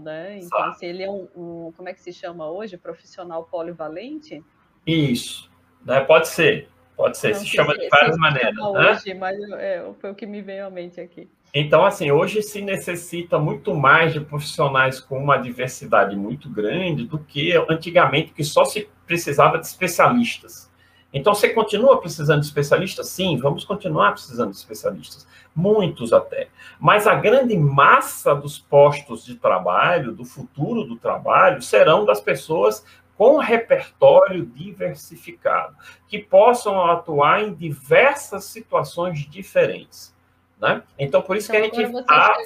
né? 0.00 0.38
Então, 0.38 0.72
se 0.72 0.86
ele 0.86 1.02
é 1.02 1.10
um, 1.10 1.28
um, 1.36 1.72
como 1.76 1.86
é 1.90 1.92
que 1.92 2.00
se 2.00 2.10
chama 2.10 2.50
hoje? 2.50 2.78
Profissional 2.78 3.44
polivalente? 3.44 4.42
Isso. 4.86 5.50
Né? 5.84 6.00
Pode 6.00 6.28
ser. 6.28 6.70
Pode 6.96 7.18
ser. 7.18 7.34
Não, 7.34 7.40
se 7.40 7.46
chama 7.46 7.76
de 7.76 7.86
várias 7.90 8.16
maneiras. 8.16 8.54
Né? 8.54 8.62
Hoje, 8.62 9.12
mas 9.12 9.38
é, 9.52 9.84
foi 10.00 10.12
o 10.12 10.14
que 10.14 10.24
me 10.24 10.40
veio 10.40 10.64
à 10.64 10.70
mente 10.70 10.98
aqui. 10.98 11.28
Então, 11.52 11.84
assim, 11.84 12.10
hoje 12.10 12.42
se 12.42 12.60
necessita 12.60 13.38
muito 13.38 13.74
mais 13.74 14.12
de 14.12 14.20
profissionais 14.20 15.00
com 15.00 15.18
uma 15.18 15.38
diversidade 15.38 16.14
muito 16.14 16.50
grande 16.50 17.06
do 17.06 17.18
que 17.18 17.52
antigamente, 17.68 18.32
que 18.32 18.44
só 18.44 18.64
se 18.64 18.88
precisava 19.06 19.58
de 19.58 19.66
especialistas. 19.66 20.70
Então, 21.12 21.34
você 21.34 21.48
continua 21.50 21.98
precisando 21.98 22.40
de 22.40 22.46
especialistas? 22.46 23.08
Sim, 23.08 23.38
vamos 23.38 23.64
continuar 23.64 24.12
precisando 24.12 24.50
de 24.50 24.56
especialistas. 24.56 25.26
Muitos 25.54 26.12
até. 26.12 26.48
Mas 26.78 27.06
a 27.06 27.14
grande 27.14 27.56
massa 27.56 28.34
dos 28.34 28.58
postos 28.58 29.24
de 29.24 29.36
trabalho, 29.36 30.12
do 30.12 30.26
futuro 30.26 30.84
do 30.84 30.96
trabalho, 30.96 31.62
serão 31.62 32.04
das 32.04 32.20
pessoas 32.20 32.84
com 33.16 33.38
repertório 33.38 34.44
diversificado, 34.44 35.74
que 36.06 36.18
possam 36.18 36.84
atuar 36.84 37.42
em 37.42 37.54
diversas 37.54 38.44
situações 38.44 39.20
diferentes. 39.20 40.14
Né? 40.60 40.82
Então, 40.98 41.22
por 41.22 41.36
isso 41.36 41.54
então, 41.54 41.70
que 41.70 41.76
a 41.76 41.86
gente 41.86 41.98
está. 41.98 42.36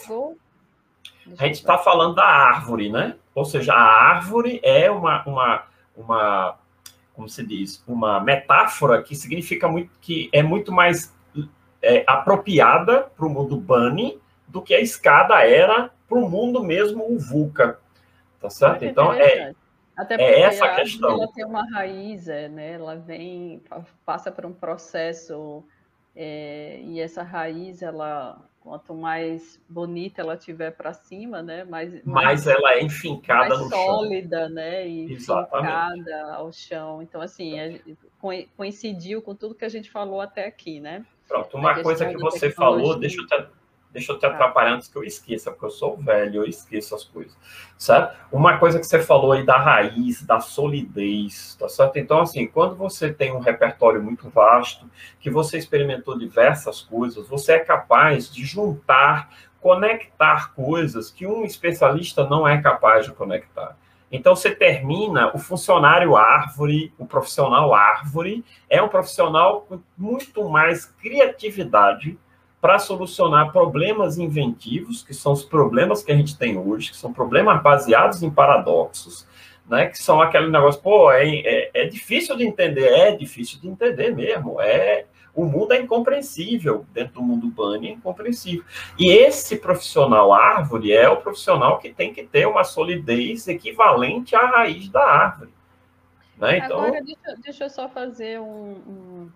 A 1.39 1.47
gente 1.47 1.57
está 1.57 1.79
falando 1.79 2.17
da 2.17 2.25
árvore, 2.25 2.91
né? 2.91 3.17
Ou 3.35 3.45
seja, 3.45 3.73
a 3.73 3.81
árvore 3.81 4.61
é 4.65 4.91
uma, 4.91 5.23
uma, 5.25 5.65
uma, 5.97 6.59
como 7.15 7.29
se 7.29 7.47
diz, 7.47 7.85
uma 7.87 8.19
metáfora 8.19 9.01
que 9.03 9.15
significa 9.15 9.69
muito 9.69 9.91
que 10.01 10.29
é 10.33 10.43
muito 10.43 10.73
mais 10.73 11.15
é, 11.81 12.03
apropriada 12.07 13.03
para 13.17 13.27
o 13.27 13.31
mundo 13.31 13.57
Bunny 13.57 14.21
do 14.49 14.61
que 14.61 14.75
a 14.75 14.81
escada 14.81 15.47
era 15.47 15.91
para 16.09 16.19
o 16.19 16.29
mundo 16.29 16.65
mesmo 16.65 17.05
o 17.13 17.19
VUCA. 17.19 17.79
Tá 18.41 18.51
certo? 18.51 18.85
Então, 18.85 19.13
é, 19.13 19.55
até 19.97 20.15
é 20.15 20.19
porque 20.19 20.33
é 20.33 20.41
essa 20.41 20.65
a 20.65 20.75
questão. 20.77 21.11
Ela 21.11 21.29
tem 21.33 21.45
uma 21.45 21.71
raiz, 21.71 22.27
é, 22.27 22.49
né? 22.49 22.73
Ela 22.73 22.97
vem, 22.97 23.63
passa 24.05 24.33
por 24.33 24.47
um 24.47 24.53
processo 24.53 25.63
é, 26.23 26.79
e 26.83 27.01
essa 27.01 27.23
raiz, 27.23 27.81
ela 27.81 28.39
quanto 28.61 28.95
mais 28.95 29.59
bonita 29.67 30.21
ela 30.21 30.37
tiver 30.37 30.71
para 30.71 30.93
cima, 30.93 31.43
né? 31.43 31.65
Mais, 31.65 31.95
mais, 32.05 32.05
mais 32.05 32.47
ela 32.47 32.75
é 32.75 32.83
enfincada 32.83 33.57
no 33.57 33.71
sólida, 33.71 34.41
chão. 34.41 34.49
né? 34.51 34.87
E 34.87 35.13
Exatamente. 35.15 35.67
enfincada 35.67 36.35
ao 36.35 36.53
chão. 36.53 37.01
Então, 37.01 37.23
assim, 37.23 37.59
é, 37.59 37.81
coincidiu 38.55 39.23
com 39.23 39.35
tudo 39.35 39.55
que 39.55 39.65
a 39.65 39.69
gente 39.71 39.91
falou 39.91 40.21
até 40.21 40.47
aqui, 40.47 40.79
né? 40.79 41.07
Pronto, 41.27 41.57
uma 41.57 41.83
coisa 41.83 42.05
que 42.05 42.19
você 42.19 42.51
falou, 42.51 42.99
deixa 42.99 43.23
eu 43.23 43.27
deixa 43.93 44.13
eu 44.13 44.17
te 44.17 44.23
tá. 44.23 44.29
atrapalhar 44.29 44.75
antes 44.75 44.89
que 44.89 44.97
eu 44.97 45.05
esqueça, 45.05 45.51
porque 45.51 45.67
eu 45.67 45.71
sou 45.71 45.97
velho, 45.97 46.43
eu 46.43 46.45
esqueço 46.45 46.95
as 46.95 47.05
coisas, 47.05 47.37
certo? 47.77 48.17
Uma 48.33 48.59
coisa 48.59 48.79
que 48.79 48.87
você 48.87 49.01
falou 49.01 49.33
aí 49.33 49.45
da 49.45 49.59
raiz, 49.59 50.23
da 50.23 50.41
solidez, 50.41 51.57
tá 51.59 51.69
certo? 51.69 51.99
Então, 51.99 52.21
assim, 52.21 52.47
quando 52.47 52.75
você 52.77 53.13
tem 53.13 53.33
um 53.33 53.41
repertório 53.41 54.03
muito 54.03 54.29
vasto, 54.29 54.89
que 55.19 55.31
você 55.31 55.59
experimentou 55.59 56.19
diversas 56.19 56.81
coisas, 56.81 57.29
você 57.29 57.53
é 57.55 57.59
capaz 57.59 58.33
de 58.33 58.45
juntar, 58.45 59.31
conectar 59.61 60.55
coisas 60.55 61.11
que 61.11 61.27
um 61.27 61.45
especialista 61.45 62.27
não 62.27 62.47
é 62.47 62.61
capaz 62.61 63.07
de 63.07 63.13
conectar. 63.13 63.77
Então, 64.13 64.35
você 64.35 64.51
termina 64.51 65.31
o 65.35 65.39
funcionário 65.39 66.17
árvore, 66.17 66.93
o 66.99 67.07
profissional 67.07 67.73
árvore, 67.73 68.45
é 68.69 68.83
um 68.83 68.89
profissional 68.89 69.61
com 69.63 69.81
muito 69.97 70.49
mais 70.49 70.85
criatividade, 70.85 72.19
para 72.61 72.79
solucionar 72.79 73.53
problemas 73.53 74.19
inventivos, 74.19 75.03
que 75.03 75.15
são 75.15 75.33
os 75.33 75.45
problemas 75.45 76.03
que 76.03 76.13
a 76.13 76.17
gente 76.17 76.37
tem 76.37 76.59
hoje, 76.59 76.91
que 76.91 76.97
são 76.97 77.13
problemas 77.13 77.63
baseados 77.63 78.23
em 78.23 78.31
paradoxos, 78.31 79.27
né? 79.69 79.87
Que 79.87 79.99
são 79.99 80.21
aquele 80.21 80.51
negócio, 80.51 80.81
pô, 80.83 81.11
é, 81.11 81.27
é, 81.27 81.71
é 81.73 81.87
difícil 81.87 82.37
de 82.37 82.45
entender, 82.45 82.87
é 82.87 83.17
difícil 83.17 83.61
de 83.61 83.69
entender 83.69 84.15
mesmo, 84.15 84.61
é 84.61 85.07
o 85.35 85.45
mundo 85.45 85.73
é 85.73 85.81
incompreensível, 85.81 86.85
dentro 86.93 87.15
do 87.15 87.23
mundo 87.23 87.47
Bunny 87.49 87.89
é 87.89 87.93
incompreensível. 87.93 88.65
E 88.99 89.11
esse 89.11 89.57
profissional 89.57 90.33
árvore 90.33 90.93
é 90.93 91.09
o 91.09 91.19
profissional 91.19 91.79
que 91.79 91.93
tem 91.93 92.13
que 92.13 92.25
ter 92.25 92.47
uma 92.47 92.65
solidez 92.65 93.47
equivalente 93.47 94.35
à 94.35 94.47
raiz 94.47 94.89
da 94.89 95.03
árvore. 95.03 95.51
Né? 96.37 96.59
Então... 96.59 96.81
Agora, 96.81 97.03
deixa, 97.03 97.37
deixa 97.43 97.65
eu 97.65 97.71
só 97.71 97.89
fazer 97.89 98.41
um, 98.41 98.73
um 98.87 99.31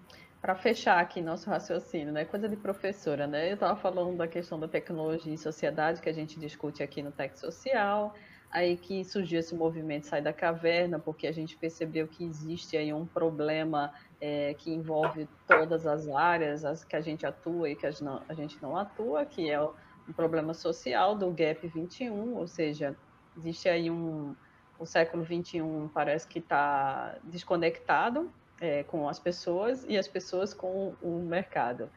para 0.45 0.55
fechar 0.55 1.01
aqui 1.01 1.23
nosso 1.23 1.49
raciocínio, 1.49 2.13
né? 2.13 2.27
Coisa 2.27 2.47
de 2.47 2.55
professora, 2.55 3.27
né? 3.27 3.49
Eu 3.49 3.55
estava 3.55 3.77
falando 3.77 4.15
da 4.19 4.29
questão 4.29 4.61
da 4.61 4.69
tecnologia 4.69 5.33
e 5.33 5.39
sociedade 5.39 6.03
que 6.03 6.09
a 6.11 6.13
gente 6.13 6.39
discute 6.39 6.83
aqui 6.83 7.03
no 7.03 7.11
Tec 7.11 7.35
Social, 7.39 8.13
aí 8.51 8.77
que 8.77 9.03
surgiu 9.07 9.41
esse 9.41 9.55
movimento 9.55 10.07
Sai 10.07 10.21
da 10.21 10.35
Caverna, 10.35 10.99
porque 10.99 11.27
a 11.27 11.33
gente 11.33 11.57
percebeu 11.57 12.07
que 12.07 12.23
existe 12.23 12.77
aí 12.77 12.93
um 12.93 13.07
problema 13.07 13.91
é, 14.21 14.53
que 14.53 14.71
envolve 14.71 15.27
todas 15.49 15.87
as 15.87 16.07
áreas, 16.09 16.63
as 16.63 16.85
que 16.85 16.95
a 16.95 17.01
gente 17.01 17.25
atua 17.25 17.71
e 17.71 17.75
que 17.75 17.87
a 17.87 17.91
gente 17.91 18.05
não, 18.05 18.23
a 18.29 18.35
gente 18.35 18.61
não 18.61 18.77
atua, 18.77 19.25
que 19.25 19.51
é 19.51 19.59
um 19.63 20.13
problema 20.15 20.53
social 20.53 21.17
do 21.17 21.31
Gap 21.31 21.67
21, 21.67 22.35
ou 22.35 22.47
seja, 22.47 22.95
existe 23.35 23.67
aí 23.67 23.91
um... 23.91 24.37
O 24.79 24.85
século 24.85 25.23
21 25.23 25.89
parece 25.89 26.29
que 26.29 26.41
está 26.41 27.17
desconectado 27.25 28.31
é, 28.65 28.83
com 28.85 29.07
as 29.07 29.19
pessoas 29.19 29.85
e 29.87 29.99
as 29.99 30.09
pessoas 30.09 30.55
com 30.55 30.95
o 31.03 31.19
mercado. 31.19 31.91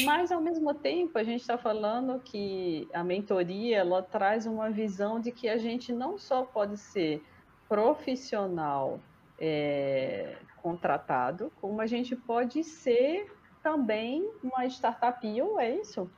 Mas, 0.00 0.32
ao 0.32 0.40
mesmo 0.40 0.74
tempo, 0.74 1.16
a 1.18 1.22
gente 1.22 1.42
está 1.42 1.56
falando 1.56 2.18
que 2.18 2.88
a 2.92 3.04
mentoria 3.04 3.78
ela 3.78 4.02
traz 4.02 4.46
uma 4.46 4.70
visão 4.70 5.20
de 5.20 5.30
que 5.30 5.48
a 5.48 5.56
gente 5.56 5.92
não 5.92 6.18
só 6.18 6.42
pode 6.42 6.78
ser 6.78 7.22
profissional 7.68 8.98
é, 9.38 10.36
contratado, 10.60 11.52
como 11.60 11.80
a 11.80 11.86
gente 11.86 12.16
pode 12.16 12.64
ser 12.64 13.30
também 13.62 14.28
uma 14.42 14.66
startup, 14.66 15.24
é 15.60 15.70
isso? 15.76 16.10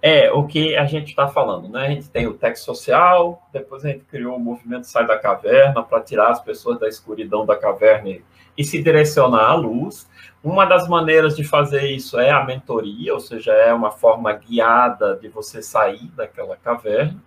É, 0.00 0.30
o 0.30 0.46
que 0.46 0.76
a 0.76 0.84
gente 0.84 1.08
está 1.08 1.26
falando, 1.26 1.68
né? 1.68 1.86
A 1.86 1.90
gente 1.90 2.08
tem 2.10 2.26
o 2.26 2.34
Tech 2.34 2.56
Social, 2.58 3.42
depois 3.52 3.84
a 3.84 3.88
gente 3.88 4.04
criou 4.04 4.36
o 4.36 4.40
movimento 4.40 4.86
Sai 4.86 5.06
da 5.06 5.18
Caverna 5.18 5.82
para 5.82 6.02
tirar 6.02 6.30
as 6.30 6.40
pessoas 6.40 6.78
da 6.78 6.86
escuridão 6.86 7.44
da 7.44 7.56
caverna 7.56 8.10
e, 8.10 8.24
e 8.56 8.64
se 8.64 8.82
direcionar 8.82 9.50
à 9.50 9.54
luz. 9.54 10.08
Uma 10.42 10.64
das 10.64 10.88
maneiras 10.88 11.36
de 11.36 11.42
fazer 11.42 11.90
isso 11.90 12.18
é 12.18 12.30
a 12.30 12.44
mentoria, 12.44 13.12
ou 13.12 13.20
seja, 13.20 13.52
é 13.52 13.72
uma 13.72 13.90
forma 13.90 14.32
guiada 14.32 15.16
de 15.16 15.28
você 15.28 15.60
sair 15.60 16.06
daquela 16.16 16.56
caverna. 16.56 17.20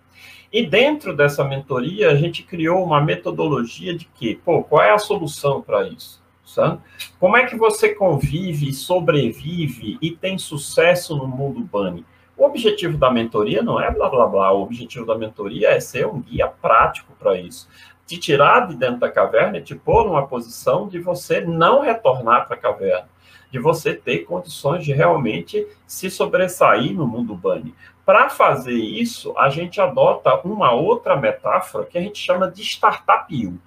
E 0.52 0.66
dentro 0.66 1.14
dessa 1.14 1.44
mentoria, 1.44 2.10
a 2.10 2.14
gente 2.16 2.42
criou 2.42 2.82
uma 2.82 3.00
metodologia 3.00 3.96
de 3.96 4.06
que, 4.06 4.34
pô, 4.34 4.64
qual 4.64 4.82
é 4.82 4.90
a 4.90 4.98
solução 4.98 5.62
para 5.62 5.86
isso? 5.86 6.20
Sabe? 6.44 6.80
Como 7.20 7.36
é 7.36 7.46
que 7.46 7.56
você 7.56 7.94
convive, 7.94 8.72
sobrevive 8.72 9.96
e 10.02 10.10
tem 10.10 10.36
sucesso 10.36 11.16
no 11.16 11.28
mundo 11.28 11.60
bunny? 11.60 12.04
O 12.36 12.44
objetivo 12.44 12.96
da 12.96 13.10
mentoria 13.10 13.62
não 13.62 13.78
é 13.78 13.90
blá 13.90 14.08
blá 14.08 14.26
blá, 14.26 14.50
o 14.50 14.62
objetivo 14.62 15.04
da 15.04 15.16
mentoria 15.16 15.68
é 15.68 15.78
ser 15.78 16.06
um 16.06 16.20
guia 16.20 16.48
prático 16.48 17.12
para 17.18 17.38
isso. 17.38 17.68
Te 18.10 18.18
tirar 18.18 18.66
de 18.66 18.74
dentro 18.74 18.98
da 18.98 19.08
caverna 19.08 19.58
e 19.58 19.62
te 19.62 19.76
pôr 19.76 20.04
numa 20.04 20.26
posição 20.26 20.88
de 20.88 20.98
você 20.98 21.40
não 21.40 21.82
retornar 21.82 22.48
para 22.48 22.56
a 22.56 22.58
caverna, 22.58 23.08
de 23.52 23.60
você 23.60 23.94
ter 23.94 24.24
condições 24.24 24.84
de 24.84 24.92
realmente 24.92 25.64
se 25.86 26.10
sobressair 26.10 26.92
no 26.92 27.06
mundo 27.06 27.36
bunny. 27.36 27.72
Para 28.04 28.28
fazer 28.28 28.74
isso, 28.74 29.32
a 29.38 29.48
gente 29.48 29.80
adota 29.80 30.40
uma 30.42 30.72
outra 30.72 31.14
metáfora 31.14 31.84
que 31.84 31.96
a 31.96 32.00
gente 32.00 32.18
chama 32.18 32.50
de 32.50 32.62
startup 32.62 33.32
you. 33.32 33.60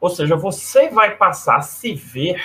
Ou 0.00 0.08
seja, 0.08 0.36
você 0.36 0.90
vai 0.90 1.16
passar 1.16 1.56
a 1.56 1.62
se 1.62 1.92
ver 1.92 2.40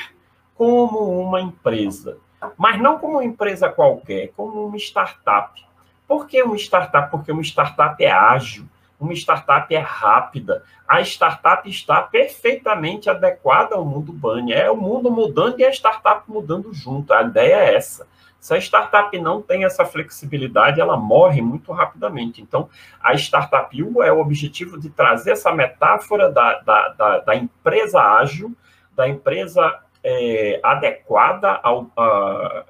como 0.56 1.22
uma 1.22 1.40
empresa, 1.40 2.18
mas 2.58 2.82
não 2.82 2.98
como 2.98 3.18
uma 3.18 3.24
empresa 3.24 3.70
qualquer, 3.70 4.32
como 4.36 4.66
uma 4.66 4.78
startup 4.78 5.64
por 6.08 6.28
que 6.28 6.42
uma 6.44 6.56
startup? 6.58 7.10
Porque 7.10 7.32
uma 7.32 7.42
startup 7.42 8.04
é 8.04 8.12
ágil, 8.12 8.66
uma 9.00 9.14
startup 9.14 9.74
é 9.74 9.80
rápida. 9.80 10.64
A 10.88 11.02
startup 11.02 11.70
está 11.70 12.02
perfeitamente 12.02 13.10
adequada 13.10 13.76
ao 13.76 13.86
mundo 13.86 14.14
Bunny. 14.14 14.54
É 14.54 14.70
o 14.70 14.78
mundo 14.78 15.12
mudando 15.12 15.60
e 15.60 15.66
a 15.66 15.72
startup 15.72 16.24
mudando 16.30 16.74
junto. 16.74 17.14
A 17.14 17.24
ideia 17.24 17.56
é 17.56 17.76
essa. 17.76 18.08
Se 18.44 18.54
a 18.54 18.58
startup 18.58 19.18
não 19.20 19.42
tem 19.42 19.64
essa 19.64 19.86
flexibilidade, 19.86 20.82
ela 20.82 20.98
morre 20.98 21.42
muito 21.42 21.72
rapidamente. 21.72 22.42
Então, 22.42 22.70
a 23.02 23.14
Startup 23.14 23.82
U 23.82 24.04
é 24.04 24.12
o 24.12 24.20
objetivo 24.20 24.78
de 24.78 24.90
trazer 24.90 25.32
essa 25.32 25.54
metáfora 25.54 26.30
da, 26.30 26.60
da, 26.60 26.90
da, 26.90 27.20
da 27.20 27.36
empresa 27.38 28.02
ágil, 28.02 28.54
da 28.94 29.08
empresa 29.08 29.80
é, 30.04 30.60
adequada 30.62 31.58
ao, 31.64 31.90
a, 31.96 32.66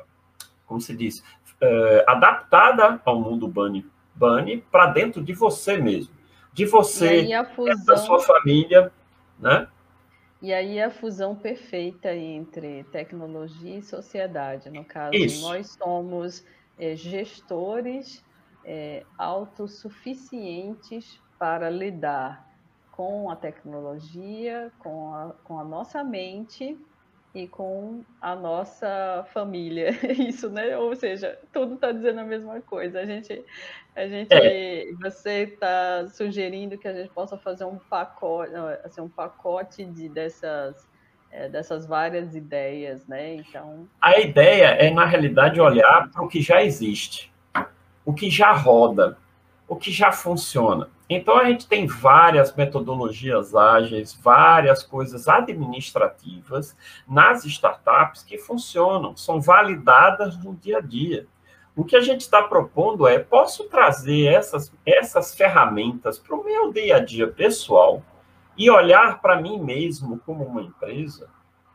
como 0.68 0.80
se 0.80 0.96
diz, 0.96 1.24
é, 1.60 2.06
adaptada 2.08 3.02
ao 3.04 3.20
mundo 3.20 3.48
Bunny, 3.48 3.84
Para 4.72 4.88
dentro 4.88 5.24
de 5.24 5.34
você 5.34 5.78
mesmo. 5.78 6.14
De 6.54 6.66
você, 6.66 7.28
fusão... 7.56 7.86
da 7.86 7.98
sua 7.98 8.20
família, 8.20 8.92
né? 9.40 9.68
E 10.42 10.54
aí 10.54 10.82
a 10.82 10.92
fusão 10.92 11.36
perfeita 11.36 12.14
entre 12.14 12.84
tecnologia 12.92 13.78
e 13.78 13.82
sociedade. 13.82 14.70
No 14.70 14.84
caso, 14.84 15.16
Isso. 15.16 15.42
nós 15.42 15.78
somos 15.82 16.46
é, 16.78 16.96
gestores 16.96 18.24
é, 18.66 19.06
autossuficientes 19.18 21.20
para 21.40 21.70
lidar 21.70 22.52
com 22.92 23.30
a 23.30 23.36
tecnologia, 23.36 24.72
com 24.80 25.14
a, 25.14 25.34
com 25.44 25.60
a 25.60 25.64
nossa 25.64 26.04
mente 26.04 26.78
e 27.34 27.48
com 27.48 28.04
a 28.22 28.36
nossa 28.36 29.26
família. 29.34 29.90
Isso, 30.18 30.50
né? 30.50 30.78
Ou 30.78 30.96
seja, 30.96 31.38
tudo 31.52 31.76
está 31.76 31.92
dizendo 31.92 32.20
a 32.20 32.26
mesma 32.26 32.62
coisa. 32.62 33.00
A 33.00 33.06
gente, 33.06 33.44
a 33.96 34.08
gente, 34.08 34.34
é. 34.34 34.86
você 35.02 35.44
está 35.44 36.08
sugerindo 36.10 36.78
que 36.78 36.88
a 36.88 36.94
gente 36.94 37.10
possa 37.10 37.38
fazer 37.38 37.66
um 37.66 37.78
pacote, 37.78 38.52
assim, 38.84 39.02
um 39.02 39.10
pacote 39.10 39.84
de 39.84 40.08
dessas 40.10 40.88
é, 41.34 41.50
dessas 41.50 41.88
várias 41.88 42.36
ideias, 42.36 43.08
né? 43.08 43.36
Então, 43.36 43.88
a 44.00 44.20
ideia 44.20 44.68
é 44.68 44.92
na 44.92 45.04
realidade 45.04 45.60
olhar 45.60 46.10
para 46.12 46.24
o 46.24 46.28
que 46.28 46.42
já 46.42 46.64
existe, 46.64 47.34
o 48.06 48.14
que 48.14 48.30
já 48.30 48.52
roda, 48.52 49.18
o 49.74 49.76
que 49.76 49.92
já 49.92 50.12
funciona. 50.12 50.88
Então, 51.10 51.38
a 51.38 51.46
gente 51.46 51.68
tem 51.68 51.88
várias 51.88 52.56
metodologias 52.56 53.54
ágeis, 53.56 54.14
várias 54.14 54.84
coisas 54.84 55.28
administrativas 55.28 56.78
nas 57.08 57.44
startups 57.44 58.24
que 58.24 58.38
funcionam, 58.38 59.18
são 59.18 59.42
validadas 59.42 60.38
no 60.44 60.56
dia 60.56 60.78
a 60.78 60.82
dia. 60.82 61.28
O 61.76 61.84
que 61.84 61.96
a 61.96 62.02
gente 62.02 62.22
está 62.22 62.44
propondo 62.44 63.08
é: 63.08 63.18
posso 63.18 63.64
trazer 63.66 64.26
essas, 64.28 64.72
essas 64.86 65.34
ferramentas 65.34 66.20
para 66.20 66.36
o 66.36 66.44
meu 66.44 66.72
dia 66.72 66.98
a 66.98 67.00
dia 67.00 67.28
pessoal 67.28 68.04
e 68.56 68.70
olhar 68.70 69.22
para 69.22 69.42
mim 69.42 69.60
mesmo 69.60 70.20
como 70.20 70.46
uma 70.46 70.62
empresa? 70.62 71.28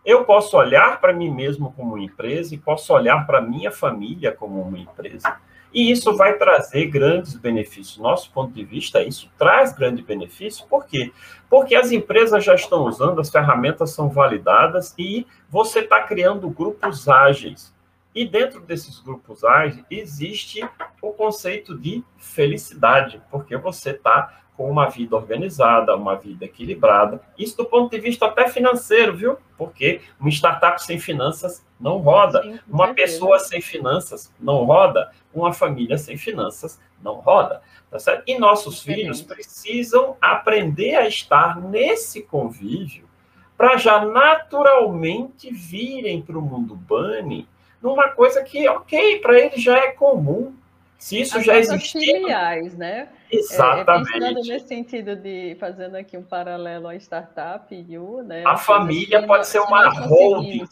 Eu 0.05 0.25
posso 0.25 0.57
olhar 0.57 1.01
para 1.01 1.13
mim 1.13 1.31
mesmo 1.31 1.73
como 1.73 1.95
uma 1.95 2.05
empresa 2.05 2.55
e 2.55 2.59
posso 2.59 2.95
olhar 2.95 3.27
para 3.27 3.43
minha 3.43 3.73
família 3.73 4.33
como 4.33 4.63
uma 4.63 4.79
empresa. 4.79 5.37
E 5.73 5.91
isso 5.91 6.17
vai 6.17 6.37
trazer 6.39 6.87
grandes 6.87 7.35
benefícios. 7.35 7.99
Nosso 7.99 8.31
ponto 8.33 8.53
de 8.53 8.65
vista, 8.65 9.03
isso 9.03 9.31
traz 9.39 9.73
grande 9.73 10.03
benefício. 10.03 10.67
Por 10.67 10.87
quê? 10.87 11.13
Porque 11.49 11.75
as 11.75 11.93
empresas 11.93 12.45
já 12.45 12.55
estão 12.55 12.85
usando, 12.85 13.21
as 13.21 13.31
ferramentas 13.31 13.91
são 13.91 14.09
validadas 14.09 14.95
e 14.99 15.27
você 15.51 15.81
está 15.81 16.03
criando 16.03 16.49
grupos 16.49 17.09
ágeis. 17.09 17.75
E 18.15 18.27
dentro 18.27 18.61
desses 18.61 18.99
grupos 18.99 19.45
ágeis 19.45 19.85
existe 19.91 20.67
o 21.01 21.13
conceito 21.13 21.77
de 21.79 22.03
felicidade, 22.17 23.23
porque 23.31 23.57
você 23.57 23.91
está 23.91 24.41
com 24.59 24.69
uma 24.69 24.89
vida 24.89 25.15
organizada, 25.15 25.95
uma 25.95 26.17
vida 26.17 26.45
equilibrada. 26.45 27.23
Isso 27.39 27.57
do 27.57 27.65
ponto 27.65 27.93
de 27.93 28.01
vista 28.01 28.27
até 28.27 28.49
financeiro, 28.49 29.17
viu? 29.17 29.39
Porque 29.57 30.01
uma 30.19 30.29
startup 30.31 30.83
sem 30.83 30.99
finanças 30.99 31.65
não 31.81 31.99
roda. 31.99 32.43
Sim, 32.43 32.59
uma 32.69 32.93
pessoa 32.93 33.39
sem 33.39 33.61
finanças 33.61 34.35
não 34.41 34.65
roda. 34.65 35.13
Uma 35.33 35.53
família 35.53 35.97
sem 35.97 36.17
finanças 36.17 36.81
não 37.01 37.15
roda. 37.15 37.63
Tá 37.89 38.01
certo? 38.01 38.25
E 38.27 38.37
nossos 38.37 38.83
filhos 38.83 39.23
precisam 39.23 40.17
aprender 40.21 40.97
a 40.97 41.07
estar 41.07 41.61
nesse 41.61 42.23
convívio 42.23 43.09
para 43.57 43.77
já 43.77 44.05
naturalmente 44.05 45.53
virem 45.55 46.21
para 46.21 46.37
o 46.37 46.43
mundo 46.43 46.75
bunny 46.75 47.49
numa 47.81 48.09
coisa 48.09 48.43
que, 48.43 48.69
ok, 48.69 49.21
para 49.21 49.39
eles 49.39 49.63
já 49.63 49.79
é 49.79 49.93
comum. 49.93 50.53
Se 50.99 51.21
isso 51.21 51.39
As 51.39 51.45
já 51.45 51.57
existe. 51.57 51.99
filiais, 51.99 52.77
né? 52.77 53.09
Exatamente. 53.31 54.09
É, 54.09 54.19
pensando 54.19 54.49
nesse 54.49 54.67
sentido 54.67 55.15
de 55.15 55.57
fazendo 55.61 55.95
aqui 55.95 56.19
um 56.19 56.25
paralelo 56.25 56.89
à 56.89 56.97
startup, 56.97 57.73
you, 57.73 58.23
né? 58.25 58.43
A 58.45 58.57
família 58.57 59.25
pode 59.25 59.47
ser 59.47 59.61
uma 59.61 59.89
holding. 59.89 60.67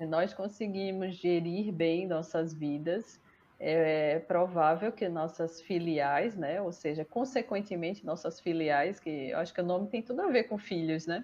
Nós 0.00 0.32
conseguimos 0.32 1.14
gerir 1.14 1.70
bem 1.70 2.06
nossas 2.06 2.54
vidas. 2.54 3.20
É, 3.60 4.14
é 4.14 4.18
provável 4.18 4.90
que 4.90 5.08
nossas 5.08 5.60
filiais, 5.60 6.34
né? 6.34 6.60
Ou 6.62 6.72
seja, 6.72 7.04
consequentemente 7.04 8.04
nossas 8.04 8.40
filiais, 8.40 8.98
que 8.98 9.30
eu 9.30 9.38
acho 9.38 9.52
que 9.52 9.60
o 9.60 9.64
nome 9.64 9.88
tem 9.88 10.02
tudo 10.02 10.22
a 10.22 10.28
ver 10.28 10.44
com 10.44 10.56
filhos, 10.58 11.06
né? 11.06 11.22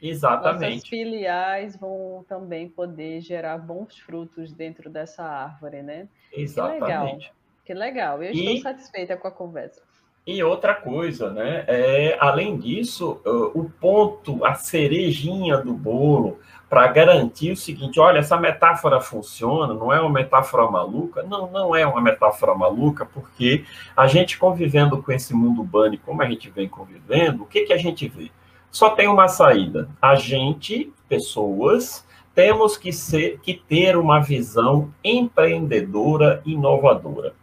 Exatamente. 0.00 0.74
Nossas 0.76 0.88
filiais 0.88 1.76
vão 1.76 2.24
também 2.28 2.68
poder 2.68 3.20
gerar 3.20 3.58
bons 3.58 3.98
frutos 3.98 4.52
dentro 4.52 4.88
dessa 4.88 5.24
árvore, 5.24 5.82
né? 5.82 6.08
Exatamente. 6.36 7.32
Que 7.64 7.74
legal. 7.74 8.18
Que 8.18 8.18
legal. 8.18 8.22
Eu 8.22 8.32
e, 8.32 8.56
estou 8.56 8.72
satisfeita 8.72 9.16
com 9.16 9.28
a 9.28 9.30
conversa. 9.30 9.80
E 10.26 10.42
outra 10.42 10.74
coisa, 10.74 11.30
né? 11.30 11.64
É, 11.66 12.16
além 12.18 12.56
disso, 12.56 13.20
o 13.54 13.64
ponto, 13.64 14.42
a 14.44 14.54
cerejinha 14.54 15.58
do 15.58 15.74
bolo, 15.74 16.38
para 16.68 16.86
garantir 16.86 17.52
o 17.52 17.56
seguinte: 17.56 18.00
olha, 18.00 18.18
essa 18.18 18.36
metáfora 18.38 19.00
funciona, 19.00 19.74
não 19.74 19.92
é 19.92 20.00
uma 20.00 20.10
metáfora 20.10 20.70
maluca? 20.70 21.22
Não, 21.22 21.50
não 21.50 21.76
é 21.76 21.86
uma 21.86 22.00
metáfora 22.00 22.54
maluca, 22.54 23.04
porque 23.04 23.64
a 23.94 24.06
gente 24.06 24.38
convivendo 24.38 25.02
com 25.02 25.12
esse 25.12 25.34
mundo 25.34 25.62
bunny, 25.62 25.98
como 25.98 26.22
a 26.22 26.28
gente 26.28 26.48
vem 26.50 26.68
convivendo, 26.68 27.42
o 27.42 27.46
que, 27.46 27.64
que 27.64 27.72
a 27.72 27.78
gente 27.78 28.08
vê? 28.08 28.30
Só 28.70 28.90
tem 28.90 29.06
uma 29.06 29.28
saída. 29.28 29.88
A 30.00 30.14
gente, 30.14 30.92
pessoas, 31.08 32.04
temos 32.34 32.76
que, 32.76 32.92
ser, 32.92 33.38
que 33.40 33.54
ter 33.54 33.96
uma 33.96 34.20
visão 34.20 34.92
empreendedora 35.02 36.42
inovadora. 36.44 37.34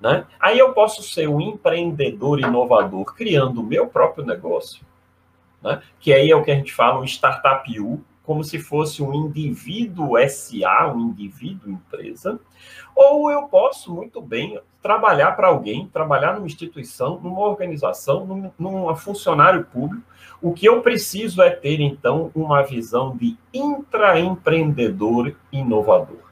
Né? 0.00 0.26
Aí 0.38 0.58
eu 0.58 0.72
posso 0.72 1.02
ser 1.02 1.28
um 1.28 1.40
empreendedor 1.40 2.40
inovador 2.40 3.04
criando 3.14 3.60
o 3.60 3.64
meu 3.64 3.86
próprio 3.86 4.24
negócio, 4.24 4.84
né? 5.62 5.82
que 5.98 6.12
aí 6.12 6.30
é 6.30 6.36
o 6.36 6.42
que 6.42 6.50
a 6.50 6.54
gente 6.54 6.72
fala, 6.72 7.00
um 7.00 7.04
startup 7.04 7.80
U, 7.80 8.04
como 8.22 8.44
se 8.44 8.58
fosse 8.58 9.02
um 9.02 9.14
indivíduo 9.14 10.12
SA, 10.28 10.92
um 10.94 11.00
indivíduo 11.08 11.72
empresa, 11.72 12.38
ou 12.94 13.30
eu 13.30 13.44
posso 13.44 13.94
muito 13.94 14.20
bem 14.20 14.60
trabalhar 14.82 15.32
para 15.32 15.48
alguém, 15.48 15.88
trabalhar 15.88 16.34
numa 16.34 16.46
instituição, 16.46 17.18
numa 17.20 17.40
organização, 17.40 18.26
num, 18.26 18.50
num 18.58 18.94
funcionário 18.94 19.64
público. 19.64 20.04
O 20.40 20.52
que 20.52 20.66
eu 20.66 20.80
preciso 20.82 21.42
é 21.42 21.50
ter, 21.50 21.80
então, 21.80 22.30
uma 22.34 22.62
visão 22.62 23.16
de 23.16 23.36
intraempreendedor 23.52 25.34
inovador. 25.50 26.28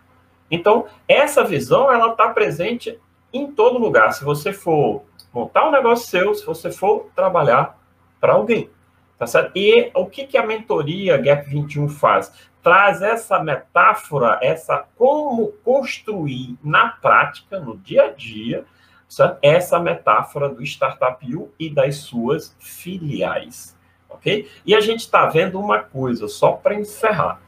Então, 0.50 0.86
essa 1.08 1.42
visão, 1.42 1.90
ela 1.90 2.12
está 2.12 2.28
presente 2.28 2.98
em 3.32 3.50
todo 3.50 3.78
lugar. 3.78 4.12
Se 4.12 4.24
você 4.24 4.52
for 4.52 5.02
montar 5.32 5.68
um 5.68 5.72
negócio 5.72 6.08
seu, 6.08 6.34
se 6.34 6.46
você 6.46 6.70
for 6.70 7.08
trabalhar 7.14 7.78
para 8.20 8.34
alguém. 8.34 8.70
Tá 9.18 9.26
certo? 9.26 9.52
E 9.56 9.90
o 9.94 10.06
que, 10.06 10.26
que 10.26 10.36
a 10.36 10.46
mentoria 10.46 11.16
Gap 11.16 11.48
21 11.48 11.88
faz? 11.88 12.32
Traz 12.62 13.00
essa 13.00 13.42
metáfora, 13.42 14.38
essa 14.42 14.84
como 14.96 15.52
construir 15.64 16.56
na 16.62 16.88
prática, 16.88 17.58
no 17.58 17.76
dia 17.78 18.04
a 18.04 18.10
dia, 18.10 18.64
certo? 19.08 19.38
essa 19.40 19.78
metáfora 19.78 20.48
do 20.48 20.62
Startup 20.62 21.34
U 21.34 21.50
e 21.58 21.70
das 21.70 21.96
suas 21.96 22.54
filiais. 22.58 23.75
Ok? 24.16 24.48
E 24.64 24.74
a 24.74 24.80
gente 24.80 25.00
está 25.00 25.26
vendo 25.26 25.60
uma 25.60 25.80
coisa, 25.80 26.28
só 26.28 26.52
para 26.52 26.74
encerrar. 26.74 27.40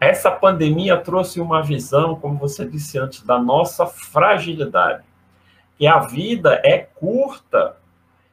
Essa 0.00 0.30
pandemia 0.30 0.96
trouxe 0.96 1.40
uma 1.40 1.62
visão, 1.62 2.16
como 2.16 2.38
você 2.38 2.64
disse 2.64 2.98
antes, 2.98 3.22
da 3.22 3.38
nossa 3.38 3.86
fragilidade. 3.86 5.04
Que 5.78 5.86
a 5.86 6.00
vida 6.00 6.60
é 6.64 6.78
curta 6.78 7.76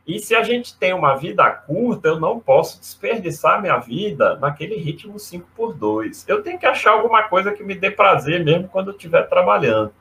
e 0.10 0.18
se 0.18 0.34
a 0.34 0.42
gente 0.42 0.76
tem 0.76 0.92
uma 0.92 1.16
vida 1.16 1.48
curta, 1.52 2.08
eu 2.08 2.20
não 2.20 2.40
posso 2.40 2.80
desperdiçar 2.80 3.62
minha 3.62 3.78
vida 3.78 4.38
naquele 4.38 4.76
ritmo 4.76 5.20
5 5.20 5.48
por 5.56 5.72
2 5.72 6.28
Eu 6.28 6.42
tenho 6.42 6.58
que 6.58 6.66
achar 6.66 6.94
alguma 6.94 7.22
coisa 7.28 7.52
que 7.52 7.64
me 7.64 7.76
dê 7.76 7.92
prazer 7.92 8.44
mesmo 8.44 8.68
quando 8.68 8.88
eu 8.88 8.96
estiver 8.96 9.30
trabalhando. 9.30 9.94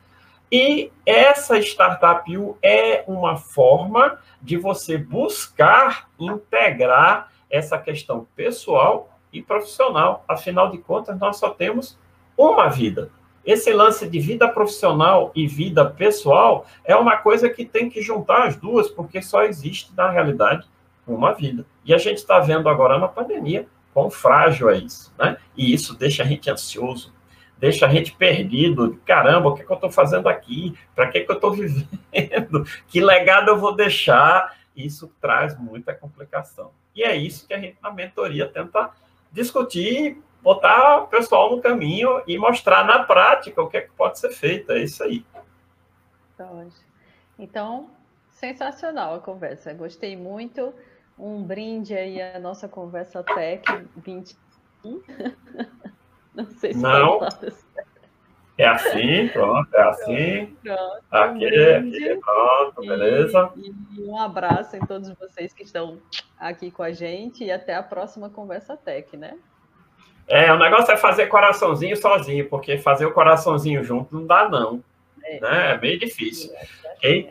E 0.51 0.91
essa 1.05 1.59
Startup 1.59 2.39
U 2.39 2.57
é 2.63 3.05
uma 3.07 3.37
forma 3.37 4.19
de 4.41 4.57
você 4.57 4.97
buscar 4.97 6.09
integrar 6.19 7.31
essa 7.51 7.79
questão 7.79 8.27
pessoal 8.37 9.19
e 9.33 9.43
profissional. 9.43 10.25
Afinal 10.29 10.71
de 10.71 10.79
contas, 10.79 11.19
nós 11.19 11.37
só 11.37 11.51
temos 11.51 11.99
uma 12.37 12.69
vida. 12.69 13.11
Esse 13.45 13.73
lance 13.73 14.07
de 14.09 14.21
vida 14.21 14.47
profissional 14.49 15.33
e 15.35 15.47
vida 15.47 15.85
pessoal 15.85 16.67
é 16.85 16.95
uma 16.95 17.17
coisa 17.17 17.49
que 17.49 17.65
tem 17.65 17.89
que 17.89 18.03
juntar 18.03 18.47
as 18.47 18.57
duas, 18.57 18.91
porque 18.91 19.23
só 19.23 19.43
existe, 19.45 19.91
na 19.97 20.11
realidade, 20.11 20.67
uma 21.07 21.33
vida. 21.33 21.65
E 21.85 21.95
a 21.95 21.99
gente 21.99 22.19
está 22.19 22.39
vendo 22.41 22.69
agora 22.69 22.99
na 22.99 23.09
pandemia 23.09 23.67
quão 23.95 24.11
frágil 24.11 24.69
é 24.69 24.77
isso, 24.77 25.13
né? 25.19 25.39
E 25.57 25.73
isso 25.73 25.97
deixa 25.99 26.23
a 26.23 26.27
gente 26.27 26.51
ansioso, 26.51 27.13
deixa 27.57 27.87
a 27.87 27.89
gente 27.89 28.13
perdido. 28.13 29.01
Caramba, 29.05 29.49
o 29.49 29.55
que, 29.55 29.63
é 29.63 29.65
que 29.65 29.73
eu 29.73 29.75
estou 29.77 29.91
fazendo 29.91 30.29
aqui? 30.29 30.75
Para 30.95 31.09
que, 31.09 31.19
é 31.19 31.25
que 31.25 31.31
eu 31.31 31.37
estou 31.37 31.51
vivendo? 31.57 32.65
Que 32.87 33.01
legado 33.01 33.49
eu 33.49 33.59
vou 33.59 33.75
deixar? 33.75 34.58
Isso 34.79 35.13
traz 35.21 35.59
muita 35.59 35.93
complicação. 35.93 36.71
E 36.95 37.03
é 37.03 37.17
isso 37.17 37.47
que 37.47 37.55
a 37.55 37.59
gente, 37.59 37.77
na 37.83 37.91
mentoria, 37.91 38.49
tenta 38.49 38.91
discutir 39.33 40.23
botar 40.41 41.03
o 41.03 41.07
pessoal 41.09 41.55
no 41.55 41.61
caminho 41.61 42.23
e 42.27 42.39
mostrar 42.39 42.85
na 42.85 43.03
prática 43.03 43.61
o 43.61 43.69
que, 43.69 43.77
é 43.77 43.81
que 43.83 43.93
pode 43.93 44.19
ser 44.19 44.31
feito. 44.31 44.73
É 44.73 44.83
isso 44.83 45.03
aí. 45.03 45.25
Então, 47.39 47.91
sensacional 48.31 49.15
a 49.15 49.21
conversa. 49.21 49.75
Gostei 49.75 50.17
muito. 50.17 50.73
um 51.19 51.43
brinde 51.43 51.95
aí 51.95 52.23
à 52.23 52.39
nossa 52.39 52.69
conversa 52.69 53.25
Tech 53.25 53.65
21. 53.97 54.37
Não 56.35 56.47
sei 56.53 56.73
se 56.73 56.79
Não. 56.79 57.19
É 58.59 58.67
assim, 58.67 59.29
pronto, 59.29 59.73
é 59.73 59.83
assim. 59.83 60.57
Pronto, 60.65 61.05
aqui, 61.13 61.47
um 61.47 61.79
aqui, 61.79 62.21
pronto, 62.21 62.81
beleza. 62.81 63.53
E, 63.57 64.01
e, 64.01 64.05
um 64.05 64.21
abraço 64.21 64.77
em 64.77 64.81
todos 64.81 65.11
vocês 65.11 65.53
que 65.53 65.63
estão 65.63 65.99
aqui 66.37 66.69
com 66.69 66.83
a 66.83 66.91
gente 66.91 67.45
e 67.45 67.53
até 67.53 67.77
a 67.77 67.83
próxima 67.85 68.29
Conversa 68.29 68.77
Tech, 68.77 69.17
né? 69.17 69.39
É, 70.27 70.53
o 70.53 70.59
negócio 70.59 70.93
é 70.93 70.97
fazer 70.97 71.29
coraçãozinho 71.29 71.97
sozinho, 71.97 72.49
porque 72.49 72.77
fazer 72.79 73.07
o 73.07 73.13
coraçãozinho 73.13 73.85
junto 73.85 74.13
não 74.15 74.27
dá, 74.27 74.49
não. 74.49 74.83
É, 75.23 75.41
né? 75.41 75.73
é 75.75 75.79
meio 75.79 75.99
difícil. 75.99 76.53
É, 76.55 76.67
ok? 76.97 77.31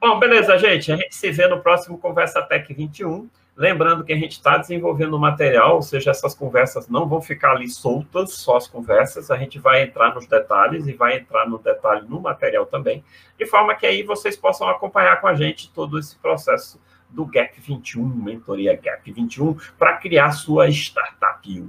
Bom, 0.00 0.18
beleza, 0.18 0.58
gente. 0.58 0.90
A 0.90 0.96
gente 0.96 1.14
se 1.14 1.30
vê 1.30 1.46
no 1.46 1.62
próximo 1.62 1.96
Conversa 1.98 2.42
Tech 2.42 2.74
21. 2.74 3.30
Lembrando 3.56 4.02
que 4.02 4.12
a 4.12 4.16
gente 4.16 4.32
está 4.32 4.58
desenvolvendo 4.58 5.16
material, 5.16 5.76
ou 5.76 5.82
seja, 5.82 6.10
essas 6.10 6.34
conversas 6.34 6.88
não 6.88 7.08
vão 7.08 7.22
ficar 7.22 7.52
ali 7.52 7.68
soltas, 7.68 8.32
só 8.32 8.56
as 8.56 8.66
conversas, 8.66 9.30
a 9.30 9.36
gente 9.36 9.60
vai 9.60 9.82
entrar 9.82 10.12
nos 10.12 10.26
detalhes 10.26 10.88
e 10.88 10.92
vai 10.92 11.18
entrar 11.18 11.48
no 11.48 11.58
detalhe 11.58 12.04
no 12.08 12.20
material 12.20 12.66
também, 12.66 13.04
de 13.38 13.46
forma 13.46 13.76
que 13.76 13.86
aí 13.86 14.02
vocês 14.02 14.36
possam 14.36 14.68
acompanhar 14.68 15.20
com 15.20 15.28
a 15.28 15.34
gente 15.34 15.72
todo 15.72 16.00
esse 16.00 16.16
processo 16.16 16.80
do 17.08 17.24
Gap 17.24 17.60
21, 17.60 18.04
mentoria 18.04 18.76
Gap 18.76 19.12
21, 19.12 19.56
para 19.78 19.98
criar 19.98 20.32
sua 20.32 20.68
startup. 20.68 21.64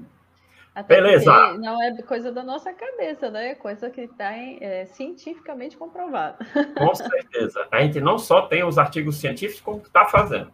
Até 0.74 0.96
Beleza. 0.96 1.32
Não 1.58 1.82
é 1.82 2.02
coisa 2.02 2.32
da 2.32 2.44
nossa 2.44 2.74
cabeça, 2.74 3.30
né? 3.30 3.52
É 3.52 3.56
coisa 3.56 3.90
que 3.90 4.02
está 4.02 4.36
é, 4.36 4.86
cientificamente 4.88 5.78
comprovada. 5.78 6.38
Com 6.78 6.94
certeza. 6.96 7.66
A 7.72 7.82
gente 7.82 8.02
não 8.02 8.18
só 8.18 8.42
tem 8.42 8.64
os 8.64 8.78
artigos 8.78 9.18
científicos, 9.18 9.62
como 9.62 9.78
está 9.78 10.04
fazendo. 10.06 10.52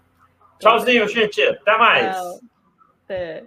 Tchauzinho, 0.61 1.07
gente. 1.07 1.41
Até 1.41 1.77
mais. 1.77 2.15
Tchau. 2.15 2.39
Até. 3.05 3.43